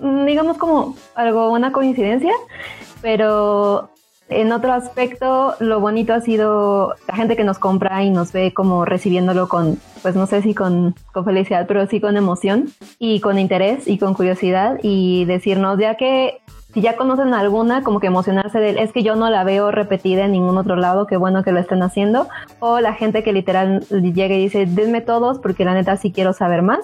mm, 0.00 0.24
digamos 0.24 0.58
como 0.58 0.96
algo, 1.14 1.52
una 1.52 1.72
coincidencia, 1.72 2.32
pero 3.02 3.90
en 4.30 4.52
otro 4.52 4.72
aspecto, 4.72 5.54
lo 5.58 5.80
bonito 5.80 6.12
ha 6.12 6.20
sido 6.20 6.94
la 7.06 7.14
gente 7.14 7.36
que 7.36 7.44
nos 7.44 7.58
compra 7.58 8.02
y 8.02 8.10
nos 8.10 8.32
ve 8.32 8.52
como 8.52 8.84
recibiéndolo 8.84 9.48
con, 9.48 9.78
pues 10.02 10.16
no 10.16 10.26
sé 10.26 10.42
si 10.42 10.54
con, 10.54 10.94
con, 11.12 11.24
felicidad, 11.24 11.66
pero 11.66 11.86
sí 11.86 12.00
con 12.00 12.16
emoción 12.16 12.66
y 12.98 13.20
con 13.20 13.38
interés 13.38 13.88
y 13.88 13.98
con 13.98 14.14
curiosidad 14.14 14.78
y 14.82 15.24
decirnos, 15.24 15.78
ya 15.78 15.96
que 15.96 16.40
si 16.74 16.82
ya 16.82 16.96
conocen 16.96 17.32
alguna, 17.32 17.82
como 17.82 18.00
que 18.00 18.08
emocionarse 18.08 18.58
de 18.58 18.82
es 18.82 18.92
que 18.92 19.02
yo 19.02 19.16
no 19.16 19.30
la 19.30 19.44
veo 19.44 19.70
repetida 19.70 20.26
en 20.26 20.32
ningún 20.32 20.58
otro 20.58 20.76
lado, 20.76 21.06
qué 21.06 21.16
bueno 21.16 21.42
que 21.42 21.52
lo 21.52 21.60
estén 21.60 21.82
haciendo, 21.82 22.28
o 22.60 22.80
la 22.80 22.92
gente 22.92 23.22
que 23.22 23.32
literal 23.32 23.80
llega 23.88 24.34
y 24.34 24.42
dice, 24.42 24.66
denme 24.66 25.00
todos 25.00 25.38
porque 25.38 25.64
la 25.64 25.72
neta 25.72 25.96
sí 25.96 26.12
quiero 26.12 26.34
saber 26.34 26.60
más 26.60 26.80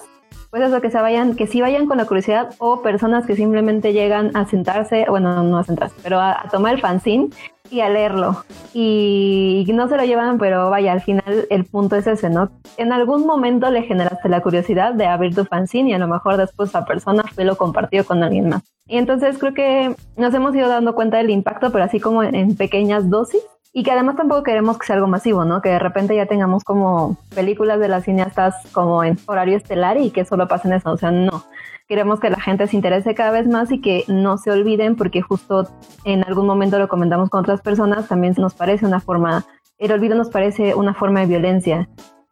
pues 0.55 0.69
eso, 0.69 0.79
que 0.79 0.89
se 0.89 1.01
vayan, 1.01 1.35
que 1.35 1.47
sí 1.47 1.59
vayan 1.59 1.85
con 1.85 1.97
la 1.97 2.05
curiosidad 2.05 2.55
o 2.59 2.81
personas 2.81 3.25
que 3.25 3.35
simplemente 3.35 3.91
llegan 3.91 4.31
a 4.37 4.45
sentarse, 4.45 5.05
bueno, 5.09 5.43
no 5.43 5.57
a 5.57 5.65
sentarse, 5.65 5.93
pero 6.01 6.21
a, 6.21 6.45
tomar 6.49 6.75
el 6.75 6.79
fanzine 6.79 7.27
y 7.69 7.81
a 7.81 7.89
leerlo. 7.89 8.45
Y 8.73 9.65
no 9.73 9.89
se 9.89 9.97
lo 9.97 10.05
llevan, 10.05 10.37
pero 10.37 10.69
vaya, 10.69 10.93
al 10.93 11.01
final 11.01 11.45
el 11.49 11.65
punto 11.65 11.97
es 11.97 12.07
ese, 12.07 12.29
¿no? 12.29 12.51
En 12.77 12.93
algún 12.93 13.25
momento 13.25 13.69
le 13.69 13.83
generaste 13.83 14.29
la 14.29 14.41
curiosidad 14.41 14.93
de 14.93 15.07
abrir 15.07 15.35
tu 15.35 15.43
fanzine 15.43 15.89
y 15.89 15.93
a 15.93 15.99
lo 15.99 16.07
mejor 16.07 16.37
después 16.37 16.69
esa 16.69 16.85
persona 16.85 17.25
fue 17.33 17.43
lo 17.43 17.57
compartió 17.57 18.05
con 18.05 18.23
alguien 18.23 18.47
más. 18.47 18.63
Y 18.87 18.97
entonces 18.97 19.37
creo 19.37 19.53
que 19.53 19.93
nos 20.15 20.33
hemos 20.33 20.55
ido 20.55 20.69
dando 20.69 20.95
cuenta 20.95 21.17
del 21.17 21.31
impacto, 21.31 21.69
pero 21.73 21.83
así 21.83 21.99
como 21.99 22.23
en 22.23 22.55
pequeñas 22.55 23.09
dosis 23.09 23.41
y 23.77 23.83
que 23.83 23.91
además 23.91 24.15
tampoco 24.15 24.41
queremos 24.41 24.77
que 24.77 24.87
sea 24.87 24.95
algo 24.95 25.07
masivo, 25.07 25.43
¿no? 25.43 25.61
Que 25.61 25.67
de 25.67 25.79
repente 25.79 26.15
ya 26.15 26.27
tengamos 26.27 26.63
como 26.63 27.17
películas 27.35 27.77
de 27.77 27.89
las 27.89 28.05
cineastas 28.05 28.55
como 28.71 29.03
en 29.03 29.19
horario 29.25 29.57
estelar 29.57 29.97
y 29.97 30.11
que 30.11 30.23
solo 30.23 30.47
pasen 30.47 30.71
eso, 30.71 30.93
o 30.93 30.97
sea, 30.97 31.11
no. 31.11 31.43
Queremos 31.85 32.21
que 32.21 32.29
la 32.29 32.39
gente 32.39 32.67
se 32.67 32.77
interese 32.77 33.13
cada 33.15 33.31
vez 33.31 33.49
más 33.49 33.69
y 33.73 33.81
que 33.81 34.05
no 34.07 34.37
se 34.37 34.49
olviden 34.49 34.95
porque 34.95 35.21
justo 35.21 35.67
en 36.05 36.23
algún 36.23 36.47
momento 36.47 36.79
lo 36.79 36.87
comentamos 36.87 37.29
con 37.29 37.41
otras 37.41 37.59
personas, 37.59 38.07
también 38.07 38.33
nos 38.37 38.53
parece 38.53 38.85
una 38.85 39.01
forma, 39.01 39.43
el 39.77 39.91
olvido 39.91 40.15
nos 40.15 40.29
parece 40.29 40.73
una 40.73 40.93
forma 40.93 41.19
de 41.19 41.25
violencia 41.25 41.89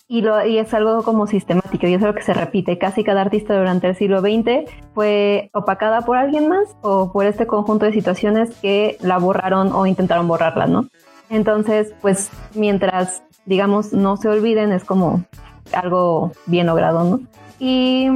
y, 0.07 0.21
lo, 0.21 0.45
y 0.45 0.59
es 0.59 0.73
algo 0.73 1.03
como 1.03 1.27
sistemático 1.27 1.87
y 1.87 1.93
es 1.95 2.01
algo 2.03 2.15
que 2.15 2.23
se 2.23 2.33
repite. 2.33 2.77
Casi 2.77 3.03
cada 3.03 3.19
artista 3.19 3.57
durante 3.57 3.89
el 3.89 3.97
siglo 3.97 4.21
XX 4.21 4.71
fue 4.93 5.49
opacada 5.53 6.03
por 6.03 6.15
alguien 6.15 6.47
más 6.47 6.77
o 6.83 7.11
por 7.11 7.25
este 7.25 7.47
conjunto 7.47 7.85
de 7.85 7.91
situaciones 7.91 8.57
que 8.61 8.95
la 9.01 9.17
borraron 9.17 9.73
o 9.73 9.85
intentaron 9.85 10.29
borrarla, 10.29 10.67
¿no? 10.67 10.87
Entonces, 11.33 11.95
pues 11.99 12.29
mientras, 12.53 13.23
digamos, 13.47 13.91
no 13.91 14.17
se 14.17 14.29
olviden, 14.29 14.71
es 14.71 14.83
como 14.83 15.25
algo 15.73 16.31
bien 16.45 16.67
logrado, 16.67 17.03
¿no? 17.03 17.21
Y 17.57 18.07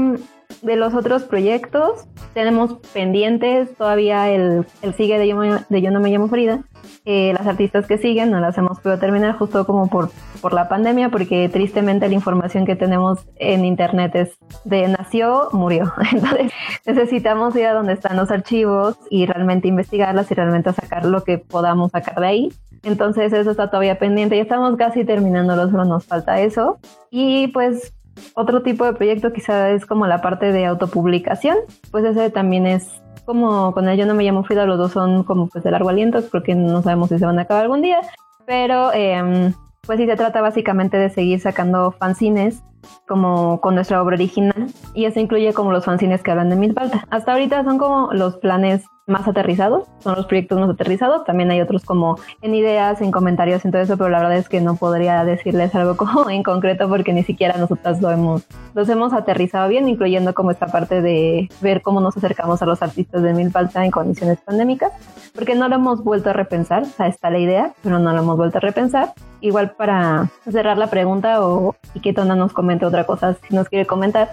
de 0.61 0.75
los 0.75 0.93
otros 0.93 1.23
proyectos, 1.23 2.05
tenemos 2.35 2.75
pendientes 2.93 3.75
todavía 3.75 4.29
el, 4.29 4.67
el 4.83 4.93
sigue 4.93 5.17
de 5.17 5.27
yo, 5.27 5.39
de 5.41 5.81
yo 5.81 5.89
no 5.89 5.99
me 5.99 6.11
llamo 6.11 6.27
Frida. 6.27 6.63
Eh, 7.05 7.33
las 7.35 7.47
artistas 7.47 7.87
que 7.87 7.97
siguen 7.97 8.29
no 8.29 8.39
las 8.39 8.57
hemos 8.57 8.79
podido 8.79 8.99
terminar 8.99 9.35
justo 9.37 9.65
como 9.65 9.89
por, 9.89 10.11
por 10.39 10.53
la 10.53 10.69
pandemia, 10.69 11.09
porque 11.09 11.49
tristemente 11.49 12.07
la 12.07 12.13
información 12.13 12.65
que 12.65 12.75
tenemos 12.75 13.25
en 13.37 13.65
internet 13.65 14.15
es 14.15 14.37
de 14.63 14.87
nació, 14.87 15.49
murió. 15.53 15.91
Entonces 16.11 16.51
necesitamos 16.85 17.55
ir 17.55 17.65
a 17.65 17.73
donde 17.73 17.93
están 17.93 18.15
los 18.15 18.29
archivos 18.29 18.97
y 19.09 19.25
realmente 19.25 19.67
investigarlas 19.67 20.29
y 20.29 20.35
realmente 20.35 20.71
sacar 20.73 21.05
lo 21.05 21.23
que 21.23 21.39
podamos 21.39 21.91
sacar 21.91 22.19
de 22.19 22.27
ahí. 22.27 22.49
Entonces 22.87 23.33
eso 23.33 23.51
está 23.51 23.69
todavía 23.69 23.99
pendiente. 23.99 24.37
Ya 24.37 24.43
estamos 24.43 24.77
casi 24.77 25.03
terminándolo, 25.03 25.69
solo 25.69 25.85
nos 25.85 26.05
falta 26.05 26.39
eso. 26.39 26.79
Y 27.11 27.47
pues 27.49 27.93
otro 28.33 28.63
tipo 28.63 28.85
de 28.85 28.93
proyecto 28.93 29.33
quizá 29.33 29.69
es 29.71 29.85
como 29.85 30.07
la 30.07 30.21
parte 30.21 30.51
de 30.51 30.65
autopublicación. 30.65 31.57
Pues 31.91 32.05
ese 32.05 32.29
también 32.29 32.65
es 32.65 33.01
como 33.25 33.73
con 33.73 33.89
el 33.89 33.97
Yo 33.97 34.05
no 34.05 34.13
me 34.15 34.23
llamo 34.23 34.43
Frida, 34.43 34.65
los 34.65 34.77
dos 34.77 34.93
son 34.93 35.23
como 35.23 35.47
pues 35.47 35.63
de 35.63 35.71
largo 35.71 35.89
aliento, 35.89 36.23
porque 36.31 36.55
no 36.55 36.81
sabemos 36.81 37.09
si 37.09 37.19
se 37.19 37.25
van 37.25 37.39
a 37.39 37.41
acabar 37.41 37.63
algún 37.63 37.81
día. 37.81 37.99
Pero 38.45 38.91
eh, 38.93 39.51
pues 39.85 39.99
sí 39.99 40.05
se 40.05 40.15
trata 40.15 40.41
básicamente 40.41 40.97
de 40.97 41.09
seguir 41.09 41.41
sacando 41.41 41.91
fanzines 41.91 42.63
como 43.05 43.59
con 43.59 43.75
nuestra 43.75 44.01
obra 44.01 44.15
original 44.15 44.67
y 44.93 45.05
eso 45.05 45.19
incluye 45.19 45.53
como 45.53 45.71
los 45.73 45.83
fanzines 45.83 46.23
que 46.23 46.31
hablan 46.31 46.49
de 46.49 46.55
Milpalta. 46.55 47.05
Hasta 47.09 47.33
ahorita 47.33 47.63
son 47.63 47.77
como 47.77 48.13
los 48.13 48.37
planes 48.37 48.85
más 49.07 49.27
aterrizados, 49.27 49.87
son 49.99 50.15
los 50.15 50.25
proyectos 50.25 50.59
más 50.59 50.69
aterrizados, 50.69 51.23
también 51.23 51.49
hay 51.49 51.61
otros 51.61 51.85
como 51.85 52.19
en 52.41 52.53
ideas, 52.53 53.01
en 53.01 53.11
comentarios, 53.11 53.63
en 53.63 53.71
todo 53.71 53.81
eso, 53.81 53.97
pero 53.97 54.09
la 54.09 54.19
verdad 54.19 54.37
es 54.37 54.49
que 54.49 54.59
no 54.59 54.75
podría 54.75 55.23
decirles 55.23 55.73
algo 55.75 55.95
como 55.97 56.29
en 56.29 56.43
concreto 56.43 56.89
porque 56.89 57.13
ni 57.13 57.23
siquiera 57.23 57.57
nosotras 57.57 58.01
lo 58.01 58.11
hemos, 58.11 58.45
los 58.75 58.89
hemos 58.89 59.13
aterrizado 59.13 59.69
bien, 59.69 59.87
incluyendo 59.87 60.33
como 60.33 60.51
esta 60.51 60.67
parte 60.67 61.01
de 61.01 61.49
ver 61.61 61.81
cómo 61.81 62.01
nos 62.01 62.17
acercamos 62.17 62.61
a 62.61 62.65
los 62.65 62.81
artistas 62.81 63.23
de 63.23 63.33
Milpalta 63.33 63.85
en 63.85 63.91
condiciones 63.91 64.39
pandémicas, 64.41 64.91
porque 65.33 65.55
no 65.55 65.69
lo 65.69 65.75
hemos 65.75 66.03
vuelto 66.03 66.31
a 66.31 66.33
repensar, 66.33 66.83
o 66.83 66.85
sea, 66.85 67.07
está 67.07 67.29
la 67.29 67.39
idea, 67.39 67.73
pero 67.83 67.99
no 67.99 68.11
lo 68.11 68.19
hemos 68.19 68.37
vuelto 68.37 68.57
a 68.57 68.61
repensar. 68.61 69.13
Igual 69.39 69.71
para 69.71 70.29
cerrar 70.49 70.77
la 70.77 70.87
pregunta 70.87 71.45
o 71.45 71.75
y 71.93 71.99
que 71.99 72.11
Tona 72.11 72.35
nos 72.35 72.53
comente 72.53 72.85
otra 72.85 73.05
cosa 73.05 73.35
si 73.35 73.55
nos 73.55 73.69
quiere 73.69 73.85
comentar, 73.85 74.31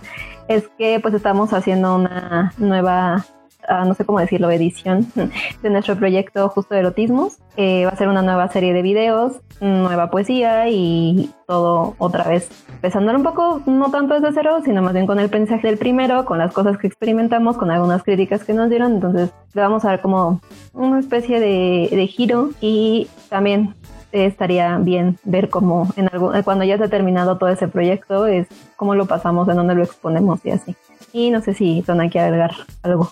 es 0.49 0.68
que 0.79 0.99
pues 1.01 1.14
estamos 1.14 1.53
haciendo 1.53 1.95
una 1.95 2.53
nueva 2.59 3.25
uh, 3.69 3.87
no 3.87 3.95
sé 3.95 4.05
cómo 4.05 4.21
decirlo, 4.21 4.51
edición 4.51 5.07
de 5.62 5.71
nuestro 5.71 5.97
proyecto 5.97 6.49
Justo 6.49 6.75
Erotismos. 6.75 7.39
Eh, 7.57 7.85
va 7.85 7.91
a 7.91 7.97
ser 7.97 8.09
una 8.09 8.23
nueva 8.23 8.49
serie 8.49 8.73
de 8.73 8.83
videos, 8.83 9.41
nueva 9.61 10.11
poesía 10.11 10.69
y 10.69 11.31
todo 11.47 11.95
otra 11.99 12.25
vez 12.25 12.49
empezando 12.69 13.15
un 13.15 13.23
poco, 13.23 13.62
no 13.67 13.91
tanto 13.91 14.15
desde 14.15 14.35
cero, 14.35 14.59
sino 14.65 14.83
más 14.83 14.93
bien 14.93 15.07
con 15.07 15.21
el 15.21 15.31
mensaje 15.31 15.69
del 15.69 15.79
primero, 15.79 16.25
con 16.25 16.39
las 16.39 16.53
cosas 16.53 16.77
que 16.79 16.87
experimentamos, 16.87 17.57
con 17.57 17.71
algunas 17.71 18.03
críticas 18.03 18.45
que 18.45 18.55
nos 18.55 18.69
dieron. 18.69 18.95
Entonces 18.95 19.31
vamos 19.55 19.85
a 19.85 19.89
dar 19.89 20.03
como 20.03 20.41
una 20.73 20.99
especie 20.99 21.41
de, 21.41 21.89
de 21.91 22.07
giro 22.07 22.51
y 22.61 23.09
también 23.29 23.75
estaría 24.23 24.79
bien 24.79 25.19
ver 25.25 25.51
cómo 25.51 25.89
en 25.97 26.09
algo, 26.12 26.33
cuando 26.45 26.65
ya 26.65 26.79
se 26.79 26.85
ha 26.85 26.89
terminado 26.89 27.37
todo 27.37 27.49
ese 27.49 27.69
proyecto 27.69 28.27
es 28.27 28.47
cómo 28.77 28.95
lo 28.95 29.07
pasamos, 29.07 29.49
en 29.49 29.57
dónde 29.57 29.75
lo 29.75 29.83
exponemos 29.83 30.45
y 30.45 30.51
así. 30.51 30.77
Y 31.12 31.31
no 31.31 31.41
sé 31.41 31.55
si 31.55 31.83
Tona 31.83 32.09
quiere 32.09 32.27
agregar 32.27 32.53
algo 32.83 33.11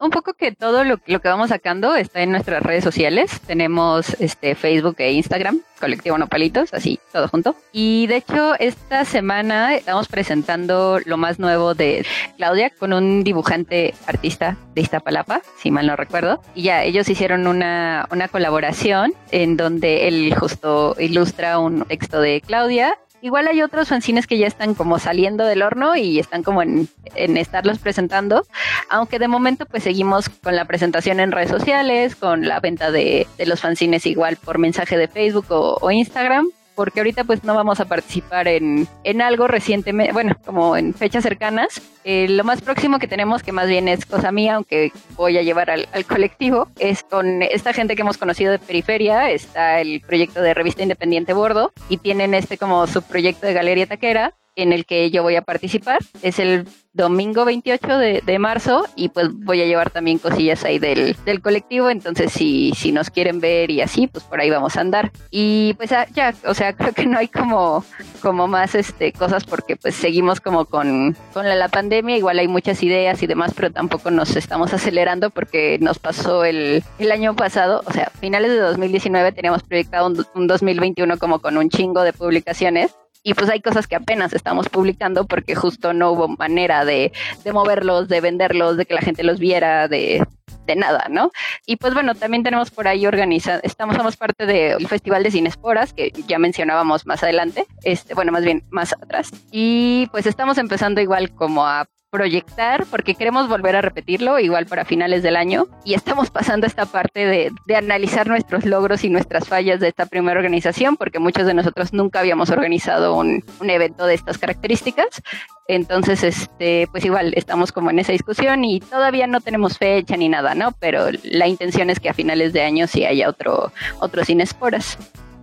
un 0.00 0.10
poco 0.10 0.32
que 0.34 0.52
todo 0.52 0.82
lo, 0.84 0.98
lo, 1.06 1.20
que 1.20 1.28
vamos 1.28 1.50
sacando 1.50 1.94
está 1.94 2.22
en 2.22 2.32
nuestras 2.32 2.62
redes 2.62 2.82
sociales. 2.82 3.40
Tenemos 3.46 4.16
este 4.18 4.54
Facebook 4.54 4.96
e 4.98 5.12
Instagram, 5.12 5.60
Colectivo 5.78 6.16
Nopalitos, 6.16 6.72
así, 6.72 6.98
todo 7.12 7.28
junto. 7.28 7.54
Y 7.72 8.06
de 8.06 8.16
hecho, 8.16 8.54
esta 8.58 9.04
semana 9.04 9.74
estamos 9.74 10.08
presentando 10.08 10.98
lo 11.04 11.16
más 11.18 11.38
nuevo 11.38 11.74
de 11.74 12.06
Claudia 12.38 12.70
con 12.70 12.92
un 12.92 13.22
dibujante 13.22 13.94
artista 14.06 14.56
de 14.74 14.80
Iztapalapa, 14.80 15.42
si 15.58 15.70
mal 15.70 15.86
no 15.86 15.96
recuerdo. 15.96 16.40
Y 16.54 16.62
ya, 16.62 16.82
ellos 16.82 17.08
hicieron 17.08 17.46
una, 17.46 18.08
una 18.10 18.28
colaboración 18.28 19.12
en 19.30 19.56
donde 19.58 20.08
él 20.08 20.34
justo 20.34 20.96
ilustra 20.98 21.58
un 21.58 21.84
texto 21.84 22.20
de 22.20 22.40
Claudia 22.40 22.98
Igual 23.22 23.48
hay 23.48 23.62
otros 23.62 23.88
fanzines 23.88 24.26
que 24.26 24.38
ya 24.38 24.46
están 24.46 24.74
como 24.74 24.98
saliendo 24.98 25.44
del 25.44 25.62
horno 25.62 25.96
y 25.96 26.18
están 26.18 26.42
como 26.42 26.62
en, 26.62 26.88
en 27.14 27.36
estarlos 27.36 27.78
presentando, 27.78 28.46
aunque 28.88 29.18
de 29.18 29.28
momento 29.28 29.66
pues 29.66 29.82
seguimos 29.82 30.28
con 30.28 30.56
la 30.56 30.64
presentación 30.64 31.20
en 31.20 31.32
redes 31.32 31.50
sociales, 31.50 32.16
con 32.16 32.48
la 32.48 32.60
venta 32.60 32.90
de, 32.90 33.26
de 33.36 33.46
los 33.46 33.60
fanzines 33.60 34.06
igual 34.06 34.36
por 34.36 34.58
mensaje 34.58 34.96
de 34.96 35.08
Facebook 35.08 35.46
o, 35.50 35.78
o 35.80 35.90
Instagram 35.90 36.48
porque 36.80 37.00
ahorita 37.00 37.24
pues 37.24 37.44
no 37.44 37.54
vamos 37.54 37.78
a 37.78 37.84
participar 37.84 38.48
en, 38.48 38.88
en 39.04 39.20
algo 39.20 39.46
recientemente, 39.46 40.14
bueno, 40.14 40.34
como 40.46 40.78
en 40.78 40.94
fechas 40.94 41.22
cercanas. 41.22 41.82
Eh, 42.04 42.26
lo 42.26 42.42
más 42.42 42.62
próximo 42.62 42.98
que 42.98 43.06
tenemos, 43.06 43.42
que 43.42 43.52
más 43.52 43.68
bien 43.68 43.86
es 43.86 44.06
cosa 44.06 44.32
mía, 44.32 44.54
aunque 44.54 44.90
voy 45.14 45.36
a 45.36 45.42
llevar 45.42 45.68
al, 45.68 45.90
al, 45.92 46.06
colectivo, 46.06 46.68
es 46.78 47.02
con 47.02 47.42
esta 47.42 47.74
gente 47.74 47.96
que 47.96 48.00
hemos 48.00 48.16
conocido 48.16 48.50
de 48.50 48.58
Periferia, 48.58 49.30
está 49.30 49.82
el 49.82 50.00
proyecto 50.00 50.40
de 50.40 50.54
revista 50.54 50.82
independiente 50.82 51.34
Bordo 51.34 51.70
y 51.90 51.98
tienen 51.98 52.32
este 52.32 52.56
como 52.56 52.86
subproyecto 52.86 53.46
de 53.46 53.52
Galería 53.52 53.86
Taquera 53.86 54.32
en 54.56 54.72
el 54.72 54.86
que 54.86 55.10
yo 55.10 55.22
voy 55.22 55.36
a 55.36 55.42
participar. 55.42 55.98
Es 56.22 56.38
el 56.38 56.66
domingo 56.92 57.44
28 57.44 57.98
de, 57.98 58.22
de, 58.24 58.38
marzo 58.38 58.84
y 58.96 59.10
pues 59.10 59.28
voy 59.32 59.62
a 59.62 59.66
llevar 59.66 59.90
también 59.90 60.18
cosillas 60.18 60.64
ahí 60.64 60.78
del, 60.78 61.16
del 61.24 61.40
colectivo, 61.40 61.88
entonces 61.88 62.32
si, 62.32 62.72
si 62.76 62.90
nos 62.90 63.10
quieren 63.10 63.40
ver 63.40 63.70
y 63.70 63.80
así, 63.80 64.08
pues 64.08 64.24
por 64.24 64.40
ahí 64.40 64.50
vamos 64.50 64.76
a 64.76 64.80
andar. 64.80 65.12
Y 65.30 65.74
pues 65.74 65.92
ah, 65.92 66.06
ya, 66.12 66.34
o 66.46 66.54
sea, 66.54 66.72
creo 66.76 66.92
que 66.92 67.06
no 67.06 67.18
hay 67.18 67.28
como, 67.28 67.84
como 68.22 68.48
más 68.48 68.74
este, 68.74 69.12
cosas 69.12 69.44
porque 69.44 69.76
pues 69.76 69.94
seguimos 69.94 70.40
como 70.40 70.64
con, 70.64 71.16
con 71.32 71.48
la, 71.48 71.54
la, 71.54 71.68
pandemia, 71.68 72.16
igual 72.16 72.38
hay 72.38 72.48
muchas 72.48 72.82
ideas 72.82 73.22
y 73.22 73.26
demás, 73.26 73.52
pero 73.54 73.70
tampoco 73.70 74.10
nos 74.10 74.34
estamos 74.34 74.72
acelerando 74.74 75.30
porque 75.30 75.78
nos 75.80 76.00
pasó 76.00 76.44
el, 76.44 76.82
el 76.98 77.12
año 77.12 77.36
pasado, 77.36 77.82
o 77.86 77.92
sea, 77.92 78.10
finales 78.20 78.50
de 78.50 78.58
2019 78.58 79.32
teníamos 79.32 79.62
proyectado 79.62 80.08
un, 80.08 80.26
un 80.34 80.46
2021 80.48 81.18
como 81.18 81.38
con 81.38 81.56
un 81.56 81.70
chingo 81.70 82.02
de 82.02 82.12
publicaciones 82.12 82.96
y 83.22 83.34
pues 83.34 83.50
hay 83.50 83.60
cosas 83.60 83.86
que 83.86 83.96
apenas 83.96 84.32
estamos 84.32 84.68
publicando 84.68 85.26
porque 85.26 85.54
justo 85.54 85.92
no 85.92 86.12
hubo 86.12 86.28
manera 86.28 86.84
de, 86.84 87.12
de 87.44 87.52
moverlos, 87.52 88.08
de 88.08 88.20
venderlos, 88.20 88.76
de 88.76 88.86
que 88.86 88.94
la 88.94 89.02
gente 89.02 89.22
los 89.22 89.38
viera, 89.38 89.88
de, 89.88 90.26
de 90.66 90.76
nada, 90.76 91.06
¿no? 91.10 91.30
Y 91.66 91.76
pues 91.76 91.94
bueno, 91.94 92.14
también 92.14 92.42
tenemos 92.42 92.70
por 92.70 92.88
ahí 92.88 93.06
organizado, 93.06 93.60
estamos, 93.62 93.96
somos 93.96 94.16
parte 94.16 94.46
del 94.46 94.86
Festival 94.88 95.22
de 95.22 95.30
Cinesporas, 95.30 95.92
que 95.92 96.12
ya 96.26 96.38
mencionábamos 96.38 97.06
más 97.06 97.22
adelante, 97.22 97.66
este, 97.82 98.14
bueno, 98.14 98.32
más 98.32 98.44
bien 98.44 98.64
más 98.70 98.92
atrás. 98.92 99.30
Y 99.50 100.08
pues 100.12 100.26
estamos 100.26 100.58
empezando 100.58 101.00
igual 101.00 101.30
como 101.30 101.66
a 101.66 101.86
proyectar 102.10 102.86
porque 102.86 103.14
queremos 103.14 103.48
volver 103.48 103.76
a 103.76 103.82
repetirlo 103.82 104.38
igual 104.38 104.66
para 104.66 104.84
finales 104.84 105.22
del 105.22 105.36
año 105.36 105.66
y 105.84 105.94
estamos 105.94 106.30
pasando 106.30 106.66
esta 106.66 106.86
parte 106.86 107.24
de, 107.24 107.52
de, 107.66 107.76
analizar 107.76 108.26
nuestros 108.26 108.64
logros 108.64 109.04
y 109.04 109.10
nuestras 109.10 109.48
fallas 109.48 109.80
de 109.80 109.88
esta 109.88 110.06
primera 110.06 110.38
organización 110.38 110.96
porque 110.96 111.18
muchos 111.18 111.46
de 111.46 111.54
nosotros 111.54 111.92
nunca 111.92 112.20
habíamos 112.20 112.50
organizado 112.50 113.16
un, 113.16 113.44
un 113.60 113.70
evento 113.70 114.06
de 114.06 114.14
estas 114.14 114.38
características. 114.38 115.22
Entonces 115.68 116.24
este 116.24 116.88
pues 116.90 117.04
igual 117.04 117.32
estamos 117.36 117.70
como 117.70 117.90
en 117.90 118.00
esa 118.00 118.12
discusión 118.12 118.64
y 118.64 118.80
todavía 118.80 119.28
no 119.28 119.40
tenemos 119.40 119.78
fecha 119.78 120.16
ni 120.16 120.28
nada 120.28 120.56
no 120.56 120.72
pero 120.80 121.06
la 121.22 121.46
intención 121.46 121.90
es 121.90 122.00
que 122.00 122.08
a 122.08 122.14
finales 122.14 122.52
de 122.52 122.62
año 122.62 122.88
sí 122.88 123.04
haya 123.04 123.28
otro 123.28 123.72
otro 124.00 124.24
cinesporas 124.24 124.98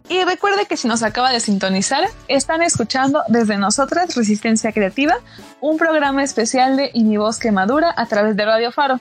y 0.09 0.23
recuerde 0.23 0.65
que 0.65 0.77
si 0.77 0.87
nos 0.87 1.03
acaba 1.03 1.31
de 1.31 1.39
sintonizar, 1.39 2.07
están 2.27 2.61
escuchando 2.61 3.23
desde 3.27 3.57
nosotras 3.57 4.15
Resistencia 4.15 4.71
Creativa, 4.71 5.15
un 5.59 5.77
programa 5.77 6.23
especial 6.23 6.77
de 6.77 6.91
Y 6.93 7.03
mi 7.03 7.17
voz 7.17 7.39
que 7.39 7.51
madura 7.51 7.93
a 7.95 8.05
través 8.05 8.35
de 8.35 8.45
Radio 8.45 8.71
Faro. 8.71 8.99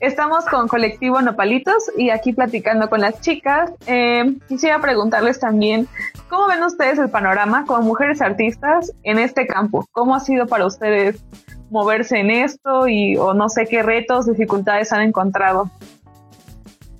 Estamos 0.00 0.44
con 0.46 0.66
Colectivo 0.66 1.22
Nopalitos 1.22 1.90
y 1.96 2.10
aquí 2.10 2.32
platicando 2.32 2.88
con 2.90 3.00
las 3.00 3.20
chicas. 3.20 3.70
Eh, 3.86 4.34
quisiera 4.48 4.80
preguntarles 4.80 5.38
también, 5.38 5.86
¿cómo 6.28 6.48
ven 6.48 6.62
ustedes 6.62 6.98
el 6.98 7.10
panorama 7.10 7.64
como 7.66 7.82
mujeres 7.82 8.20
artistas 8.20 8.92
en 9.04 9.18
este 9.18 9.46
campo? 9.46 9.86
¿Cómo 9.92 10.16
ha 10.16 10.20
sido 10.20 10.46
para 10.46 10.66
ustedes 10.66 11.22
moverse 11.70 12.18
en 12.18 12.30
esto 12.30 12.88
y 12.88 13.16
o 13.16 13.34
no 13.34 13.48
sé 13.48 13.66
qué 13.66 13.82
retos, 13.82 14.26
dificultades 14.26 14.92
han 14.92 15.02
encontrado? 15.02 15.70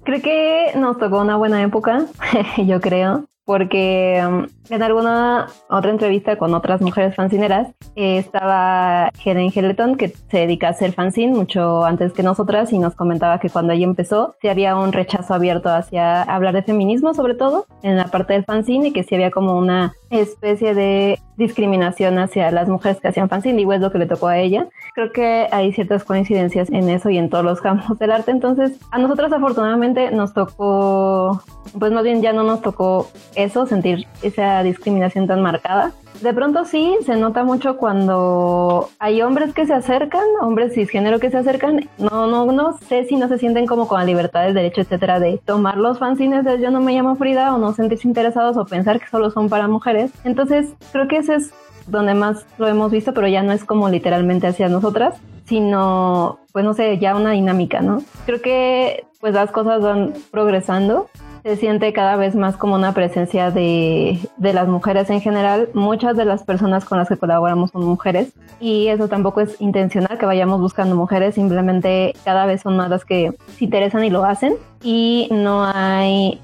Creo 0.05 0.23
que 0.23 0.73
nos 0.77 0.99
tocó 0.99 1.21
una 1.21 1.37
buena 1.37 1.63
época, 1.63 2.07
yo 2.59 2.81
creo 2.81 3.25
porque 3.51 4.23
um, 4.25 4.47
en 4.73 4.83
alguna 4.85 5.49
otra 5.69 5.91
entrevista 5.91 6.37
con 6.37 6.55
otras 6.55 6.81
mujeres 6.81 7.17
fancineras 7.17 7.67
eh, 7.97 8.19
estaba 8.19 9.11
Helen 9.25 9.51
Geleton 9.51 9.97
que 9.97 10.11
se 10.31 10.39
dedica 10.39 10.69
a 10.69 10.71
hacer 10.71 10.93
fanzine 10.93 11.37
mucho 11.37 11.85
antes 11.85 12.13
que 12.13 12.23
nosotras 12.23 12.73
y 12.73 12.79
nos 12.79 12.95
comentaba 12.95 13.41
que 13.41 13.51
cuando 13.51 13.73
ella 13.73 13.87
empezó 13.87 14.37
sí 14.41 14.47
había 14.47 14.77
un 14.77 14.93
rechazo 14.93 15.35
abierto 15.35 15.69
hacia 15.69 16.23
hablar 16.23 16.55
de 16.55 16.63
feminismo 16.63 17.13
sobre 17.13 17.35
todo 17.35 17.67
en 17.83 17.97
la 17.97 18.05
parte 18.05 18.35
del 18.35 18.45
fanzine 18.45 18.87
y 18.87 18.93
que 18.93 19.03
sí 19.03 19.17
había 19.17 19.33
como 19.33 19.59
una 19.59 19.95
especie 20.11 20.75
de 20.75 21.19
discriminación 21.37 22.19
hacia 22.19 22.51
las 22.51 22.69
mujeres 22.69 23.01
que 23.01 23.09
hacían 23.09 23.29
fanzine, 23.29 23.61
igual 23.61 23.77
es 23.77 23.83
lo 23.83 23.93
que 23.93 23.99
le 23.99 24.07
tocó 24.07 24.27
a 24.27 24.39
ella. 24.39 24.69
Creo 24.95 25.13
que 25.13 25.47
hay 25.51 25.73
ciertas 25.73 26.05
coincidencias 26.05 26.69
en 26.71 26.89
eso 26.89 27.11
y 27.11 27.19
en 27.19 27.31
todos 27.31 27.45
los 27.45 27.61
campos 27.61 27.99
del 27.99 28.11
arte. 28.11 28.31
Entonces, 28.31 28.79
a 28.91 28.99
nosotros 28.99 29.33
afortunadamente 29.33 30.11
nos 30.11 30.35
tocó, 30.35 31.43
pues 31.79 31.93
más 31.93 32.03
bien 32.05 32.23
ya 32.23 32.33
no 32.33 32.43
nos 32.43 32.61
tocó 32.61 33.09
eso, 33.37 33.67
sentir 33.67 34.07
esa 34.23 34.63
discriminación 34.63 35.27
tan 35.27 35.41
marcada. 35.43 35.93
De 36.23 36.35
pronto 36.35 36.67
sí, 36.67 36.99
se 37.07 37.17
nota 37.17 37.45
mucho 37.45 37.79
cuando 37.79 38.91
hay 38.99 39.23
hombres 39.23 39.55
que 39.55 39.65
se 39.65 39.73
acercan, 39.73 40.25
hombres 40.43 40.75
cisgénero 40.75 41.19
que 41.19 41.31
se 41.31 41.39
acercan. 41.39 41.89
No, 41.97 42.27
no, 42.27 42.45
no 42.53 42.77
sé 42.77 43.05
si 43.05 43.17
no 43.17 43.27
se 43.29 43.39
sienten 43.39 43.67
como 43.67 43.89
con 43.89 43.99
la 43.99 44.05
libertad 44.05 44.43
del 44.43 44.53
derecho, 44.53 44.83
etcétera, 44.83 45.19
de 45.19 45.41
tomar 45.45 45.79
los 45.79 45.99
fanzines 45.99 46.45
de 46.45 46.61
Yo 46.61 46.71
no 46.71 46.81
me 46.81 46.93
llamo 46.93 47.17
Frida 47.17 47.55
o 47.55 47.59
no 47.59 47.73
sentirse 47.73 48.07
interesados 48.07 48.59
o 48.59 48.67
pensar 48.67 49.01
que 49.01 49.09
solo 49.09 49.31
son 49.31 49.49
para 49.49 49.67
mujeres. 49.67 50.13
Entonces, 50.25 50.75
creo 50.93 51.09
que 51.09 51.19
ese 51.19 51.37
es 51.37 51.55
donde 51.87 52.13
más 52.13 52.45
lo 52.59 52.69
hemos 52.69 52.93
visto, 52.93 53.15
pero 53.15 53.27
ya 53.27 53.43
no 53.43 53.53
es 53.53 53.65
como 53.65 53.89
literalmente 53.89 54.47
hacia 54.47 54.69
nosotras, 54.69 55.19
sino, 55.47 56.39
pues 56.53 56.65
no 56.65 56.75
sé, 56.75 56.99
ya 56.99 57.17
una 57.17 57.33
dinámica, 57.33 57.81
¿no? 57.81 58.03
Creo 58.27 58.43
que 58.43 59.07
pues 59.21 59.35
las 59.35 59.51
cosas 59.51 59.83
van 59.83 60.15
progresando 60.31 61.09
se 61.43 61.57
siente 61.57 61.93
cada 61.93 62.17
vez 62.17 62.35
más 62.35 62.57
como 62.57 62.75
una 62.75 62.93
presencia 62.93 63.51
de, 63.51 64.19
de, 64.37 64.53
las 64.53 64.69
mujeres 64.69 65.11
en 65.11 65.21
general. 65.21 65.69
Muchas 65.75 66.17
de 66.17 66.25
las 66.25 66.43
personas 66.43 66.85
con 66.85 66.99
las 66.99 67.09
que 67.09 67.17
colaboramos 67.17 67.71
son 67.71 67.85
mujeres 67.85 68.33
y 68.61 68.89
eso 68.89 69.09
tampoco 69.09 69.41
es 69.41 69.61
intencional 69.61 70.19
que 70.19 70.27
vayamos 70.27 70.61
buscando 70.61 70.95
mujeres, 70.95 71.35
simplemente 71.35 72.15
cada 72.25 72.47
vez 72.47 72.63
son 72.63 72.77
más 72.77 72.91
las 72.91 73.05
que 73.05 73.33
se 73.57 73.65
interesan 73.65 74.05
y 74.05 74.11
lo 74.11 74.25
hacen 74.25 74.55
y 74.83 75.29
no 75.31 75.65
hay... 75.65 76.41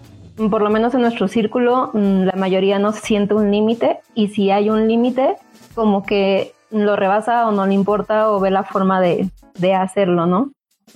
Por 0.51 0.61
lo 0.61 0.69
menos 0.69 0.93
en 0.95 1.01
nuestro 1.01 1.29
círculo, 1.29 1.91
la 1.95 2.35
mayoría 2.37 2.79
no 2.79 2.93
siente 2.93 3.33
un 3.33 3.51
límite 3.51 4.01
y 4.15 4.29
si 4.29 4.51
hay 4.51 4.69
un 4.69 4.87
límite, 4.87 5.37
como 5.75 6.03
que 6.05 6.53
lo 6.71 6.95
rebasa 6.95 7.49
o 7.49 7.53
no 7.53 7.65
le 7.67 7.73
importa 7.73 8.31
o 8.31 8.39
ve 8.39 8.51
la 8.51 8.63
forma 8.63 9.01
de, 9.01 9.31
de 9.59 9.75
hacerlo, 9.75 10.27
¿no? 10.27 10.51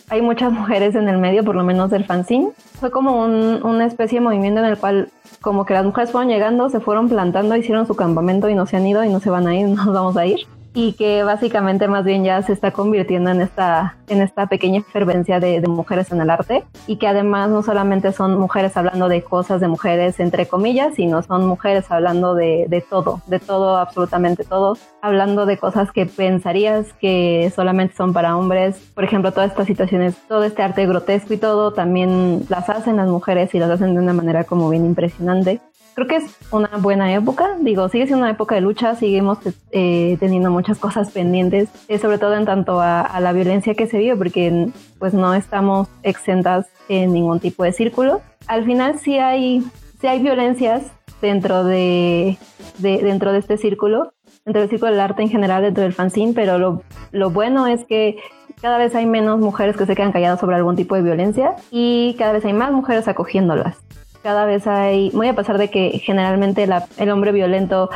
Hay 0.09 0.23
muchas 0.23 0.53
mujeres 0.61 0.95
en 0.95 1.09
el 1.09 1.19
medio, 1.19 1.45
por 1.45 1.55
lo 1.55 1.65
menos 1.65 1.91
del 1.91 2.05
fanzine. 2.05 2.51
Fue 2.79 2.91
como 2.91 3.23
un, 3.25 3.63
una 3.63 3.87
especie 3.87 4.19
de 4.19 4.25
movimiento 4.25 4.61
en 4.61 4.67
el 4.67 4.79
cual 4.79 5.11
como 5.41 5.65
que 5.65 5.75
las 5.75 5.85
mujeres 5.85 6.11
fueron 6.11 6.29
llegando, 6.29 6.69
se 6.69 6.81
fueron 6.81 7.09
plantando, 7.09 7.57
hicieron 7.57 7.87
su 7.87 7.95
campamento 7.95 8.49
y 8.49 8.55
no 8.55 8.67
se 8.67 8.77
han 8.77 8.87
ido 8.87 9.05
y 9.05 9.09
no 9.09 9.21
se 9.21 9.31
van 9.31 9.47
a 9.47 9.55
ir, 9.55 9.69
nos 9.69 9.87
vamos 9.87 10.17
a 10.17 10.27
ir. 10.27 10.41
Y 10.73 10.93
que 10.93 11.25
básicamente 11.25 11.89
más 11.89 12.05
bien 12.05 12.25
ya 12.25 12.41
se 12.43 12.53
está 12.53 12.71
convirtiendo 12.71 13.31
en 13.31 13.41
esta, 13.41 13.97
en 14.09 14.21
esta 14.21 14.47
pequeña 14.47 14.79
efervencia 14.79 15.41
de, 15.41 15.61
de 15.61 15.69
mujeres 15.69 16.13
en 16.13 16.21
el 16.21 16.31
arte 16.31 16.65
y 16.87 16.97
que 16.97 17.09
además 17.09 17.51
no 17.51 17.63
solamente 17.63 18.13
son 18.13 18.39
mujeres 18.39 18.77
hablando 18.77 19.09
de 19.09 19.23
cosas 19.23 19.61
de 19.61 19.69
mujeres 19.69 20.21
entre 20.21 20.47
comillas, 20.47 20.95
sino 20.95 21.23
son 21.23 21.47
mujeres 21.47 21.91
hablando 21.91 22.35
de, 22.35 22.67
de 22.69 22.81
todo, 22.81 23.21
de 23.27 23.39
todo, 23.39 23.79
absolutamente 23.79 24.45
todo, 24.45 24.77
hablando 25.03 25.47
de 25.47 25.59
cosas 25.59 25.91
que 25.93 26.07
pensarías 26.07 26.93
que 27.01 27.53
solamente 27.55 27.95
son 27.97 28.13
para 28.13 28.37
hombres. 28.37 28.77
Por 28.95 29.05
ejemplo, 29.05 29.33
todas 29.33 29.51
estas 29.51 29.67
situaciones, 29.67 30.17
todo 30.29 30.45
este 30.45 30.63
arte 30.63 30.87
grotesco 30.87 31.35
y 31.35 31.39
todo, 31.39 31.73
también 31.73 32.45
las 32.49 32.69
hacen 32.69 32.97
las 32.97 33.09
mujeres 33.09 33.55
y 33.55 33.59
las 33.59 33.71
hacen 33.71 33.95
de 33.95 34.01
una 34.01 34.13
manera 34.13 34.45
como 34.45 34.69
bien 34.69 34.85
impresionante. 34.85 35.61
Creo 35.95 36.07
que 36.07 36.17
es 36.17 36.37
una 36.51 36.71
buena 36.79 37.13
época, 37.13 37.57
digo, 37.61 37.89
sigue 37.89 38.07
siendo 38.07 38.25
una 38.25 38.33
época 38.33 38.55
de 38.55 38.61
lucha, 38.61 38.95
seguimos 38.95 39.39
eh, 39.73 40.17
teniendo 40.21 40.51
muchas 40.51 40.79
cosas 40.79 41.11
pendientes, 41.11 41.69
eh, 41.89 41.99
sobre 41.99 42.19
todo 42.19 42.35
en 42.35 42.45
tanto 42.45 42.81
a, 42.81 43.19
la 43.21 43.33
violencia 43.33 43.75
que 43.75 43.87
se 43.87 43.99
vive, 43.99 44.17
porque 44.17 44.69
pues 44.99 45.15
no 45.15 45.35
estamos 45.35 45.89
exentas 46.03 46.67
en 46.89 47.13
ningún 47.13 47.41
tipo 47.41 47.65
de 47.65 47.73
círculo. 47.73 48.21
Al 48.47 48.65
final 48.65 48.99
sí 48.99 49.19
hay, 49.19 49.63
sí 50.01 50.07
hay 50.07 50.21
violencias 50.21 50.85
dentro 51.21 51.65
de, 51.65 52.39
de, 52.79 52.99
dentro 52.99 53.33
de 53.33 53.39
este 53.39 53.57
círculo, 53.57 54.13
dentro 54.45 54.63
del 54.63 54.71
círculo 54.71 54.93
del 54.93 55.01
arte 55.01 55.23
en 55.23 55.29
general, 55.29 55.63
dentro 55.63 55.83
del 55.83 55.93
fanzine, 55.93 56.33
pero 56.35 56.59
lo, 56.59 56.83
lo 57.11 57.31
bueno 57.31 57.67
es 57.67 57.85
que 57.85 58.17
cada 58.61 58.79
vez 58.79 58.95
hay 58.95 59.07
menos 59.07 59.39
mujeres 59.41 59.77
que 59.77 59.87
se 59.87 59.97
quedan 59.97 60.13
calladas 60.13 60.41
sobre 60.41 60.57
algún 60.57 60.77
tipo 60.77 60.95
de 60.95 61.03
violencia 61.03 61.57
y 61.71 62.15
cada 62.19 62.33
vez 62.33 62.45
hay 62.45 62.53
más 62.53 62.73
mujeres 62.73 63.09
acogiéndolas. 63.09 63.79
Cada 64.23 64.45
vez 64.45 64.67
hay, 64.67 65.11
muy 65.13 65.29
a 65.29 65.35
pesar 65.35 65.59
de 65.59 65.71
que 65.71 65.91
generalmente 66.05 66.67
la- 66.67 66.87
el 66.99 67.11
hombre 67.11 67.33
violento 67.33 67.91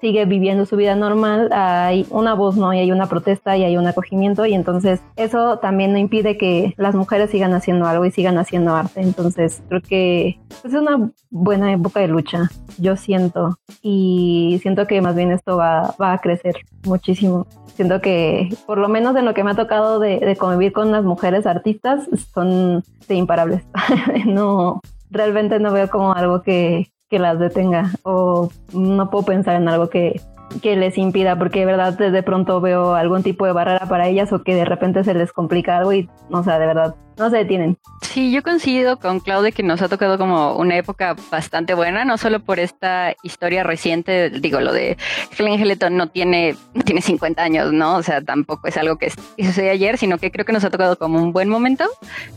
sigue 0.00 0.24
viviendo 0.24 0.66
su 0.66 0.76
vida 0.76 0.94
normal, 0.94 1.50
hay 1.52 2.06
una 2.10 2.34
voz, 2.34 2.56
¿no? 2.56 2.72
Y 2.72 2.78
hay 2.78 2.92
una 2.92 3.06
protesta 3.06 3.56
y 3.56 3.64
hay 3.64 3.76
un 3.76 3.86
acogimiento 3.86 4.44
y 4.46 4.54
entonces 4.54 5.00
eso 5.16 5.58
también 5.58 5.92
no 5.92 5.98
impide 5.98 6.36
que 6.36 6.74
las 6.76 6.94
mujeres 6.94 7.30
sigan 7.30 7.54
haciendo 7.54 7.86
algo 7.86 8.04
y 8.04 8.10
sigan 8.10 8.38
haciendo 8.38 8.74
arte. 8.74 9.00
Entonces 9.00 9.62
creo 9.68 9.80
que 9.80 10.38
es 10.64 10.74
una 10.74 11.10
buena 11.30 11.72
época 11.72 12.00
de 12.00 12.08
lucha, 12.08 12.50
yo 12.78 12.96
siento, 12.96 13.58
y 13.82 14.58
siento 14.62 14.86
que 14.86 15.00
más 15.00 15.14
bien 15.14 15.30
esto 15.32 15.56
va, 15.56 15.94
va 16.00 16.12
a 16.12 16.18
crecer 16.18 16.56
muchísimo. 16.84 17.46
Siento 17.74 18.00
que, 18.00 18.54
por 18.66 18.78
lo 18.78 18.88
menos 18.88 19.16
en 19.16 19.24
lo 19.24 19.32
que 19.32 19.42
me 19.44 19.52
ha 19.52 19.54
tocado 19.54 20.00
de, 20.00 20.18
de 20.18 20.36
convivir 20.36 20.72
con 20.72 20.92
las 20.92 21.02
mujeres 21.04 21.46
artistas, 21.46 22.08
son 22.34 22.82
de 23.08 23.14
imparables. 23.14 23.62
no, 24.26 24.80
realmente 25.10 25.58
no 25.58 25.72
veo 25.72 25.88
como 25.88 26.12
algo 26.12 26.42
que, 26.42 26.90
que 27.08 27.18
las 27.18 27.38
detenga 27.38 27.90
o 28.02 28.50
no 28.72 29.10
puedo 29.10 29.24
pensar 29.24 29.56
en 29.56 29.68
algo 29.68 29.90
que, 29.90 30.20
que 30.62 30.76
les 30.76 30.98
impida, 30.98 31.36
porque 31.36 31.60
de 31.60 31.66
verdad 31.66 31.96
de 31.96 32.22
pronto 32.22 32.60
veo 32.60 32.94
algún 32.94 33.22
tipo 33.22 33.46
de 33.46 33.52
barrera 33.52 33.86
para 33.86 34.08
ellas 34.08 34.32
o 34.32 34.42
que 34.42 34.54
de 34.54 34.64
repente 34.64 35.04
se 35.04 35.14
les 35.14 35.32
complica 35.32 35.78
algo 35.78 35.92
y, 35.92 36.08
o 36.30 36.42
sea, 36.42 36.58
de 36.58 36.66
verdad, 36.66 36.94
no 37.16 37.30
se 37.30 37.36
detienen. 37.36 37.78
Sí, 38.02 38.32
yo 38.32 38.42
coincido 38.42 38.98
con 38.98 39.20
Claudia 39.20 39.52
que 39.52 39.62
nos 39.62 39.82
ha 39.82 39.88
tocado 39.88 40.18
como 40.18 40.56
una 40.56 40.76
época 40.76 41.14
bastante 41.30 41.74
buena, 41.74 42.04
no 42.04 42.18
solo 42.18 42.40
por 42.40 42.58
esta 42.58 43.14
historia 43.22 43.62
reciente, 43.62 44.30
digo, 44.30 44.60
lo 44.60 44.72
de 44.72 44.96
Helen 45.38 45.56
Skeleton 45.58 45.96
no 45.96 46.08
tiene, 46.08 46.56
no 46.74 46.82
tiene 46.82 47.02
50 47.02 47.42
años, 47.42 47.72
¿no? 47.72 47.96
O 47.96 48.02
sea, 48.02 48.22
tampoco 48.22 48.68
es 48.68 48.76
algo 48.76 48.96
que 48.96 49.12
sucedió 49.38 49.70
ayer, 49.70 49.98
sino 49.98 50.18
que 50.18 50.30
creo 50.32 50.44
que 50.44 50.52
nos 50.52 50.64
ha 50.64 50.70
tocado 50.70 50.96
como 50.98 51.22
un 51.22 51.32
buen 51.32 51.48
momento, 51.48 51.84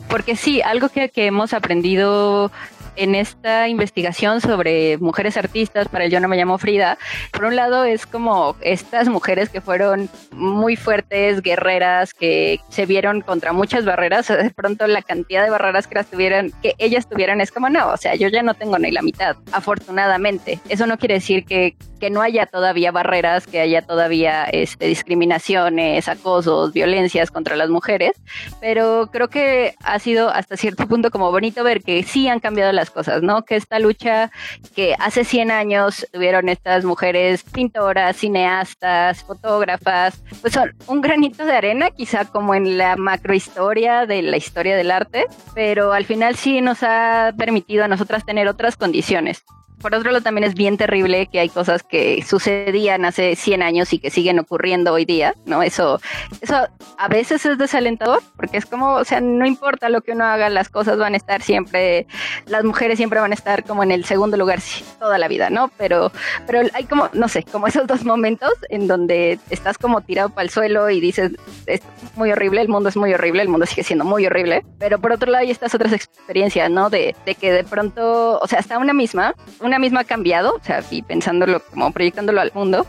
porque 0.09 0.36
sí, 0.36 0.61
algo 0.61 0.89
que, 0.89 1.09
que 1.09 1.26
hemos 1.26 1.53
aprendido 1.53 2.51
en 2.95 3.15
esta 3.15 3.67
investigación 3.67 4.41
sobre 4.41 4.97
mujeres 4.97 5.37
artistas 5.37 5.87
para 5.87 6.05
el 6.05 6.11
Yo 6.11 6.19
no 6.19 6.27
me 6.27 6.37
llamo 6.37 6.57
Frida, 6.57 6.97
por 7.31 7.45
un 7.45 7.55
lado 7.55 7.83
es 7.83 8.05
como 8.05 8.55
estas 8.61 9.07
mujeres 9.07 9.49
que 9.49 9.61
fueron 9.61 10.09
muy 10.31 10.75
fuertes, 10.75 11.41
guerreras, 11.41 12.13
que 12.13 12.59
se 12.69 12.85
vieron 12.85 13.21
contra 13.21 13.53
muchas 13.53 13.85
barreras, 13.85 14.27
de 14.29 14.51
pronto 14.51 14.87
la 14.87 15.01
cantidad 15.01 15.43
de 15.43 15.49
barreras 15.49 15.87
que 15.87 15.95
las 15.95 16.07
que 16.61 16.75
ellas 16.77 17.07
tuvieran 17.09 17.41
es 17.41 17.51
como 17.51 17.69
no, 17.69 17.89
o 17.89 17.97
sea, 17.97 18.15
yo 18.15 18.27
ya 18.27 18.43
no 18.43 18.53
tengo 18.53 18.77
ni 18.77 18.91
la 18.91 19.01
mitad, 19.01 19.35
afortunadamente. 19.51 20.59
Eso 20.69 20.85
no 20.85 20.97
quiere 20.97 21.15
decir 21.15 21.45
que, 21.45 21.75
que 21.99 22.09
no 22.09 22.21
haya 22.21 22.45
todavía 22.45 22.91
barreras, 22.91 23.47
que 23.47 23.59
haya 23.59 23.81
todavía 23.81 24.45
este, 24.45 24.87
discriminaciones, 24.87 26.07
acosos, 26.07 26.73
violencias 26.73 27.31
contra 27.31 27.55
las 27.55 27.69
mujeres, 27.69 28.11
pero 28.61 29.09
creo 29.11 29.27
que 29.29 29.75
ha 29.83 29.99
sido 29.99 30.29
hasta 30.29 30.57
cierto 30.57 30.87
punto 30.87 31.11
como 31.11 31.31
bonito 31.31 31.63
ver 31.63 31.81
que 31.81 32.03
sí 32.03 32.27
han 32.27 32.39
cambiado 32.39 32.71
las 32.71 32.82
cosas, 32.89 33.21
¿no? 33.21 33.43
Que 33.45 33.55
esta 33.55 33.79
lucha 33.79 34.31
que 34.75 34.95
hace 34.99 35.23
100 35.23 35.51
años 35.51 36.07
tuvieron 36.11 36.49
estas 36.49 36.86
mujeres 36.86 37.43
pintoras, 37.43 38.17
cineastas, 38.17 39.23
fotógrafas, 39.23 40.21
pues 40.41 40.53
son 40.53 40.75
un 40.88 41.01
granito 41.01 41.45
de 41.45 41.53
arena, 41.53 41.91
quizá 41.91 42.25
como 42.25 42.55
en 42.55 42.77
la 42.77 42.95
macrohistoria 42.95 44.05
de 44.05 44.21
la 44.21 44.38
historia 44.38 44.75
del 44.75 44.91
arte, 44.91 45.25
pero 45.53 45.93
al 45.93 46.05
final 46.05 46.36
sí 46.36 46.61
nos 46.61 46.84
ha 46.84 47.34
permitido 47.38 47.84
a 47.84 47.88
nosotras 47.88 48.25
tener 48.25 48.47
otras 48.47 48.75
condiciones. 48.75 49.43
Por 49.84 49.93
otro 49.93 50.11
lado, 50.11 50.23
también 50.23 50.45
es 50.45 50.55
bien 50.55 50.77
terrible 50.77 51.27
que 51.27 51.41
hay 51.41 51.49
cosas 51.49 51.84
que 51.84 52.23
sucedían 52.25 53.03
hace 53.03 53.36
100 53.36 53.61
años 53.61 53.91
y 53.91 53.99
que 53.99 54.09
siguen 54.09 54.39
ocurriendo 54.39 54.93
hoy 54.93 55.03
día, 55.03 55.36
¿no? 55.45 55.61
Eso, 55.61 55.99
eso 56.39 56.55
a 56.97 57.07
veces 57.09 57.45
es 57.45 57.57
desalentador, 57.57 58.23
porque 58.38 58.55
es 58.55 58.65
como, 58.65 58.93
o 58.93 59.03
sea, 59.03 59.19
no 59.19 59.45
importa 59.45 59.89
lo 59.89 59.99
que 59.99 60.13
uno 60.13 60.23
haga, 60.23 60.47
las 60.47 60.69
cosas 60.69 60.97
van 60.97 61.15
a 61.15 61.17
estar 61.17 61.41
siempre, 61.41 62.07
las 62.45 62.63
mujeres 62.63 62.95
siempre 62.95 63.19
van 63.19 63.31
a 63.31 63.36
estar 63.36 63.65
como 63.65 63.84
en 63.84 63.91
el 63.91 64.05
segundo 64.05 64.38
lugar 64.38 64.61
toda 64.99 65.17
la 65.17 65.27
vida, 65.27 65.49
¿no? 65.49 65.69
Pero, 65.77 66.13
pero 66.47 66.61
hay 66.73 66.86
como, 66.86 67.09
no 67.11 67.27
sé, 67.27 67.43
como 67.43 67.67
esos 67.67 67.86
dos 67.86 68.05
momentos 68.05 68.53
en 68.69 68.88
donde 68.88 69.38
estás 69.49 69.77
como 69.77 69.99
tirado 69.99 70.29
para 70.29 70.43
el 70.43 70.49
suelo 70.49 70.89
y 70.89 71.01
dices, 71.01 71.34
es 71.65 71.81
muy 72.15 72.31
horrible, 72.31 72.61
el 72.61 72.69
mundo 72.69 72.88
es 72.88 72.95
muy 72.95 73.13
horrible, 73.13 73.41
el 73.41 73.49
mundo 73.49 73.65
sigue 73.65 73.84
siendo 73.84 74.05
muy 74.05 74.25
horrible, 74.25 74.63
pero 74.79 74.97
por 74.99 75.11
otro 75.11 75.29
lado 75.29 75.43
hay 75.43 75.51
estas 75.51 75.75
otras 75.75 75.91
experiencias, 75.91 76.71
¿no? 76.71 76.89
De, 76.89 77.13
de 77.25 77.36
que 77.36 77.51
de 77.51 77.65
pronto, 77.65 78.39
o 78.39 78.47
sea, 78.47 78.59
hasta 78.59 78.77
una 78.77 78.93
misma, 78.93 79.36
una 79.59 79.72
misma 79.80 80.01
ha 80.01 80.03
cambiado, 80.03 80.55
o 80.55 80.63
sea, 80.63 80.84
y 80.89 81.01
pensándolo 81.01 81.61
como 81.65 81.91
proyectándolo 81.91 82.41
al 82.41 82.51
mundo. 82.53 82.86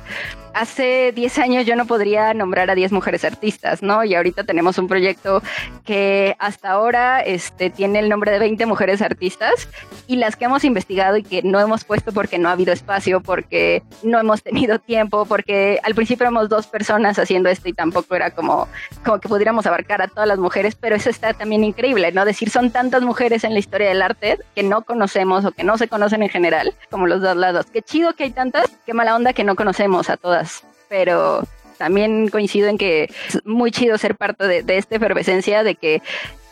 Hace 0.55 1.13
10 1.13 1.39
años 1.39 1.67
yo 1.67 1.75
no 1.75 1.85
podría 1.85 2.33
nombrar 2.33 2.71
a 2.71 2.77
10 2.77 2.93
mujeres 2.93 3.25
artistas, 3.25 3.83
¿no? 3.83 4.05
Y 4.05 4.15
ahorita 4.15 4.45
tenemos 4.45 4.79
un 4.79 4.87
proyecto 4.87 5.43
que 5.85 6.37
hasta 6.39 6.71
ahora 6.71 7.21
este, 7.21 7.71
tiene 7.71 7.99
el 7.99 8.09
nombre 8.09 8.31
de 8.31 8.39
20 8.39 8.65
mujeres 8.67 9.03
artistas 9.03 9.69
y 10.07 10.17
las 10.17 10.37
que 10.37 10.45
hemos 10.45 10.63
investigado 10.63 11.17
y 11.17 11.25
que 11.25 11.43
no 11.43 11.59
hemos 11.59 11.85
puesto 11.85 12.13
porque 12.13 12.39
no 12.39 12.49
ha 12.49 12.53
habido 12.53 12.73
espacio, 12.73 13.21
porque 13.21 13.83
no 14.05 14.21
hemos 14.21 14.43
tenido 14.43 14.79
tiempo, 14.79 15.27
porque 15.27 15.81
al 15.83 15.95
principio 15.95 16.25
éramos 16.25 16.49
dos 16.49 16.69
personas 16.69 17.19
haciendo 17.19 17.49
esto 17.49 17.69
y 17.69 17.73
tampoco 17.73 18.15
era 18.15 18.31
como, 18.31 18.69
como 19.05 19.19
que 19.19 19.29
pudiéramos 19.29 19.67
abarcar 19.67 20.03
a 20.03 20.09
todas 20.09 20.29
las 20.29 20.39
mujeres, 20.39 20.77
pero 20.77 20.95
eso 20.95 21.11
está 21.11 21.35
también 21.35 21.65
increíble, 21.65 22.13
¿no? 22.13 22.25
Decir, 22.25 22.51
son 22.51 22.71
tantas 22.71 23.03
mujeres 23.03 23.43
en 23.43 23.55
la 23.55 23.59
historia 23.59 23.89
del 23.89 24.03
arte 24.03 24.39
que 24.55 24.63
no 24.63 24.83
conocemos 24.83 25.45
o 25.45 25.51
que 25.51 25.65
no 25.65 25.79
se 25.79 25.89
conocen 25.89 26.23
en 26.23 26.29
general, 26.29 26.75
como 26.91 27.07
los 27.07 27.21
dos 27.21 27.37
lados. 27.37 27.67
Qué 27.73 27.83
chido 27.83 28.15
que 28.15 28.25
hay 28.25 28.31
tantas, 28.31 28.71
qué 28.87 28.95
mala 28.95 29.17
onda 29.17 29.33
que 29.33 29.43
no 29.43 29.57
conocemos 29.57 30.11
a 30.11 30.17
todas, 30.17 30.44
pero 30.89 31.43
también 31.79 32.29
coincido 32.29 32.69
en 32.69 32.79
que 32.79 33.05
es 33.05 33.45
muy 33.45 33.71
chido 33.71 33.99
ser 33.99 34.17
parte 34.17 34.63
de, 34.63 34.77
esta 34.77 34.97
efervescencia 34.97 35.63
de 35.63 35.75
que, 35.75 36.03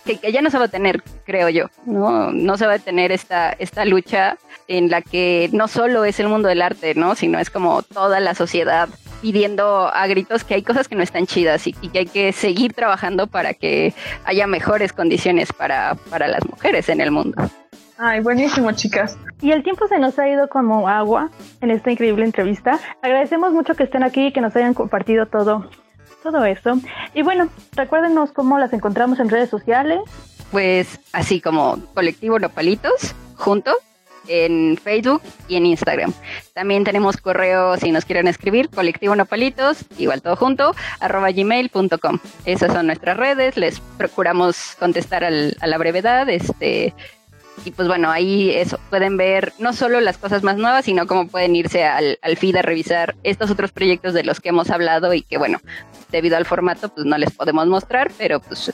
que, 0.04 0.18
que 0.18 0.32
ya 0.32 0.42
no 0.42 0.50
se 0.50 0.58
va 0.58 0.66
a 0.66 0.68
tener, 0.68 1.02
creo 1.24 1.48
yo, 1.48 1.66
¿no? 1.86 2.32
No 2.32 2.56
se 2.56 2.66
va 2.66 2.74
a 2.74 2.78
tener 2.78 3.12
esta, 3.12 3.52
esta 3.52 3.84
lucha 3.84 4.36
en 4.68 4.90
la 4.90 5.02
que 5.02 5.48
no 5.52 5.68
solo 5.68 6.04
es 6.04 6.18
el 6.20 6.28
mundo 6.28 6.48
del 6.48 6.62
arte, 6.62 6.94
¿no? 6.94 7.14
Sino 7.14 7.38
es 7.38 7.50
como 7.50 7.82
toda 7.82 8.20
la 8.20 8.34
sociedad 8.34 8.88
pidiendo 9.20 9.86
a 9.86 10.06
gritos 10.08 10.42
que 10.42 10.54
hay 10.54 10.62
cosas 10.62 10.88
que 10.88 10.96
no 10.96 11.02
están 11.02 11.26
chidas 11.26 11.66
y, 11.68 11.76
y 11.80 11.88
que 11.90 12.00
hay 12.00 12.06
que 12.06 12.32
seguir 12.32 12.72
trabajando 12.72 13.28
para 13.28 13.54
que 13.54 13.94
haya 14.24 14.48
mejores 14.48 14.92
condiciones 14.92 15.52
para, 15.52 15.94
para 16.10 16.26
las 16.26 16.44
mujeres 16.44 16.88
en 16.88 17.00
el 17.00 17.12
mundo. 17.12 17.40
Ay, 17.98 18.20
buenísimo, 18.20 18.72
chicas. 18.72 19.16
Y 19.40 19.52
el 19.52 19.62
tiempo 19.62 19.86
se 19.86 19.98
nos 19.98 20.18
ha 20.18 20.28
ido 20.28 20.48
como 20.48 20.88
agua 20.88 21.30
en 21.60 21.70
esta 21.70 21.90
increíble 21.90 22.24
entrevista. 22.24 22.78
Agradecemos 23.02 23.52
mucho 23.52 23.74
que 23.74 23.84
estén 23.84 24.02
aquí 24.02 24.26
y 24.26 24.32
que 24.32 24.40
nos 24.40 24.54
hayan 24.56 24.74
compartido 24.74 25.26
todo, 25.26 25.70
todo 26.22 26.44
eso. 26.44 26.78
Y 27.14 27.22
bueno, 27.22 27.48
recuérdenos 27.76 28.32
cómo 28.32 28.58
las 28.58 28.72
encontramos 28.72 29.20
en 29.20 29.28
redes 29.28 29.50
sociales. 29.50 30.00
Pues 30.50 31.00
así 31.12 31.40
como 31.40 31.78
colectivo 31.94 32.38
Nopalitos, 32.38 33.14
junto 33.36 33.72
en 34.28 34.76
Facebook 34.76 35.20
y 35.48 35.56
en 35.56 35.66
Instagram. 35.66 36.12
También 36.54 36.84
tenemos 36.84 37.16
correo 37.16 37.76
si 37.76 37.90
nos 37.90 38.04
quieren 38.04 38.28
escribir, 38.28 38.68
colectivo 38.70 39.16
Nopalitos, 39.16 39.84
igual 39.98 40.22
todo 40.22 40.36
junto, 40.36 40.74
arroba 41.00 41.30
gmail.com. 41.32 42.18
Esas 42.44 42.72
son 42.72 42.86
nuestras 42.86 43.16
redes, 43.16 43.56
les 43.56 43.80
procuramos 43.80 44.76
contestar 44.78 45.24
al- 45.24 45.56
a 45.60 45.66
la 45.66 45.76
brevedad, 45.78 46.28
este, 46.28 46.94
y 47.64 47.70
pues 47.70 47.86
bueno, 47.88 48.10
ahí 48.10 48.50
eso, 48.50 48.78
pueden 48.90 49.16
ver 49.16 49.52
no 49.58 49.72
solo 49.72 50.00
las 50.00 50.18
cosas 50.18 50.42
más 50.42 50.56
nuevas, 50.56 50.84
sino 50.84 51.06
cómo 51.06 51.28
pueden 51.28 51.54
irse 51.54 51.84
al, 51.84 52.18
al 52.22 52.36
feed 52.36 52.56
a 52.56 52.62
revisar 52.62 53.14
estos 53.22 53.50
otros 53.50 53.72
proyectos 53.72 54.14
de 54.14 54.24
los 54.24 54.40
que 54.40 54.48
hemos 54.48 54.70
hablado 54.70 55.14
y 55.14 55.22
que 55.22 55.38
bueno, 55.38 55.58
debido 56.10 56.36
al 56.36 56.46
formato 56.46 56.88
pues 56.88 57.06
no 57.06 57.16
les 57.18 57.30
podemos 57.30 57.66
mostrar, 57.66 58.10
pero 58.18 58.40
pues 58.40 58.72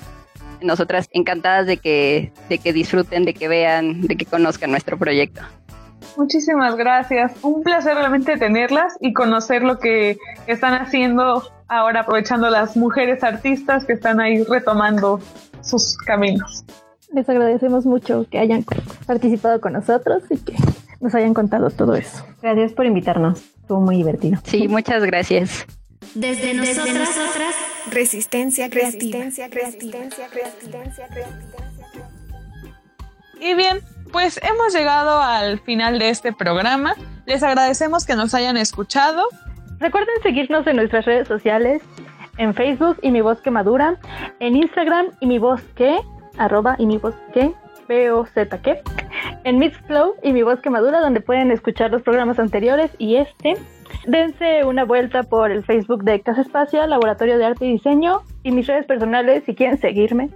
nosotras 0.61 1.09
encantadas 1.13 1.67
de 1.67 1.77
que, 1.77 2.33
de 2.49 2.59
que 2.59 2.73
disfruten, 2.73 3.25
de 3.25 3.35
que 3.35 3.49
vean, 3.49 4.03
de 4.03 4.17
que 4.17 4.27
conozcan 4.27 4.71
nuestro 4.71 4.99
proyecto. 4.99 5.43
Muchísimas 6.17 6.77
gracias. 6.77 7.33
Un 7.43 7.63
placer 7.63 7.95
realmente 7.95 8.37
tenerlas 8.37 8.97
y 9.01 9.13
conocer 9.13 9.63
lo 9.63 9.79
que 9.79 10.17
están 10.47 10.75
haciendo 10.75 11.49
ahora, 11.69 12.01
aprovechando 12.01 12.51
las 12.51 12.77
mujeres 12.77 13.23
artistas 13.23 13.85
que 13.85 13.93
están 13.93 14.21
ahí 14.21 14.43
retomando 14.45 15.21
sus 15.61 15.97
caminos. 15.99 16.65
Les 17.13 17.29
agradecemos 17.29 17.87
mucho 17.87 18.27
que 18.31 18.39
hayan 18.39 18.65
participado 19.07 19.61
con 19.61 19.73
nosotros 19.73 20.23
y 20.31 20.37
que 20.39 20.55
nos 21.01 21.15
hayan 21.15 21.35
contado 21.35 21.71
todo 21.71 21.95
eso. 21.95 22.25
Gracias 22.43 22.73
por 22.73 22.87
invitarnos. 22.87 23.41
Estuvo 23.61 23.81
muy 23.81 23.97
divertido. 23.97 24.39
Sí, 24.45 24.69
muchas 24.69 25.05
gracias. 25.05 25.67
Desde 26.15 26.55
nosotras, 26.55 27.55
Resistencia 27.91 28.69
creativa. 28.69 29.19
Y 33.41 33.55
bien, 33.55 33.81
pues 34.13 34.41
hemos 34.43 34.75
llegado 34.75 35.21
al 35.21 35.61
final 35.61 35.99
de 35.99 36.11
este 36.11 36.33
programa. 36.33 36.95
Les 37.27 37.43
agradecemos 37.43 38.05
que 38.05 38.15
nos 38.15 38.35
hayan 38.35 38.57
escuchado. 38.57 39.23
Recuerden 39.79 40.15
seguirnos 40.23 40.67
en 40.67 40.77
nuestras 40.77 41.05
redes 41.05 41.29
sociales, 41.29 41.83
en 42.37 42.55
Facebook 42.55 42.99
y 43.03 43.11
mi 43.11 43.21
voz 43.21 43.41
que 43.41 43.51
madura, 43.51 43.97
en 44.41 44.57
Instagram 44.57 45.07
y 45.21 45.27
mi 45.27 45.39
voz 45.39 45.63
que, 45.77 45.99
arroba 46.39 46.77
y 46.79 46.87
mi 46.87 46.99
voz 46.99 47.15
que, 47.33 47.53
B-O-Z 47.89 48.59
que, 48.59 48.83
en 49.45 49.59
Mixflow 49.59 50.15
y 50.23 50.33
mi 50.33 50.43
voz 50.43 50.61
que 50.61 50.71
madura, 50.71 51.01
donde 51.01 51.21
pueden 51.21 51.51
escuchar 51.51 51.91
los 51.91 52.03
programas 52.03 52.39
anteriores 52.39 52.91
y 52.99 53.17
este. 53.17 53.57
Dense 54.07 54.65
una 54.65 54.85
vuelta 54.85 55.23
por 55.23 55.51
el 55.51 55.65
Facebook 55.65 56.05
de 56.05 56.21
Casa 56.21 56.43
Espacia, 56.43 56.87
Laboratorio 56.87 57.39
de 57.39 57.47
Arte 57.47 57.67
y 57.67 57.73
Diseño 57.73 58.23
y 58.43 58.53
mis 58.53 58.67
redes 58.67 58.87
personales 58.87 59.45
si 59.45 59.55
quieren 59.55 59.79
seguirme 59.79 60.31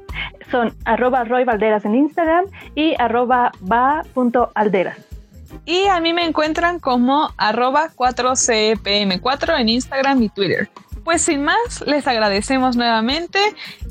son 0.50 0.74
arroba 0.84 1.24
Roy 1.24 1.44
Valderas 1.44 1.84
en 1.84 1.96
Instagram 1.96 2.44
y 2.74 2.94
arroba 2.98 3.52
va.alderas. 3.70 4.98
Y 5.64 5.86
a 5.86 6.00
mí 6.00 6.12
me 6.12 6.24
encuentran 6.24 6.78
como 6.78 7.30
arroba 7.36 7.90
4cpm4 7.94 9.60
en 9.60 9.68
Instagram 9.68 10.22
y 10.22 10.28
Twitter. 10.28 10.68
Pues 11.04 11.22
sin 11.22 11.42
más, 11.42 11.82
les 11.84 12.06
agradecemos 12.06 12.76
nuevamente 12.76 13.38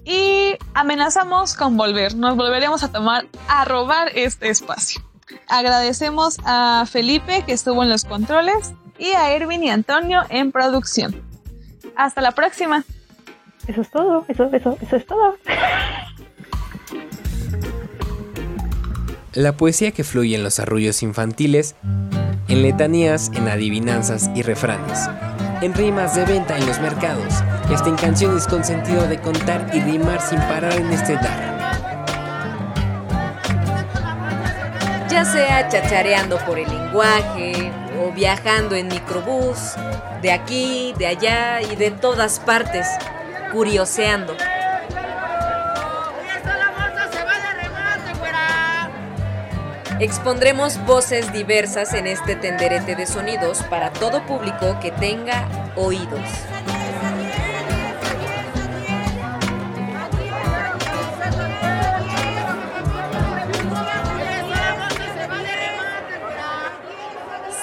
y 0.06 0.56
amenazamos 0.74 1.56
con 1.56 1.76
volver. 1.76 2.16
Nos 2.16 2.38
volveremos 2.38 2.84
a 2.84 2.92
tomar 2.92 3.26
a 3.48 3.66
robar 3.66 4.10
este 4.16 4.50
espacio. 4.50 5.02
Agradecemos 5.48 6.38
a 6.46 6.86
Felipe 6.90 7.44
que 7.46 7.54
estuvo 7.54 7.84
en 7.84 7.90
los 7.90 8.06
controles 8.06 8.74
y 8.98 9.12
a 9.12 9.32
Erwin 9.34 9.64
y 9.64 9.70
Antonio 9.70 10.22
en 10.30 10.52
producción. 10.52 11.22
Hasta 11.96 12.22
la 12.22 12.32
próxima. 12.32 12.86
Eso 13.68 13.82
es 13.82 13.92
todo, 13.92 14.26
eso, 14.28 14.50
eso, 14.54 14.78
eso 14.82 14.96
es 14.96 15.06
todo. 15.06 15.38
La 19.34 19.56
poesía 19.56 19.92
que 19.92 20.04
fluye 20.04 20.36
en 20.36 20.44
los 20.44 20.60
arrullos 20.60 21.04
infantiles, 21.04 21.76
en 22.52 22.64
letanías, 22.64 23.32
en 23.34 23.48
adivinanzas 23.48 24.30
y 24.36 24.42
refranes, 24.42 25.00
en 25.62 25.74
rimas 25.74 26.18
de 26.18 26.26
venta 26.26 26.58
en 26.58 26.66
los 26.66 26.82
mercados, 26.82 27.34
hasta 27.74 27.88
en 27.88 27.96
canciones 27.96 28.46
con 28.46 28.66
sentido 28.66 29.08
de 29.08 29.22
contar 29.22 29.72
y 29.74 29.80
rimar 29.80 30.20
sin 30.22 30.38
parar 30.40 30.74
en 30.74 30.92
este 30.92 31.14
dar. 31.14 31.80
Ya 35.10 35.24
sea 35.24 35.70
chachareando 35.70 36.40
por 36.40 36.60
el 36.60 36.68
lenguaje 36.68 37.72
o 38.02 38.12
viajando 38.12 38.76
en 38.76 38.90
microbús, 38.90 39.76
de 40.22 40.34
aquí, 40.34 40.94
de 40.98 41.08
allá 41.08 41.62
y 41.62 41.78
de 41.78 41.92
todas 41.92 42.42
partes, 42.42 42.86
curioseando. 43.54 44.36
Expondremos 50.02 50.84
voces 50.88 51.32
diversas 51.32 51.94
en 51.94 52.08
este 52.08 52.36
tenderete 52.36 52.96
de 52.96 53.06
sonidos 53.06 53.62
para 53.70 53.94
todo 53.94 54.26
público 54.26 54.80
que 54.82 54.90
tenga 54.90 55.48
oídos. 55.76 56.28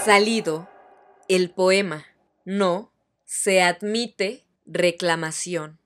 Salido 0.05 0.69
el 1.27 1.51
poema. 1.51 2.07
No 2.45 2.93
se 3.25 3.63
admite 3.63 4.47
reclamación. 4.65 5.81